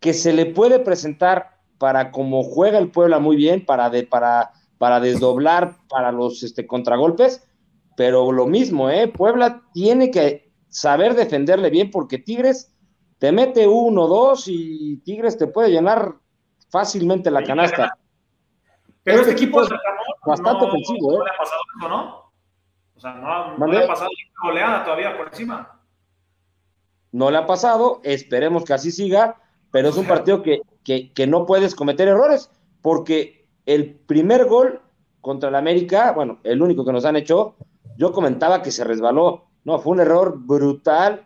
que 0.00 0.14
se 0.14 0.32
le 0.32 0.46
puede 0.46 0.78
presentar 0.78 1.58
para 1.76 2.10
como 2.10 2.42
juega 2.42 2.78
el 2.78 2.90
Puebla 2.90 3.18
muy 3.18 3.36
bien, 3.36 3.66
para, 3.66 3.90
de, 3.90 4.04
para, 4.04 4.52
para 4.78 4.98
desdoblar 4.98 5.76
para 5.90 6.10
los 6.10 6.42
este, 6.42 6.66
contragolpes, 6.66 7.46
pero 7.98 8.32
lo 8.32 8.46
mismo, 8.46 8.88
¿eh? 8.88 9.08
Puebla 9.08 9.62
tiene 9.74 10.10
que 10.10 10.50
saber 10.70 11.14
defenderle 11.14 11.68
bien 11.68 11.90
porque 11.90 12.16
Tigres 12.16 12.72
te 13.18 13.32
mete 13.32 13.66
uno, 13.66 14.06
dos 14.06 14.44
y 14.46 14.98
Tigres 14.98 15.38
te 15.38 15.46
puede 15.46 15.70
llenar 15.70 16.14
fácilmente 16.68 17.30
la 17.30 17.42
canasta. 17.42 17.96
Pero 19.02 19.20
este, 19.20 19.32
equipo 19.32 19.62
es 19.62 19.68
bastante 20.26 20.64
ofensivo, 20.64 21.12
¿eh? 21.12 21.18
No 21.18 21.24
le 21.24 21.30
ha 21.30 21.38
pasado 21.38 21.60
eso, 21.78 21.88
¿no? 21.88 22.26
O 22.96 23.00
sea, 23.00 23.54
no, 23.58 23.66
le 23.66 23.84
ha 23.84 23.86
pasado 23.86 24.10
una 24.10 24.50
goleada 24.50 24.84
todavía 24.84 25.16
por 25.16 25.28
encima. 25.28 25.80
No 27.12 27.30
le 27.30 27.38
ha 27.38 27.46
pasado, 27.46 28.00
esperemos 28.02 28.64
que 28.64 28.74
así 28.74 28.90
siga, 28.90 29.36
pero 29.70 29.88
es 29.88 29.96
un 29.96 30.06
partido 30.06 30.42
que, 30.42 30.62
que, 30.82 31.26
no 31.26 31.46
puedes 31.46 31.74
cometer 31.74 32.08
errores, 32.08 32.50
porque 32.82 33.46
el 33.64 33.94
primer 33.94 34.46
gol 34.46 34.80
contra 35.20 35.48
el 35.50 35.54
América, 35.54 36.12
bueno, 36.12 36.40
el 36.42 36.62
único 36.62 36.84
que 36.84 36.92
nos 36.92 37.04
han 37.04 37.16
hecho, 37.16 37.56
yo 37.96 38.12
comentaba 38.12 38.62
que 38.62 38.70
se 38.70 38.84
resbaló. 38.84 39.46
No, 39.64 39.78
fue 39.78 39.92
un 39.92 40.00
error 40.00 40.38
brutal, 40.38 41.25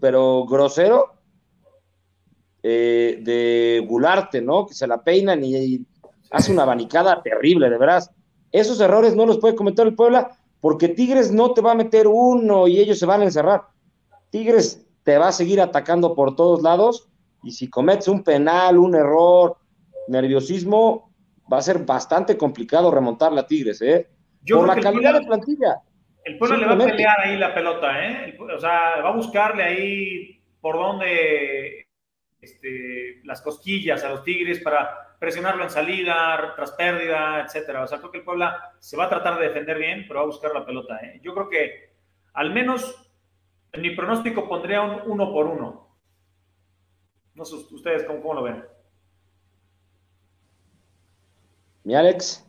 pero 0.00 0.46
grosero, 0.46 1.14
eh, 2.62 3.20
de 3.22 3.84
Gularte, 3.88 4.40
¿no? 4.40 4.66
Que 4.66 4.74
se 4.74 4.86
la 4.86 5.02
peinan 5.02 5.44
y 5.44 5.86
hace 6.30 6.52
una 6.52 6.62
abanicada 6.64 7.22
terrible, 7.22 7.70
de 7.70 7.78
veras. 7.78 8.10
Esos 8.50 8.80
errores 8.80 9.14
no 9.14 9.26
los 9.26 9.38
puede 9.38 9.54
cometer 9.54 9.86
el 9.86 9.94
Puebla 9.94 10.30
porque 10.60 10.88
Tigres 10.88 11.30
no 11.30 11.52
te 11.52 11.60
va 11.60 11.72
a 11.72 11.76
meter 11.76 12.08
uno 12.08 12.66
y 12.66 12.78
ellos 12.78 12.98
se 12.98 13.06
van 13.06 13.20
a 13.20 13.24
encerrar. 13.24 13.62
Tigres 14.30 14.86
te 15.04 15.18
va 15.18 15.28
a 15.28 15.32
seguir 15.32 15.60
atacando 15.60 16.14
por 16.14 16.34
todos 16.36 16.62
lados 16.62 17.08
y 17.42 17.52
si 17.52 17.68
cometes 17.70 18.08
un 18.08 18.22
penal, 18.22 18.78
un 18.78 18.94
error, 18.94 19.56
nerviosismo, 20.08 21.10
va 21.50 21.58
a 21.58 21.62
ser 21.62 21.84
bastante 21.84 22.36
complicado 22.36 22.90
remontar 22.90 23.32
la 23.32 23.46
Tigres, 23.46 23.80
¿eh? 23.82 24.08
por 24.46 24.66
la 24.66 24.80
calidad 24.80 25.14
de 25.14 25.26
plantilla. 25.26 25.82
El 26.24 26.38
Puebla 26.38 26.56
le 26.56 26.66
va 26.66 26.74
a 26.74 26.86
pelear 26.86 27.20
ahí 27.20 27.36
la 27.36 27.54
pelota, 27.54 28.04
¿eh? 28.04 28.36
O 28.38 28.58
sea, 28.58 29.00
va 29.02 29.08
a 29.10 29.16
buscarle 29.16 29.62
ahí 29.62 30.42
por 30.60 30.76
donde 30.76 31.88
este, 32.40 33.20
las 33.24 33.40
cosquillas 33.40 34.04
a 34.04 34.10
los 34.10 34.22
Tigres 34.22 34.60
para 34.60 35.16
presionarlo 35.18 35.64
en 35.64 35.70
salida, 35.70 36.52
tras 36.54 36.72
pérdida, 36.72 37.42
etcétera. 37.44 37.82
O 37.82 37.86
sea, 37.86 37.98
creo 37.98 38.10
que 38.10 38.18
el 38.18 38.24
Puebla 38.24 38.72
se 38.78 38.96
va 38.96 39.04
a 39.04 39.08
tratar 39.08 39.38
de 39.38 39.48
defender 39.48 39.78
bien, 39.78 40.04
pero 40.06 40.20
va 40.20 40.24
a 40.24 40.28
buscar 40.28 40.52
la 40.52 40.64
pelota. 40.64 40.98
¿eh? 40.98 41.20
Yo 41.22 41.34
creo 41.34 41.48
que 41.48 41.92
al 42.34 42.52
menos 42.52 43.10
en 43.72 43.82
mi 43.82 43.90
pronóstico 43.90 44.48
pondría 44.48 44.82
un 44.82 45.00
uno 45.10 45.32
por 45.32 45.46
uno. 45.46 45.88
No 47.34 47.44
sé 47.44 47.54
ustedes 47.54 48.04
cómo, 48.04 48.20
cómo 48.20 48.34
lo 48.34 48.42
ven. 48.42 48.64
Mi 51.84 51.94
Alex. 51.94 52.44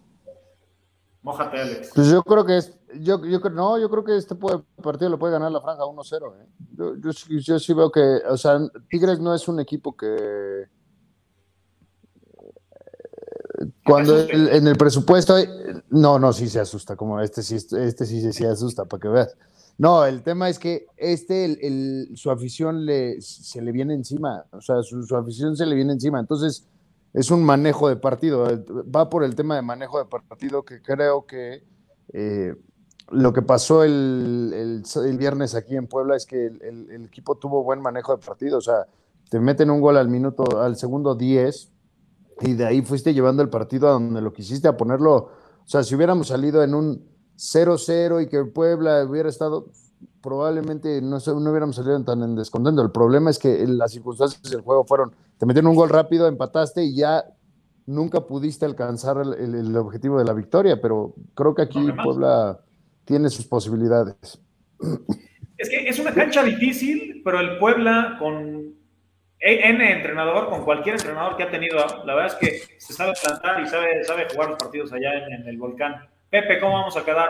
Mójate, 1.22 1.60
Alex. 1.60 1.92
Pues 1.94 2.12
yo 2.12 2.24
creo 2.24 2.46
que 2.46 2.58
es, 2.58 2.79
yo, 3.00 3.24
yo 3.26 3.40
no, 3.50 3.78
yo 3.80 3.90
creo 3.90 4.04
que 4.04 4.18
este 4.18 4.36
partido 4.36 5.10
lo 5.10 5.20
puede 5.20 5.34
ganar 5.34 5.52
la 5.52 5.62
franja 5.62 5.84
1-0. 5.84 6.34
¿eh? 6.36 6.48
Yo, 6.78 6.96
yo, 7.40 7.60
sí 7.60 7.74
veo 7.74 7.92
que, 7.92 8.22
o 8.30 8.38
sea, 8.38 8.60
Tigres 8.90 9.20
no 9.20 9.34
es 9.34 9.48
un 9.48 9.60
equipo 9.60 9.96
que 9.96 10.68
cuando 13.84 14.20
en 14.20 14.68
el 14.68 14.78
presupuesto, 14.78 15.36
no, 15.90 16.18
no, 16.20 16.32
sí 16.32 16.48
se 16.48 16.60
asusta, 16.60 16.96
como 16.96 17.20
este 17.20 17.44
sí, 17.44 17.56
este 17.56 18.06
sí 18.06 18.32
se 18.32 18.48
asusta, 18.48 18.86
para 18.86 19.02
que 19.02 19.08
veas. 19.10 19.36
No, 19.78 20.06
el 20.06 20.24
tema 20.24 20.50
es 20.50 20.60
que 20.60 20.88
este, 20.98 21.46
el, 21.66 22.12
su 22.16 22.32
afición 22.32 22.86
le, 22.86 23.22
se 23.22 23.62
le 23.62 23.72
viene 23.72 23.94
encima, 23.94 24.46
o 24.52 24.62
sea, 24.62 24.82
su, 24.84 25.16
afición 25.16 25.56
se 25.56 25.66
le 25.66 25.76
viene 25.76 25.94
encima, 25.94 26.20
entonces 26.20 26.68
es 27.14 27.32
un 27.32 27.44
manejo 27.44 27.90
de 27.90 27.96
partido, 27.96 28.46
va 28.94 29.10
por 29.10 29.24
el 29.24 29.36
tema 29.36 29.56
de 29.56 29.62
manejo 29.62 30.00
de 30.00 30.06
partido 30.06 30.64
que 30.64 30.82
creo 30.82 31.26
que 31.26 31.64
eh, 32.14 32.56
lo 33.12 33.34
que 33.34 33.42
pasó 33.42 33.84
el, 33.84 34.84
el, 34.96 35.18
viernes 35.18 35.56
aquí 35.56 35.76
en 35.76 35.88
Puebla 35.88 36.16
es 36.16 36.26
que 36.26 36.48
el, 36.48 36.90
el, 36.90 37.06
equipo 37.06 37.36
tuvo 37.36 37.64
buen 37.64 37.82
manejo 37.82 38.16
de 38.16 38.24
partido, 38.24 38.58
o 38.58 38.62
sea, 38.62 38.86
te 39.30 39.40
meten 39.40 39.70
un 39.70 39.82
gol 39.82 39.98
al 39.98 40.10
minuto, 40.10 40.62
al 40.62 40.76
segundo 40.76 41.16
10 41.16 41.72
y 42.42 42.54
de 42.54 42.66
ahí 42.66 42.82
fuiste 42.82 43.14
llevando 43.14 43.44
el 43.44 43.50
partido 43.50 43.88
a 43.88 43.92
donde 43.92 44.22
lo 44.22 44.34
quisiste 44.34 44.68
a 44.68 44.78
ponerlo. 44.78 45.16
O 45.16 45.32
sea, 45.66 45.84
si 45.84 45.96
hubiéramos 45.96 46.28
salido 46.28 46.64
en 46.64 46.74
un 46.74 47.06
0-0 47.38 48.24
y 48.24 48.28
que 48.28 48.44
Puebla 48.46 49.04
hubiera 49.06 49.30
estado, 49.30 49.68
probablemente 50.22 51.02
no, 51.02 51.18
no 51.20 51.50
hubiéramos 51.50 51.76
salido 51.76 52.02
tan 52.04 52.24
en 52.24 52.36
descontento. 52.36 52.82
El 52.82 52.92
problema 52.92 53.30
es 53.30 53.40
que 53.40 53.66
las 53.68 53.92
circunstancias 53.92 54.42
del 54.44 54.62
juego 54.62 54.84
fueron, 54.86 55.14
te 55.38 55.46
metieron 55.46 55.72
un 55.72 55.78
gol 55.78 55.90
rápido, 55.90 56.28
empataste 56.28 56.84
y 56.84 56.96
ya 56.96 57.26
nunca 57.86 58.22
pudiste 58.22 58.66
alcanzar 58.66 59.18
el, 59.18 59.76
objetivo 59.76 60.20
de 60.20 60.26
la 60.26 60.34
victoria, 60.34 60.80
pero 60.82 61.14
creo 61.34 61.56
que 61.56 61.64
aquí 61.64 61.80
Puebla 62.04 62.60
tiene 63.10 63.28
sus 63.32 63.48
posibilidades. 63.48 64.40
Es 65.58 65.68
que 65.68 65.90
es 65.90 65.98
una 65.98 66.14
cancha 66.14 66.44
difícil, 66.44 67.24
pero 67.26 67.40
el 67.40 67.58
Puebla 67.58 68.18
con 68.20 68.76
N 69.40 69.92
entrenador, 69.92 70.48
con 70.48 70.64
cualquier 70.64 70.96
entrenador 70.96 71.36
que 71.36 71.42
ha 71.42 71.50
tenido, 71.50 71.78
la 72.06 72.14
verdad 72.14 72.28
es 72.28 72.36
que 72.36 72.62
se 72.78 72.94
sabe 72.94 73.14
plantar 73.20 73.64
y 73.64 73.68
sabe, 73.68 74.04
sabe 74.04 74.28
jugar 74.32 74.50
los 74.50 74.60
partidos 74.60 74.94
allá 74.94 75.26
en, 75.26 75.48
el 75.48 75.58
volcán. 75.58 76.08
Pepe, 76.30 76.60
¿cómo 76.60 76.74
vamos 76.74 76.96
a 76.98 77.04
quedar? 77.04 77.30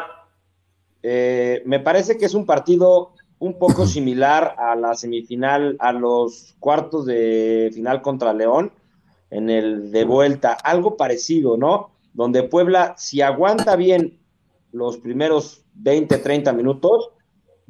Eh, 1.02 1.64
me 1.66 1.80
parece 1.80 2.18
que 2.18 2.26
es 2.26 2.34
un 2.34 2.46
partido 2.46 3.14
un 3.40 3.58
poco 3.58 3.88
similar 3.88 4.56
a 4.58 4.76
la 4.76 4.96
semifinal, 4.96 5.78
a 5.80 5.94
los 5.94 6.58
cuartos 6.60 7.06
de 7.06 7.72
final 7.74 8.02
contra 8.02 8.34
León, 8.34 8.74
en 9.32 9.50
el 9.50 9.94
de 9.94 10.04
vuelta, 10.04 10.58
algo 10.62 10.98
parecido, 10.98 11.56
¿no? 11.56 11.92
Donde 12.14 12.44
Puebla, 12.44 12.96
si 12.98 13.22
aguanta 13.22 13.78
bien 13.78 14.20
los 14.74 14.98
primeros 14.98 15.64
20, 15.80 16.18
30 16.18 16.54
minutos, 16.54 17.10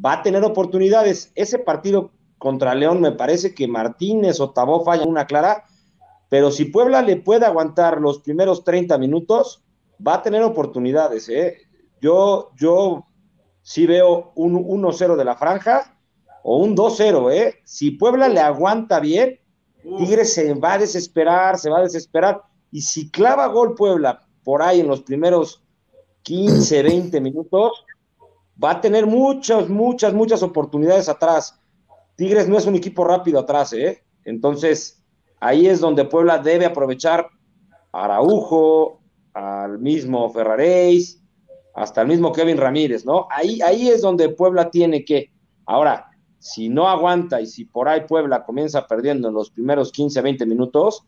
va 0.03 0.13
a 0.13 0.23
tener 0.23 0.43
oportunidades. 0.43 1.31
Ese 1.35 1.59
partido 1.59 2.11
contra 2.37 2.75
León 2.75 3.01
me 3.01 3.11
parece 3.11 3.53
que 3.53 3.67
Martínez 3.67 4.39
o 4.39 4.51
Tabó 4.51 4.83
falla 4.83 5.05
una 5.05 5.27
clara, 5.27 5.65
pero 6.29 6.51
si 6.51 6.65
Puebla 6.65 7.01
le 7.01 7.17
puede 7.17 7.45
aguantar 7.45 7.99
los 7.99 8.19
primeros 8.19 8.63
30 8.63 8.97
minutos, 8.97 9.63
va 10.05 10.15
a 10.15 10.21
tener 10.21 10.43
oportunidades. 10.43 11.27
¿eh? 11.29 11.57
Yo, 12.01 12.51
yo 12.55 13.05
sí 13.61 13.85
veo 13.85 14.31
un 14.35 14.55
1-0 14.55 15.15
de 15.15 15.25
la 15.25 15.35
franja 15.35 15.97
o 16.43 16.57
un 16.57 16.75
2-0. 16.75 17.33
¿eh? 17.33 17.55
Si 17.63 17.91
Puebla 17.91 18.29
le 18.29 18.39
aguanta 18.39 18.99
bien, 18.99 19.39
Tigres 19.97 20.33
se 20.33 20.53
va 20.53 20.73
a 20.73 20.77
desesperar, 20.77 21.57
se 21.57 21.69
va 21.69 21.79
a 21.79 21.83
desesperar. 21.83 22.41
Y 22.71 22.81
si 22.81 23.09
clava 23.09 23.47
gol 23.47 23.75
Puebla 23.75 24.25
por 24.43 24.61
ahí 24.61 24.79
en 24.79 24.87
los 24.87 25.01
primeros 25.01 25.63
15, 26.23 26.83
20 26.83 27.21
minutos, 27.21 27.85
va 28.61 28.71
a 28.71 28.81
tener 28.81 29.05
muchas, 29.05 29.69
muchas, 29.69 30.13
muchas 30.13 30.43
oportunidades 30.43 31.09
atrás. 31.09 31.59
Tigres 32.15 32.49
no 32.49 32.57
es 32.57 32.65
un 32.65 32.75
equipo 32.75 33.05
rápido 33.05 33.39
atrás, 33.39 33.73
¿eh? 33.73 34.03
Entonces, 34.25 35.03
ahí 35.39 35.67
es 35.67 35.79
donde 35.79 36.05
Puebla 36.05 36.39
debe 36.39 36.65
aprovechar 36.65 37.27
a 37.91 38.03
Araujo, 38.03 38.99
al 39.33 39.79
mismo 39.79 40.29
Ferraréis, 40.31 41.23
hasta 41.73 42.01
el 42.01 42.07
mismo 42.07 42.33
Kevin 42.33 42.57
Ramírez, 42.57 43.05
¿no? 43.05 43.27
Ahí, 43.31 43.61
ahí 43.61 43.87
es 43.87 44.01
donde 44.01 44.29
Puebla 44.29 44.69
tiene 44.69 45.05
que. 45.05 45.31
Ahora, 45.65 46.09
si 46.39 46.67
no 46.69 46.89
aguanta 46.89 47.39
y 47.39 47.45
si 47.45 47.65
por 47.65 47.87
ahí 47.87 48.01
Puebla 48.07 48.43
comienza 48.43 48.87
perdiendo 48.87 49.29
en 49.29 49.33
los 49.33 49.51
primeros 49.51 49.91
15, 49.91 50.21
20 50.21 50.45
minutos, 50.45 51.05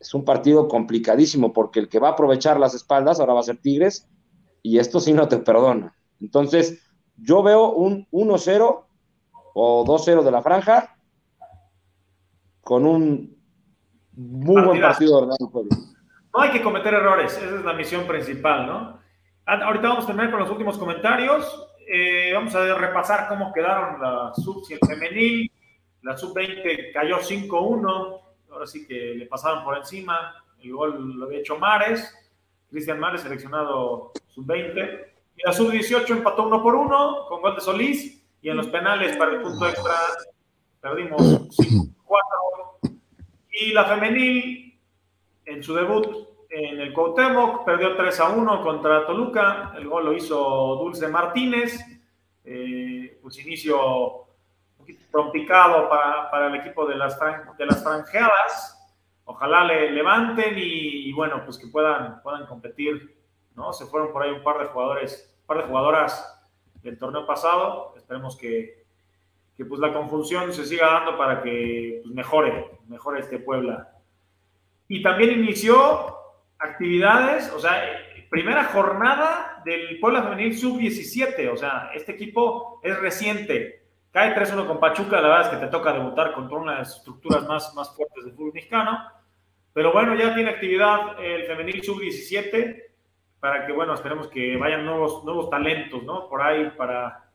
es 0.00 0.14
un 0.14 0.24
partido 0.24 0.66
complicadísimo 0.66 1.52
porque 1.52 1.78
el 1.78 1.88
que 1.88 2.00
va 2.00 2.08
a 2.08 2.12
aprovechar 2.12 2.58
las 2.58 2.74
espaldas 2.74 3.20
ahora 3.20 3.34
va 3.34 3.40
a 3.40 3.44
ser 3.44 3.58
Tigres 3.58 4.08
y 4.62 4.78
esto 4.78 4.98
sí 4.98 5.12
no 5.12 5.28
te 5.28 5.38
perdona. 5.38 5.94
Entonces, 6.22 6.80
yo 7.16 7.42
veo 7.42 7.72
un 7.72 8.06
1-0 8.10 8.84
o 9.54 9.84
2-0 9.84 10.22
de 10.22 10.30
la 10.30 10.40
franja 10.40 10.96
con 12.62 12.86
un 12.86 13.36
muy 14.12 14.62
buen 14.62 14.80
partido 14.80 15.26
de 15.26 15.36
No 16.32 16.40
hay 16.40 16.50
que 16.50 16.62
cometer 16.62 16.94
errores, 16.94 17.36
esa 17.36 17.56
es 17.56 17.64
la 17.64 17.72
misión 17.72 18.06
principal, 18.06 18.66
¿no? 18.66 18.98
Ah, 19.44 19.60
ahorita 19.64 19.88
vamos 19.88 20.04
a 20.04 20.06
terminar 20.06 20.30
con 20.30 20.40
los 20.40 20.50
últimos 20.50 20.78
comentarios. 20.78 21.68
Eh, 21.86 22.30
vamos 22.32 22.54
a 22.54 22.74
repasar 22.74 23.28
cómo 23.28 23.52
quedaron 23.52 24.00
la 24.00 24.32
sub 24.34 24.64
y 24.70 24.74
el 24.74 24.78
femenil. 24.86 25.52
La 26.02 26.16
sub 26.16 26.34
20 26.34 26.92
cayó 26.92 27.18
5-1, 27.18 28.20
ahora 28.50 28.66
sí 28.66 28.86
que 28.86 29.14
le 29.14 29.26
pasaron 29.26 29.64
por 29.64 29.76
encima. 29.76 30.34
el 30.62 30.72
gol 30.72 31.18
lo 31.18 31.26
había 31.26 31.40
hecho 31.40 31.58
Mares, 31.58 32.14
Cristian 32.70 33.00
Mares 33.00 33.22
seleccionado 33.22 34.12
sub-20, 34.28 35.11
y 35.36 35.42
la 35.44 35.52
sub-18 35.52 36.08
empató 36.10 36.46
uno 36.46 36.62
por 36.62 36.74
uno 36.74 37.26
con 37.28 37.40
gol 37.40 37.54
de 37.54 37.60
Solís, 37.60 38.22
y 38.40 38.48
en 38.48 38.56
los 38.56 38.66
penales 38.66 39.16
para 39.16 39.32
el 39.32 39.42
punto 39.42 39.66
extra 39.68 39.94
perdimos 40.80 41.22
5-4. 41.56 42.98
Y 43.50 43.72
la 43.72 43.84
femenil, 43.84 44.78
en 45.44 45.62
su 45.62 45.74
debut 45.74 46.28
en 46.50 46.80
el 46.80 46.92
Cuauhtémoc, 46.92 47.64
perdió 47.64 47.96
3 47.96 48.20
a 48.20 48.28
1 48.30 48.62
contra 48.62 49.06
Toluca, 49.06 49.72
el 49.76 49.88
gol 49.88 50.06
lo 50.06 50.12
hizo 50.12 50.76
Dulce 50.76 51.08
Martínez, 51.08 51.80
eh, 52.44 53.18
pues 53.22 53.38
inicio 53.38 54.26
un 54.78 54.86
complicado 55.10 55.88
para, 55.88 56.30
para 56.30 56.48
el 56.48 56.56
equipo 56.56 56.84
de 56.86 56.96
las, 56.96 57.18
de 57.56 57.66
las 57.66 57.82
franjeadas, 57.82 58.78
ojalá 59.24 59.64
le 59.64 59.90
levanten 59.92 60.54
y, 60.56 61.12
bueno, 61.12 61.42
pues 61.44 61.58
que 61.58 61.68
puedan, 61.68 62.20
puedan 62.22 62.46
competir, 62.46 63.21
¿no? 63.54 63.72
Se 63.72 63.86
fueron 63.86 64.12
por 64.12 64.22
ahí 64.22 64.30
un 64.30 64.42
par 64.42 64.58
de 64.58 64.66
jugadores, 64.66 65.34
un 65.42 65.46
par 65.46 65.58
de 65.58 65.64
jugadoras 65.64 66.42
del 66.82 66.98
torneo 66.98 67.26
pasado, 67.26 67.94
esperemos 67.96 68.36
que, 68.36 68.84
que 69.56 69.64
pues 69.64 69.80
la 69.80 69.92
confusión 69.92 70.52
se 70.52 70.64
siga 70.64 70.86
dando 70.86 71.16
para 71.16 71.42
que 71.42 72.00
pues, 72.02 72.14
mejore, 72.14 72.78
mejore 72.88 73.20
este 73.20 73.38
Puebla. 73.38 73.92
Y 74.88 75.02
también 75.02 75.32
inició 75.32 76.16
actividades, 76.58 77.50
o 77.52 77.58
sea, 77.58 77.82
primera 78.32 78.64
jornada 78.64 79.62
del 79.64 80.00
Puebla 80.00 80.22
Femenil 80.22 80.58
Sub-17, 80.58 81.52
o 81.52 81.56
sea, 81.56 81.90
este 81.94 82.12
equipo 82.12 82.80
es 82.82 82.98
reciente. 82.98 83.82
Cae 84.10 84.34
3-1 84.34 84.66
con 84.66 84.80
Pachuca, 84.80 85.20
la 85.20 85.28
verdad 85.28 85.42
es 85.42 85.48
que 85.48 85.66
te 85.66 85.70
toca 85.70 85.92
debutar 85.92 86.32
contra 86.32 86.58
una 86.58 86.72
de 86.72 86.78
las 86.78 86.96
estructuras 86.96 87.46
más, 87.46 87.74
más 87.74 87.94
fuertes 87.94 88.24
del 88.24 88.34
fútbol 88.34 88.52
mexicano. 88.52 89.06
Pero 89.72 89.92
bueno, 89.92 90.14
ya 90.14 90.34
tiene 90.34 90.50
actividad 90.50 91.22
el 91.22 91.44
Femenil 91.44 91.82
Sub-17 91.82 92.91
para 93.42 93.66
que, 93.66 93.72
bueno, 93.72 93.92
esperemos 93.92 94.28
que 94.28 94.56
vayan 94.56 94.86
nuevos, 94.86 95.24
nuevos 95.24 95.50
talentos, 95.50 96.04
¿no? 96.04 96.28
Por 96.28 96.40
ahí 96.40 96.70
para, 96.76 97.28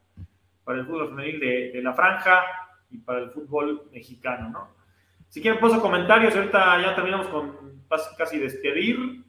para 0.64 0.80
el 0.80 0.86
fútbol 0.86 1.10
femenil 1.10 1.38
de, 1.38 1.72
de 1.74 1.82
la 1.82 1.92
franja 1.92 2.46
y 2.90 3.00
para 3.00 3.20
el 3.20 3.32
fútbol 3.32 3.90
mexicano, 3.92 4.50
¿no? 4.50 4.70
Si 5.28 5.42
quieren, 5.42 5.60
paso 5.60 5.82
comentarios. 5.82 6.34
Ahorita 6.34 6.82
ya 6.82 6.96
terminamos 6.96 7.28
con 7.28 7.84
casi 8.18 8.40
despedir. 8.40 9.26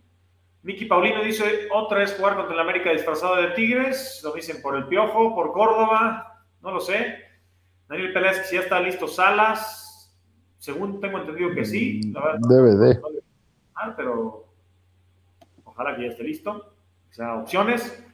Miki 0.62 0.84
Paulino 0.84 1.20
dice, 1.20 1.68
otra 1.72 1.98
vez 1.98 2.16
jugar 2.16 2.36
contra 2.36 2.54
el 2.54 2.60
América 2.60 2.92
disfrazado 2.92 3.34
de 3.34 3.48
Tigres. 3.48 4.20
Lo 4.22 4.32
dicen 4.32 4.62
por 4.62 4.76
el 4.76 4.86
Piojo, 4.86 5.34
por 5.34 5.52
Córdoba. 5.52 6.44
No 6.62 6.70
lo 6.70 6.78
sé. 6.78 7.24
Daniel 7.88 8.12
Pérez, 8.12 8.48
si 8.48 8.54
ya 8.54 8.62
está 8.62 8.78
listo 8.78 9.08
Salas. 9.08 10.16
Según 10.58 11.00
tengo 11.00 11.18
entendido 11.18 11.52
que 11.56 11.64
sí. 11.64 12.12
Debe 12.48 12.76
de. 12.76 13.00
pero 13.96 14.47
ojalá 15.78 15.94
que 15.94 16.02
ya 16.02 16.08
esté 16.08 16.24
listo. 16.24 16.50
O 16.50 17.12
sea, 17.12 17.36
opciones. 17.36 18.04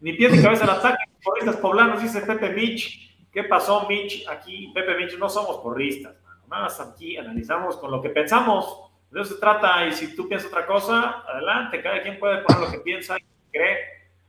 Ni 0.00 0.14
pies 0.14 0.32
ni 0.32 0.42
cabeza 0.42 0.64
al 0.64 0.78
ataque. 0.78 1.04
Porristas 1.22 1.56
poblanos, 1.56 2.02
dice 2.02 2.22
Pepe 2.22 2.50
Mitch. 2.50 3.14
¿Qué 3.30 3.44
pasó, 3.44 3.86
Mitch? 3.86 4.26
Aquí, 4.26 4.72
Pepe 4.74 4.96
Mitch, 4.96 5.18
no 5.18 5.28
somos 5.28 5.58
porristas. 5.58 6.14
Nada 6.48 6.62
más 6.64 6.80
aquí 6.80 7.18
analizamos 7.18 7.76
con 7.76 7.90
lo 7.90 8.00
que 8.00 8.08
pensamos. 8.08 8.90
De 9.10 9.20
eso 9.20 9.34
se 9.34 9.40
trata. 9.40 9.86
Y 9.86 9.92
si 9.92 10.16
tú 10.16 10.26
piensas 10.26 10.50
otra 10.50 10.66
cosa, 10.66 11.22
adelante. 11.28 11.82
Cada 11.82 12.02
quien 12.02 12.18
puede 12.18 12.42
poner 12.42 12.62
lo 12.62 12.70
que 12.70 12.78
piensa 12.78 13.18
y 13.18 13.22
cree. 13.52 13.76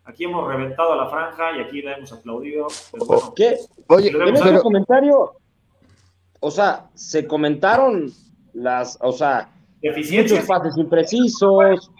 Aquí 0.03 0.25
hemos 0.25 0.45
reventado 0.45 0.93
la 0.95 1.07
franja 1.09 1.57
y 1.57 1.61
aquí 1.61 1.81
la 1.81 1.93
hemos 1.93 2.11
aplaudido. 2.11 2.67
¿Qué? 3.35 3.57
Oye, 3.87 4.09
en 4.09 4.35
ese 4.35 4.59
comentario, 4.59 5.31
o 6.41 6.51
sea, 6.51 6.89
se 6.93 7.25
comentaron 7.25 8.11
las, 8.53 8.97
o 9.01 9.13
sea, 9.13 9.49
muchos 9.81 10.45
pases 10.45 10.77
imprecisos, 10.77 11.91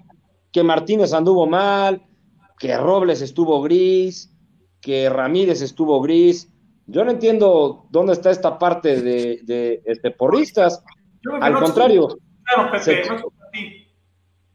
que 0.52 0.64
Martínez 0.64 1.14
anduvo 1.14 1.48
mal, 1.48 2.02
que 2.60 2.78
Robles 2.78 3.22
estuvo 3.22 3.62
gris, 3.62 4.32
que 4.82 5.10
Ramírez 5.10 5.62
estuvo 5.62 6.02
gris. 6.02 6.50
Yo 6.88 7.06
no 7.06 7.12
entiendo 7.12 7.86
dónde 7.90 8.14
está 8.14 8.32
esta 8.32 8.60
parte 8.60 9.02
de, 9.02 9.40
de 9.44 9.82
este, 9.86 10.12
porristas. 10.12 10.84
Al 11.40 11.60
contrario. 11.60 12.18
Claro, 12.44 12.72
Pepe, 12.72 13.08
no 13.08 13.16
escucho 13.16 13.44
a 13.48 13.52
ti. 13.52 13.88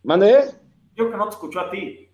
¿Mande? 0.03 0.45
Yo 0.97 1.11
que 1.11 1.17
no 1.17 1.25
te 1.25 1.31
escucho 1.31 1.61
a 1.61 1.71
ti. 1.71 2.09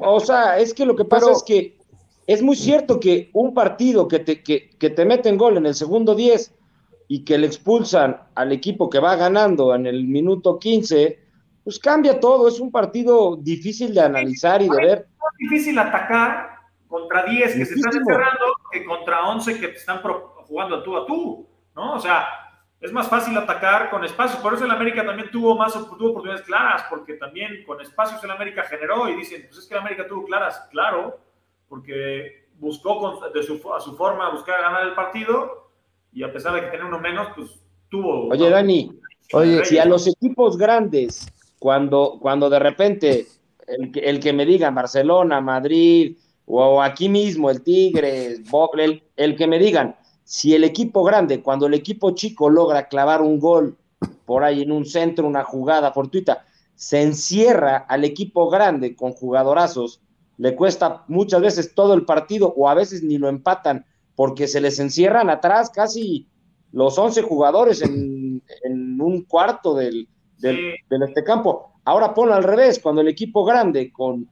O 0.00 0.20
sea, 0.20 0.58
es 0.58 0.72
que 0.72 0.86
lo 0.86 0.96
que 0.96 1.04
pasa 1.04 1.32
es 1.32 1.42
que 1.42 1.78
es 2.26 2.42
muy 2.42 2.56
cierto 2.56 3.00
que 3.00 3.30
un 3.34 3.52
partido 3.54 4.08
que 4.08 4.18
te, 4.20 4.42
que, 4.42 4.70
que 4.70 4.90
te 4.90 5.04
meten 5.04 5.36
gol 5.36 5.56
en 5.56 5.66
el 5.66 5.74
segundo 5.74 6.14
10 6.14 6.54
y 7.08 7.24
que 7.24 7.38
le 7.38 7.46
expulsan 7.46 8.22
al 8.34 8.52
equipo 8.52 8.88
que 8.88 8.98
va 8.98 9.16
ganando 9.16 9.74
en 9.74 9.86
el 9.86 10.04
minuto 10.04 10.58
15, 10.58 11.23
pues 11.64 11.78
cambia 11.78 12.20
todo. 12.20 12.46
Es 12.46 12.60
un 12.60 12.70
partido 12.70 13.36
difícil 13.36 13.94
de 13.94 14.02
analizar 14.02 14.62
y 14.62 14.68
de 14.68 14.76
ver. 14.76 14.98
Es 14.98 15.50
difícil 15.50 15.78
atacar 15.78 16.58
contra 16.86 17.24
10 17.24 17.54
que 17.54 17.66
se 17.66 17.74
están 17.74 17.96
encerrando 17.96 18.44
que 18.70 18.84
contra 18.84 19.26
11 19.28 19.58
que 19.58 19.68
te 19.68 19.76
están 19.78 20.00
jugando 20.02 20.82
tú 20.82 20.96
a 20.96 21.06
tú, 21.06 21.48
¿no? 21.74 21.94
O 21.94 21.98
sea, 21.98 22.28
es 22.80 22.92
más 22.92 23.08
fácil 23.08 23.36
atacar 23.36 23.90
con 23.90 24.04
espacios. 24.04 24.40
Por 24.40 24.54
eso 24.54 24.64
el 24.64 24.70
América 24.70 25.04
también 25.04 25.30
tuvo 25.30 25.56
más 25.56 25.72
tuvo 25.72 26.10
oportunidades 26.10 26.42
claras, 26.42 26.84
porque 26.90 27.14
también 27.14 27.64
con 27.64 27.80
espacios 27.80 28.22
el 28.22 28.30
América 28.30 28.62
generó 28.64 29.08
y 29.08 29.16
dicen, 29.16 29.42
pues 29.46 29.58
es 29.58 29.66
que 29.66 29.74
el 29.74 29.80
América 29.80 30.06
tuvo 30.06 30.26
claras, 30.26 30.68
claro, 30.70 31.18
porque 31.68 32.46
buscó 32.58 33.20
de 33.32 33.42
su, 33.42 33.60
a 33.72 33.80
su 33.80 33.96
forma 33.96 34.30
buscar 34.30 34.60
ganar 34.60 34.86
el 34.86 34.94
partido 34.94 35.70
y 36.12 36.22
a 36.22 36.32
pesar 36.32 36.54
de 36.54 36.60
que 36.60 36.66
tenía 36.68 36.86
uno 36.86 37.00
menos, 37.00 37.28
pues 37.34 37.58
tuvo. 37.88 38.28
Oye, 38.28 38.50
Dani, 38.50 38.90
oye, 39.32 39.64
si 39.64 39.78
a 39.78 39.84
los 39.84 40.06
equipos 40.06 40.56
grandes, 40.56 41.26
cuando, 41.64 42.18
cuando 42.20 42.50
de 42.50 42.58
repente 42.58 43.26
el, 43.66 43.90
el 43.94 44.20
que 44.20 44.34
me 44.34 44.44
diga 44.44 44.70
Barcelona, 44.70 45.40
Madrid, 45.40 46.14
o 46.44 46.82
aquí 46.82 47.08
mismo 47.08 47.48
el 47.48 47.62
Tigre, 47.62 48.34
el, 48.34 49.02
el 49.16 49.34
que 49.34 49.46
me 49.46 49.58
digan, 49.58 49.96
si 50.24 50.54
el 50.54 50.62
equipo 50.62 51.02
grande, 51.04 51.42
cuando 51.42 51.66
el 51.66 51.72
equipo 51.72 52.10
chico 52.10 52.50
logra 52.50 52.86
clavar 52.88 53.22
un 53.22 53.40
gol 53.40 53.78
por 54.26 54.44
ahí 54.44 54.60
en 54.60 54.72
un 54.72 54.84
centro, 54.84 55.26
una 55.26 55.42
jugada 55.42 55.90
fortuita, 55.90 56.44
se 56.74 57.00
encierra 57.00 57.78
al 57.88 58.04
equipo 58.04 58.50
grande 58.50 58.94
con 58.94 59.12
jugadorazos, 59.14 60.02
le 60.36 60.54
cuesta 60.56 61.04
muchas 61.08 61.40
veces 61.40 61.74
todo 61.74 61.94
el 61.94 62.04
partido 62.04 62.52
o 62.58 62.68
a 62.68 62.74
veces 62.74 63.02
ni 63.02 63.16
lo 63.16 63.30
empatan 63.30 63.86
porque 64.14 64.48
se 64.48 64.60
les 64.60 64.78
encierran 64.80 65.30
atrás 65.30 65.70
casi 65.70 66.28
los 66.72 66.98
11 66.98 67.22
jugadores 67.22 67.80
en, 67.80 68.42
un 69.00 69.22
cuarto 69.22 69.74
del, 69.74 70.08
del, 70.38 70.74
este 70.90 71.24
campo. 71.24 71.72
Ahora 71.84 72.14
ponlo 72.14 72.34
al 72.34 72.44
revés, 72.44 72.78
cuando 72.78 73.00
el 73.00 73.08
equipo 73.08 73.44
grande 73.44 73.92
con 73.92 74.28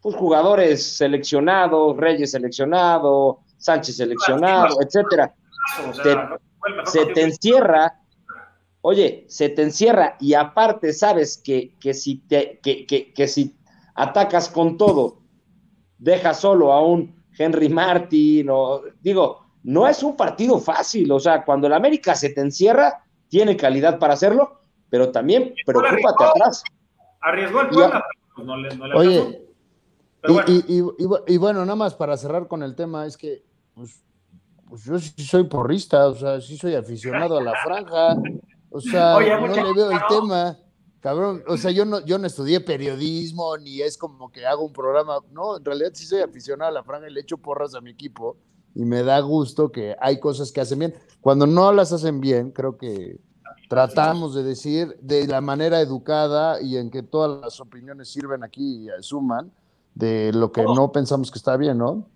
pues, 0.00 0.14
jugadores 0.16 0.96
seleccionados, 0.96 1.96
Reyes 1.96 2.30
seleccionado, 2.30 3.40
Sánchez 3.58 3.96
seleccionado, 3.96 4.76
etcétera. 4.80 5.34
se 6.84 7.06
te 7.06 7.22
encierra, 7.22 8.00
oye, 8.82 9.24
se 9.28 9.48
te 9.48 9.62
encierra 9.62 10.16
y 10.20 10.34
aparte 10.34 10.92
sabes 10.92 11.38
que, 11.38 11.74
que 11.80 11.92
si 11.92 12.18
te, 12.18 12.60
que, 12.62 12.86
que, 12.86 13.28
si 13.28 13.56
atacas 13.94 14.48
con 14.48 14.76
todo, 14.76 15.22
dejas 15.98 16.38
solo 16.40 16.72
a 16.72 16.84
un 16.84 17.24
Henry 17.36 17.68
Martin, 17.68 18.48
o 18.50 18.82
digo, 19.00 19.40
no 19.64 19.88
es 19.88 20.02
un 20.02 20.16
partido 20.16 20.58
fácil, 20.60 21.10
o 21.10 21.18
sea, 21.18 21.44
cuando 21.44 21.66
el 21.66 21.72
América 21.72 22.14
se 22.14 22.30
te 22.30 22.40
encierra, 22.40 23.02
tiene 23.28 23.56
calidad 23.56 23.98
para 23.98 24.14
hacerlo, 24.14 24.60
pero 24.90 25.10
también 25.10 25.54
preocúpate 25.64 26.24
atrás. 26.24 26.62
Arriesgó 27.20 27.62
el 27.62 27.68
Puebla, 27.68 28.04
pues 28.34 28.46
no 28.46 28.56
le, 28.56 28.76
no 28.76 28.86
le 28.86 28.94
Oye, 28.94 29.46
y, 31.26 31.36
bueno. 31.36 31.60
nada 31.60 31.76
más 31.76 31.94
para 31.94 32.16
cerrar 32.16 32.48
con 32.48 32.62
el 32.62 32.74
tema, 32.74 33.06
es 33.06 33.16
que 33.16 33.44
pues, 33.74 34.02
pues, 34.68 34.84
yo 34.84 34.98
sí 34.98 35.12
soy 35.24 35.44
porrista, 35.44 36.06
o 36.08 36.14
sea, 36.14 36.40
sí 36.40 36.56
soy 36.56 36.74
aficionado 36.74 37.38
a 37.38 37.42
la 37.42 37.54
franja, 37.64 38.16
o 38.70 38.80
sea, 38.80 39.12
no 39.40 39.48
le 39.48 39.72
veo 39.72 39.90
el 39.90 40.00
tema, 40.08 40.58
cabrón, 41.00 41.42
o 41.46 41.56
sea, 41.56 41.70
yo 41.70 41.84
no, 41.84 42.04
yo 42.04 42.18
no 42.18 42.26
estudié 42.26 42.60
periodismo, 42.60 43.56
ni 43.58 43.80
es 43.80 43.96
como 43.96 44.30
que 44.30 44.46
hago 44.46 44.64
un 44.64 44.72
programa, 44.72 45.18
no, 45.30 45.58
en 45.58 45.64
realidad 45.64 45.90
sí 45.94 46.04
soy 46.04 46.20
aficionado 46.20 46.70
a 46.70 46.74
la 46.74 46.84
franja 46.84 47.08
y 47.08 47.12
le 47.12 47.20
echo 47.20 47.38
porras 47.38 47.74
a 47.74 47.80
mi 47.80 47.90
equipo, 47.90 48.36
y 48.76 48.84
me 48.84 49.02
da 49.02 49.20
gusto 49.20 49.72
que 49.72 49.96
hay 49.98 50.20
cosas 50.20 50.52
que 50.52 50.60
hacen 50.60 50.78
bien. 50.78 50.94
Cuando 51.22 51.46
no 51.46 51.72
las 51.72 51.94
hacen 51.94 52.20
bien, 52.20 52.50
creo 52.50 52.76
que 52.76 53.18
tratamos 53.68 54.34
de 54.34 54.42
decir 54.42 54.96
de 55.00 55.26
la 55.26 55.40
manera 55.40 55.80
educada 55.80 56.60
y 56.60 56.76
en 56.76 56.90
que 56.90 57.02
todas 57.02 57.40
las 57.40 57.60
opiniones 57.60 58.08
sirven 58.08 58.44
aquí 58.44 58.86
y 58.86 59.02
suman, 59.02 59.50
de 59.94 60.32
lo 60.32 60.52
que 60.52 60.62
no 60.62 60.92
pensamos 60.92 61.30
que 61.30 61.38
está 61.38 61.56
bien, 61.56 61.78
¿no? 61.78 62.06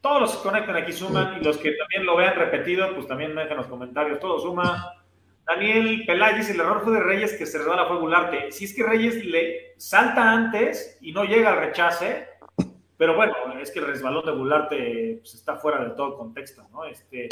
Todos 0.00 0.20
los 0.20 0.36
que 0.36 0.42
conectan 0.42 0.76
aquí 0.76 0.92
suman 0.92 1.40
y 1.40 1.44
los 1.44 1.56
que 1.56 1.72
también 1.72 2.06
lo 2.06 2.16
vean 2.16 2.36
repetido, 2.36 2.94
pues 2.94 3.08
también 3.08 3.34
dejen 3.34 3.56
los 3.56 3.66
comentarios, 3.66 4.20
todo 4.20 4.38
suma. 4.38 4.92
Daniel 5.46 6.04
Peláez 6.06 6.38
dice, 6.38 6.52
el 6.52 6.60
error 6.60 6.82
fue 6.82 6.94
de 6.94 7.00
Reyes 7.00 7.34
que 7.36 7.46
se 7.46 7.58
resbala 7.58 7.86
fue 7.86 7.98
Gularte. 7.98 8.52
Si 8.52 8.64
es 8.64 8.74
que 8.74 8.84
Reyes 8.84 9.24
le 9.24 9.74
salta 9.78 10.32
antes 10.32 10.98
y 11.00 11.12
no 11.12 11.24
llega 11.24 11.52
al 11.52 11.58
rechace, 11.58 12.28
pero 12.96 13.14
bueno, 13.14 13.34
es 13.60 13.70
que 13.70 13.80
el 13.80 13.86
resbalón 13.86 14.24
de 14.24 14.32
Gularte 14.32 15.18
pues, 15.20 15.34
está 15.34 15.56
fuera 15.56 15.84
de 15.84 15.90
todo 15.90 16.16
contexto, 16.16 16.66
¿no? 16.72 16.84
Este, 16.84 17.28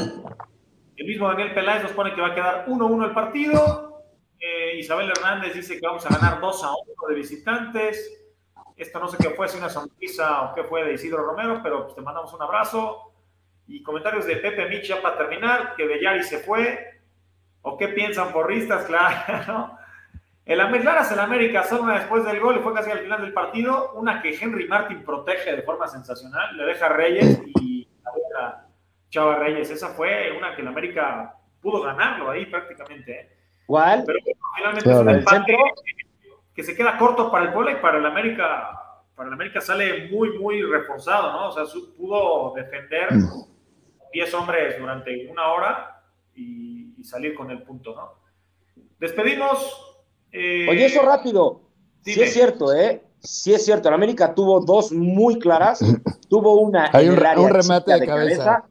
el 0.97 1.07
mismo 1.07 1.29
Daniel 1.29 1.55
Peláez 1.55 1.83
nos 1.83 1.93
pone 1.93 2.15
que 2.15 2.21
va 2.21 2.29
a 2.29 2.35
quedar 2.35 2.67
1-1 2.67 3.05
el 3.05 3.15
partido. 3.15 4.05
Eh, 4.39 4.77
Isabel 4.79 5.11
Hernández 5.11 5.55
dice 5.55 5.81
que 5.81 5.87
vamos 5.87 6.05
a 6.07 6.11
ganar 6.11 6.41
2 6.41 6.65
a 6.65 6.71
1 6.71 7.09
de 7.09 7.15
visitantes. 7.15 8.21
Esto 8.77 8.99
no 8.99 9.09
sé 9.09 9.17
qué 9.19 9.31
fue, 9.31 9.49
si 9.49 9.59
una 9.59 9.69
sonrisa 9.69 10.43
o 10.43 10.55
qué 10.55 10.65
fue 10.65 10.85
de 10.85 10.95
Isidro 10.95 11.25
Romero, 11.25 11.61
pero 11.63 11.85
pues 11.85 11.95
te 11.95 12.03
mandamos 12.03 12.33
un 12.35 12.43
abrazo. 12.43 13.13
Y 13.67 13.83
comentarios 13.83 14.27
de 14.27 14.37
Pepe 14.37 14.69
Mich 14.69 14.89
ya 14.89 15.01
para 15.01 15.17
terminar, 15.17 15.75
que 15.77 15.87
Bellari 15.87 16.23
se 16.23 16.39
fue. 16.39 17.01
¿O 17.63 17.79
qué 17.79 17.89
piensan 17.89 18.33
porristas? 18.33 18.85
Claro. 18.87 19.79
El 20.47 20.59
Claras 20.83 21.11
el 21.11 21.21
América 21.21 21.65
una 21.81 21.95
después 21.95 22.23
del 22.27 22.39
gol 22.39 22.59
y 22.59 22.63
fue 22.63 22.75
casi 22.75 22.91
al 22.91 22.99
final 22.99 23.23
del 23.23 23.33
partido. 23.33 23.93
Una 23.95 24.21
que 24.21 24.37
Henry 24.39 24.69
Martin 24.69 25.03
protege 25.03 25.57
de 25.57 25.63
forma 25.63 25.89
sensacional. 25.89 26.55
Le 26.55 26.67
deja 26.67 26.87
a 26.87 26.91
Reyes 26.91 27.41
y 27.57 27.74
Chava 29.11 29.37
Reyes. 29.39 29.71
Esa 29.71 29.89
fue 29.91 30.33
una 30.37 30.55
que 30.55 30.63
el 30.63 30.69
América 30.69 31.37
pudo 31.61 31.83
ganarlo 31.83 32.31
ahí 32.31 32.47
prácticamente. 32.47 33.21
¿eh? 33.21 33.31
¿Cuál? 33.67 34.05
Pero 34.07 34.19
finalmente 34.57 34.91
es 34.91 34.97
un 34.97 35.11
empate 35.11 35.57
que 36.55 36.63
se 36.63 36.77
queda 36.77 36.99
corto 36.99 37.31
para 37.31 37.47
el 37.47 37.53
Puebla 37.53 37.73
y 37.73 37.77
para 37.77 37.99
el 37.99 38.07
América. 38.07 38.81
Para 39.15 39.29
el 39.29 39.35
América 39.35 39.61
sale 39.61 40.11
muy, 40.11 40.39
muy 40.39 40.63
reforzado, 40.63 41.33
¿no? 41.33 41.49
O 41.49 41.53
sea, 41.53 41.65
pudo 41.97 42.53
defender 42.55 43.09
10 44.13 44.33
mm. 44.33 44.37
hombres 44.37 44.79
durante 44.79 45.29
una 45.31 45.53
hora 45.53 46.03
y, 46.35 46.95
y 46.99 47.05
salir 47.05 47.35
con 47.35 47.51
el 47.51 47.63
punto, 47.63 47.95
¿no? 47.95 48.25
Despedimos 48.99 49.95
eh, 50.35 50.67
Oye, 50.69 50.87
eso 50.87 51.03
rápido. 51.03 51.61
Sí 52.03 52.21
es 52.21 52.33
cierto, 52.33 52.75
¿eh? 52.75 53.03
Sí 53.21 53.55
es 53.55 53.65
cierto. 53.65 53.89
El 53.89 53.95
América 53.95 54.35
tuvo 54.35 54.61
dos 54.61 54.91
muy 54.91 55.39
claras. 55.39 55.79
tuvo 56.29 56.57
una 56.57 56.91
Hay 56.93 57.09
un, 57.09 57.17
remate 57.17 57.99
de, 57.99 58.07
cabeza. 58.07 58.65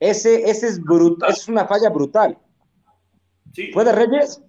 Ese, 0.00 0.50
ese 0.50 0.66
es 0.66 0.82
brutal. 0.82 1.30
Es 1.30 1.46
una 1.46 1.66
falla 1.66 1.90
brutal. 1.90 2.36
Sí. 3.52 3.70
¿Fue 3.72 3.84
de 3.84 3.92
Reyes? 3.92 4.42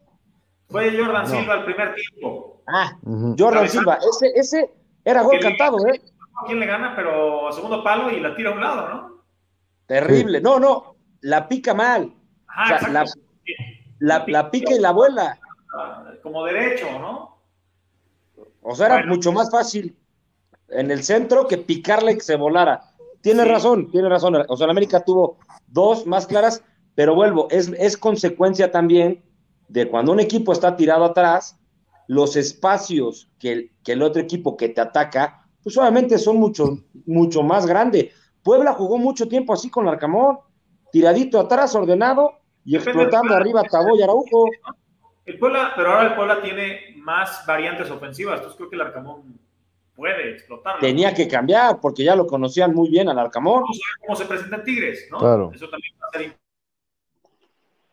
Fue 0.69 0.89
de 0.89 0.97
Jordan 1.03 1.27
Silva 1.27 1.55
el 1.55 1.65
primer 1.65 1.93
tiempo. 1.93 2.63
Ah, 2.67 2.97
Jordan 3.37 3.67
Silva. 3.67 3.99
Ese, 4.09 4.31
ese 4.35 4.73
era 5.03 5.21
gol 5.21 5.39
cantado, 5.39 5.85
¿eh? 5.87 6.01
A 6.41 6.45
quién 6.45 6.59
le 6.59 6.65
gana, 6.65 6.95
pero 6.95 7.49
a 7.49 7.51
segundo 7.51 7.83
palo 7.83 8.09
y 8.09 8.21
la 8.21 8.35
tira 8.35 8.51
a 8.51 8.53
un 8.53 8.61
lado, 8.61 8.89
¿no? 8.89 9.23
Terrible. 9.85 10.39
No, 10.39 10.59
no. 10.59 10.95
La 11.21 11.47
pica 11.49 11.73
mal. 11.73 12.13
la, 13.99 14.25
la, 14.25 14.51
pica 14.51 14.73
y 14.73 14.79
la 14.79 14.91
vuela 14.91 15.37
como 16.23 16.45
derecho, 16.45 16.87
¿no? 16.99 17.41
O 18.61 18.75
sea, 18.75 18.87
era 18.87 19.05
mucho 19.05 19.31
más 19.31 19.49
fácil 19.51 19.97
en 20.69 20.91
el 20.91 21.03
centro 21.03 21.47
que 21.47 21.57
picarle 21.57 22.13
y 22.13 22.15
que 22.15 22.21
se 22.21 22.35
volara. 22.35 22.81
Tiene 23.21 23.45
razón, 23.45 23.89
tiene 23.91 24.09
razón. 24.09 24.35
O 24.47 24.57
sea, 24.57 24.67
América 24.67 25.03
tuvo 25.03 25.37
dos 25.67 26.05
más 26.07 26.27
claras, 26.27 26.63
pero 26.95 27.15
vuelvo, 27.15 27.47
es, 27.49 27.71
es 27.77 27.97
consecuencia 27.97 28.71
también 28.71 29.23
de 29.67 29.87
cuando 29.87 30.11
un 30.11 30.19
equipo 30.19 30.51
está 30.51 30.75
tirado 30.75 31.05
atrás, 31.05 31.57
los 32.07 32.35
espacios 32.35 33.29
que 33.39 33.51
el, 33.51 33.71
que 33.83 33.93
el 33.93 34.01
otro 34.01 34.21
equipo 34.21 34.57
que 34.57 34.69
te 34.69 34.81
ataca, 34.81 35.47
pues 35.63 35.77
obviamente 35.77 36.17
son 36.17 36.37
mucho, 36.37 36.79
mucho 37.05 37.41
más 37.41 37.65
grandes. 37.65 38.13
Puebla 38.43 38.73
jugó 38.73 38.97
mucho 38.97 39.27
tiempo 39.27 39.53
así 39.53 39.69
con 39.69 39.87
Arcamón, 39.87 40.39
tiradito 40.91 41.39
atrás, 41.39 41.73
ordenado 41.75 42.39
y 42.65 42.75
explotando 42.75 43.33
arriba 43.33 43.63
Tabo 43.63 43.95
y 43.95 44.01
Araujo. 44.01 44.45
El 45.25 45.39
Puebla, 45.39 45.71
pero 45.75 45.91
ahora 45.91 46.09
el 46.09 46.15
Puebla 46.15 46.41
tiene 46.41 46.95
más 46.97 47.45
variantes 47.47 47.89
ofensivas, 47.89 48.37
entonces 48.37 48.57
creo 48.57 48.69
que 48.69 48.75
el 48.75 48.81
Arcamón 48.81 49.39
puede 49.95 50.31
explotar. 50.31 50.79
Tenía 50.79 51.13
que 51.13 51.27
cambiar, 51.27 51.79
porque 51.79 52.03
ya 52.03 52.15
lo 52.15 52.27
conocían 52.27 52.73
muy 52.73 52.89
bien 52.89 53.09
al 53.09 53.19
Arcamón. 53.19 53.61
Vamos 53.61 53.79
a 53.79 53.87
ver 53.87 54.07
cómo 54.07 54.15
se 54.15 54.25
presentan 54.25 54.63
Tigres, 54.63 55.07
¿no? 55.11 55.51
Eso 55.51 55.69
también 55.69 55.93
va 56.01 56.07
a 56.07 56.17
ser 56.17 56.35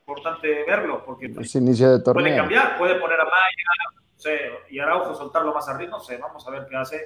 importante 0.00 0.64
verlo, 0.64 1.04
porque 1.04 1.26
inicio 1.26 1.98
de 1.98 2.12
puede 2.12 2.34
cambiar, 2.34 2.78
puede 2.78 2.94
poner 2.94 3.20
a 3.20 3.24
Maya, 3.24 3.92
no 3.92 4.18
sé, 4.18 4.50
y 4.70 4.78
Araujo 4.78 5.14
soltarlo 5.14 5.52
más 5.52 5.68
arriba, 5.68 5.90
no 5.90 6.00
sé, 6.00 6.16
vamos 6.16 6.46
a 6.46 6.50
ver 6.50 6.66
qué 6.68 6.76
hace, 6.76 7.02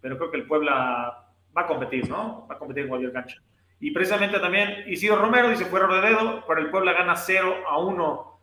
pero 0.00 0.16
creo 0.16 0.30
que 0.30 0.38
el 0.38 0.46
Puebla 0.46 1.26
va 1.56 1.62
a 1.62 1.66
competir, 1.66 2.08
¿no? 2.08 2.46
Va 2.50 2.54
a 2.54 2.58
competir 2.58 2.84
en 2.84 2.88
cualquier 2.88 3.12
cancha. 3.12 3.36
Y 3.78 3.90
precisamente 3.90 4.40
también 4.40 4.84
Isidro 4.86 5.16
Romero 5.16 5.50
dice 5.50 5.66
fuera 5.66 5.86
de 5.86 6.08
dedo, 6.08 6.44
pero 6.48 6.60
el 6.60 6.70
Puebla 6.70 6.94
gana 6.94 7.14
0 7.14 7.64
a 7.68 7.78
1 7.78 8.36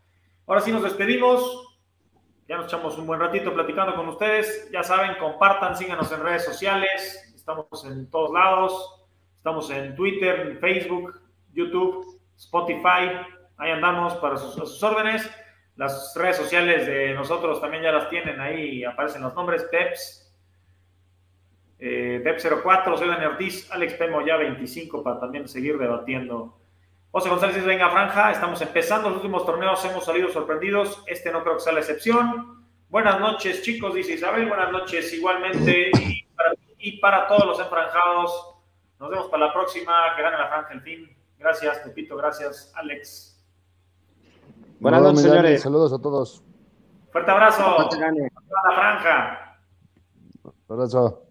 Ahora 0.46 0.62
sí 0.62 0.72
nos 0.72 0.84
despedimos. 0.84 1.73
Ya 2.48 2.58
nos 2.58 2.66
echamos 2.66 2.98
un 2.98 3.08
buen 3.08 3.20
ratito 3.20 3.54
platicando 3.54 3.96
con 3.96 4.08
ustedes. 4.10 4.70
Ya 4.72 4.84
saben, 4.84 5.16
compartan, 5.20 5.78
síganos 5.78 6.12
en 6.12 6.22
redes 6.22 6.44
sociales. 6.44 7.32
Estamos 7.36 7.86
en 7.86 8.10
todos 8.10 8.32
lados. 8.32 9.06
Estamos 9.38 9.70
en 9.70 9.96
Twitter, 9.96 10.58
Facebook, 10.60 11.22
YouTube, 11.54 12.20
Spotify. 12.38 13.12
Ahí 13.58 13.72
andamos 13.72 14.16
para 14.16 14.38
sus, 14.38 14.84
órdenes. 14.84 15.30
Las 15.78 16.14
redes 16.16 16.38
sociales 16.38 16.86
de 16.86 17.14
nosotros 17.14 17.62
también 17.62 17.84
ya 17.84 17.92
las 17.92 18.10
tienen 18.10 18.40
ahí. 18.40 18.84
Aparecen 18.84 19.22
los 19.22 19.34
nombres. 19.36 19.64
Peps. 19.72 20.20
Eh, 21.80 22.22
Pep04, 22.24 22.98
soy 22.98 23.10
Daniel 23.10 23.32
Ortiz, 23.32 23.70
Alex 23.70 23.96
Pemo 23.96 24.26
ya 24.26 24.38
25 24.38 25.04
para 25.04 25.20
también 25.20 25.50
seguir 25.50 25.78
debatiendo 25.78 26.58
José 27.14 27.30
González 27.30 27.64
venga 27.64 27.92
franja, 27.92 28.32
estamos 28.32 28.60
empezando 28.64 29.08
los 29.08 29.18
últimos 29.18 29.46
torneos, 29.46 29.86
hemos 29.86 30.04
salido 30.04 30.30
sorprendidos, 30.30 31.04
este 31.06 31.32
no 31.32 31.44
creo 31.44 31.58
que 31.58 31.60
sea 31.60 31.74
la 31.74 31.82
excepción. 31.82 32.66
Buenas 32.90 33.20
noches 33.20 33.62
chicos, 33.62 33.94
dice 33.94 34.14
Isabel, 34.14 34.48
buenas 34.48 34.72
noches 34.72 35.14
igualmente 35.14 35.92
y 36.80 36.98
para, 37.00 37.28
todos 37.28 37.46
los 37.46 37.60
enfranjados. 37.60 38.56
Nos 39.00 39.12
vemos 39.12 39.28
para 39.28 39.46
la 39.46 39.54
próxima, 39.54 39.94
que 40.16 40.24
gane 40.24 40.40
la 40.40 40.48
franja 40.48 40.74
el 40.74 40.82
fin. 40.82 41.16
Gracias, 41.38 41.78
Pepito, 41.82 42.18
gracias, 42.18 42.74
Alex. 42.76 43.40
Buenas 44.80 45.04
noches, 45.04 45.22
señores. 45.22 45.62
Saludos 45.62 45.94
a 45.94 46.00
todos. 46.00 46.44
Fuerte 47.12 47.30
abrazo. 47.30 47.80
A 47.80 47.90
la 47.94 48.76
franja. 48.76 49.60
Abrazo. 50.68 51.23